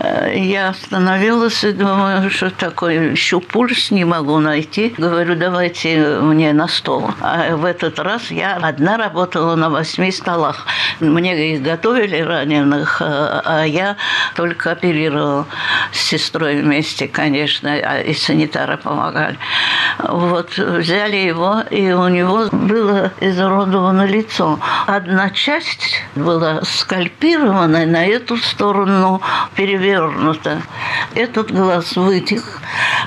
Э, 0.00 0.32
я 0.34 0.68
остановилась 0.68 1.64
и 1.64 1.72
думаю, 1.72 2.30
что 2.30 2.50
такое, 2.50 3.10
еще 3.10 3.40
пульс 3.40 3.90
не 3.90 4.04
могу 4.04 4.38
найти. 4.38 4.94
Говорю, 4.96 5.34
давайте 5.34 6.20
мне 6.20 6.52
на 6.52 6.68
стол. 6.68 7.10
А 7.20 7.56
в 7.56 7.64
этот 7.64 7.98
раз 7.98 8.30
я 8.30 8.56
одна 8.56 8.96
работала 8.96 9.56
на 9.56 9.70
восьми 9.70 10.12
столах. 10.12 10.66
Мне 11.00 11.54
их 11.54 11.62
готовили 11.62 12.20
раненых, 12.20 13.02
а, 13.02 13.42
а 13.44 13.64
я 13.64 13.96
только 14.34 14.72
оперировала 14.72 15.46
с 15.92 15.98
сестрой 15.98 16.62
вместе, 16.62 17.08
конечно, 17.08 17.70
а 17.72 18.00
и 18.00 18.14
санитары 18.14 18.76
помогали. 18.76 19.38
Вот, 19.98 20.56
взяли 20.56 21.16
его, 21.16 21.62
и 21.70 21.90
у 21.92 22.08
него 22.08 22.46
было 22.52 23.12
изуродовано 23.20 24.06
лицо. 24.06 24.58
Одна 24.86 25.30
часть 25.30 26.02
была 26.14 26.62
скальпирована 26.62 27.86
на 27.86 28.06
эту 28.06 28.36
сторону 28.36 29.20
перевернута 29.54 29.87
перевернуто. 29.88 30.62
Этот 31.14 31.50
глаз 31.50 31.96
вытек, 31.96 32.42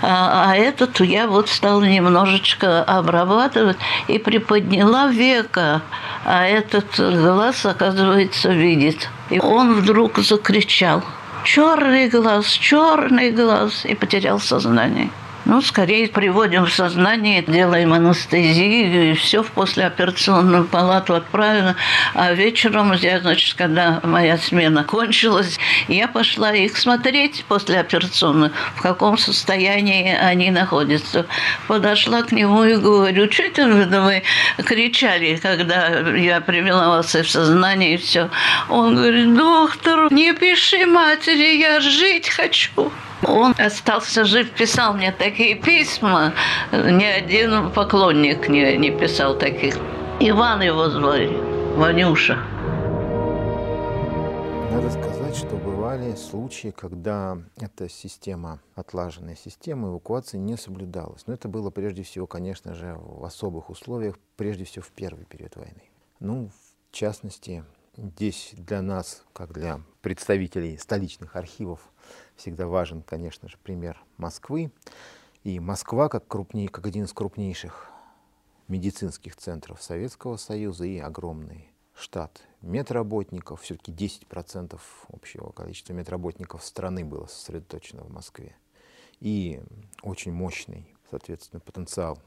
а, 0.02 0.52
а 0.52 0.56
этот 0.56 1.00
я 1.02 1.28
вот 1.28 1.50
стала 1.50 1.84
немножечко 1.84 2.84
обрабатывать 2.84 3.78
и 4.08 4.18
приподняла 4.18 5.08
века, 5.08 5.82
а 6.26 6.46
этот 6.46 6.98
глаз, 6.98 7.66
оказывается, 7.66 8.50
видит. 8.50 9.10
И 9.30 9.40
он 9.40 9.74
вдруг 9.74 10.18
закричал 10.20 11.04
черный 11.44 12.10
глаз, 12.10 12.48
черный 12.48 13.32
глаз, 13.32 13.86
и 13.86 13.96
потерял 13.96 14.40
сознание. 14.40 15.10
Ну, 15.44 15.60
скорее 15.62 16.08
приводим 16.08 16.66
в 16.66 16.74
сознание, 16.74 17.42
делаем 17.42 17.94
анестезию, 17.94 19.12
и 19.12 19.14
все 19.16 19.42
в 19.42 19.52
послеоперационную 19.52 20.66
палату 20.66 21.16
отправлено. 21.16 21.76
А 22.14 22.34
вечером, 22.34 22.94
я, 22.94 23.20
значит, 23.20 23.58
когда 23.58 24.00
моя 24.04 24.38
смена 24.38 24.84
кончилась, 24.84 25.58
я 25.88 26.08
пошла 26.08 26.54
их 26.54 26.78
смотреть 26.78 27.44
послеоперационную, 27.48 28.52
в 28.76 28.82
каком 28.82 29.18
состоянии 29.18 30.16
они 30.16 30.52
находятся. 30.52 31.26
Подошла 31.68 32.22
к 32.22 32.32
нему 32.32 32.64
и 32.64 32.76
говорю, 32.76 33.32
что 33.32 33.44
это 33.44 33.68
вы 33.68 34.24
кричали, 34.64 35.38
когда 35.38 35.88
я 36.12 36.40
привела 36.42 36.90
вас 36.90 37.16
в 37.16 37.30
сознание 37.30 37.96
и 37.96 37.98
все. 37.98 38.30
Он 38.70 38.96
говорит, 38.96 39.36
доктор, 39.36 40.14
не 40.14 40.34
пиши 40.34 40.86
матери, 40.86 41.58
я 41.58 41.80
жить 41.80 42.30
хочу. 42.30 42.92
Он 43.28 43.54
остался 43.58 44.26
жив, 44.26 44.52
писал 44.52 44.94
мне 44.94 45.12
такие 45.12 45.56
письма. 45.56 46.34
Ни 46.72 47.04
один 47.04 47.72
поклонник 47.72 48.50
не, 48.50 48.78
не 48.78 48.92
писал 48.92 49.38
таких. 49.38 49.76
Иван 50.20 50.62
его 50.62 50.90
звали, 50.90 51.36
Ванюша. 51.78 52.38
Надо 54.72 54.90
сказать, 54.90 55.36
что 55.36 55.56
бывали 55.56 56.16
случаи, 56.16 56.74
когда 56.76 57.38
эта 57.58 57.90
система, 57.90 58.60
отлаженная 58.76 59.36
система 59.36 59.90
эвакуации 59.90 60.38
не 60.38 60.58
соблюдалась. 60.58 61.28
Но 61.28 61.34
это 61.34 61.48
было 61.48 61.70
прежде 61.70 62.04
всего, 62.04 62.26
конечно 62.26 62.74
же, 62.74 62.98
в 63.00 63.24
особых 63.24 63.70
условиях, 63.70 64.16
прежде 64.36 64.64
всего 64.64 64.84
в 64.84 64.92
первый 64.92 65.26
период 65.26 65.56
войны. 65.56 65.84
Ну, 66.20 66.50
в 66.90 66.96
частности, 66.96 67.64
здесь 67.98 68.52
для 68.54 68.82
нас, 68.82 69.24
как 69.34 69.54
для 69.54 69.82
представителей 70.02 70.78
столичных 70.78 71.36
архивов, 71.36 71.82
всегда 72.36 72.68
важен, 72.68 73.02
конечно 73.02 73.48
же, 73.50 73.58
пример 73.58 74.02
Москвы. 74.18 74.72
И 75.44 75.60
Москва, 75.60 76.10
как, 76.10 76.28
крупней, 76.28 76.68
как 76.68 76.86
один 76.86 77.06
из 77.06 77.14
крупнейших 77.14 77.90
медицинских 78.68 79.36
центров 79.36 79.82
Советского 79.82 80.38
Союза 80.38 80.86
и 80.86 81.00
огромный 81.00 81.72
штат 81.94 82.42
медработников, 82.62 83.62
все-таки 83.62 83.92
10% 83.92 84.80
общего 85.10 85.52
количества 85.52 85.94
медработников 85.94 86.64
страны 86.64 87.04
было 87.04 87.26
сосредоточено 87.26 88.04
в 88.04 88.12
Москве. 88.12 88.56
И 89.20 89.62
очень 90.02 90.32
мощный, 90.32 90.88
соответственно, 91.10 91.60
потенциал 91.60 92.20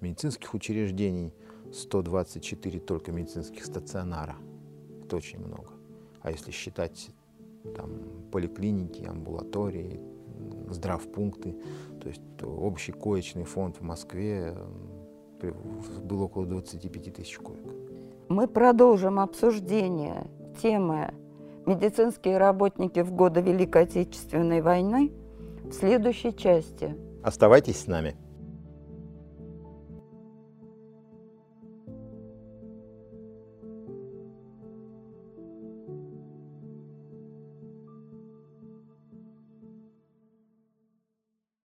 медицинских 0.00 0.54
учреждений, 0.54 1.34
124 1.72 2.80
только 2.80 3.12
медицинских 3.12 3.64
стационара. 3.64 4.36
Это 5.04 5.16
очень 5.16 5.40
много. 5.40 5.72
А 6.22 6.30
если 6.30 6.50
считать 6.50 7.10
там, 7.74 7.90
поликлиники, 8.30 9.04
амбулатории, 9.04 10.00
здравпункты. 10.70 11.56
То 12.00 12.08
есть 12.08 12.22
общий 12.42 12.92
коечный 12.92 13.44
фонд 13.44 13.76
в 13.78 13.82
Москве 13.82 14.54
был 16.02 16.22
около 16.22 16.46
25 16.46 17.14
тысяч 17.14 17.38
коек. 17.38 17.60
Мы 18.28 18.48
продолжим 18.48 19.20
обсуждение 19.20 20.26
темы 20.60 21.14
«Медицинские 21.66 22.38
работники 22.38 23.00
в 23.00 23.12
годы 23.12 23.40
Великой 23.40 23.82
Отечественной 23.82 24.62
войны» 24.62 25.12
в 25.64 25.72
следующей 25.72 26.34
части. 26.34 26.96
Оставайтесь 27.22 27.80
с 27.80 27.86
нами. 27.86 28.16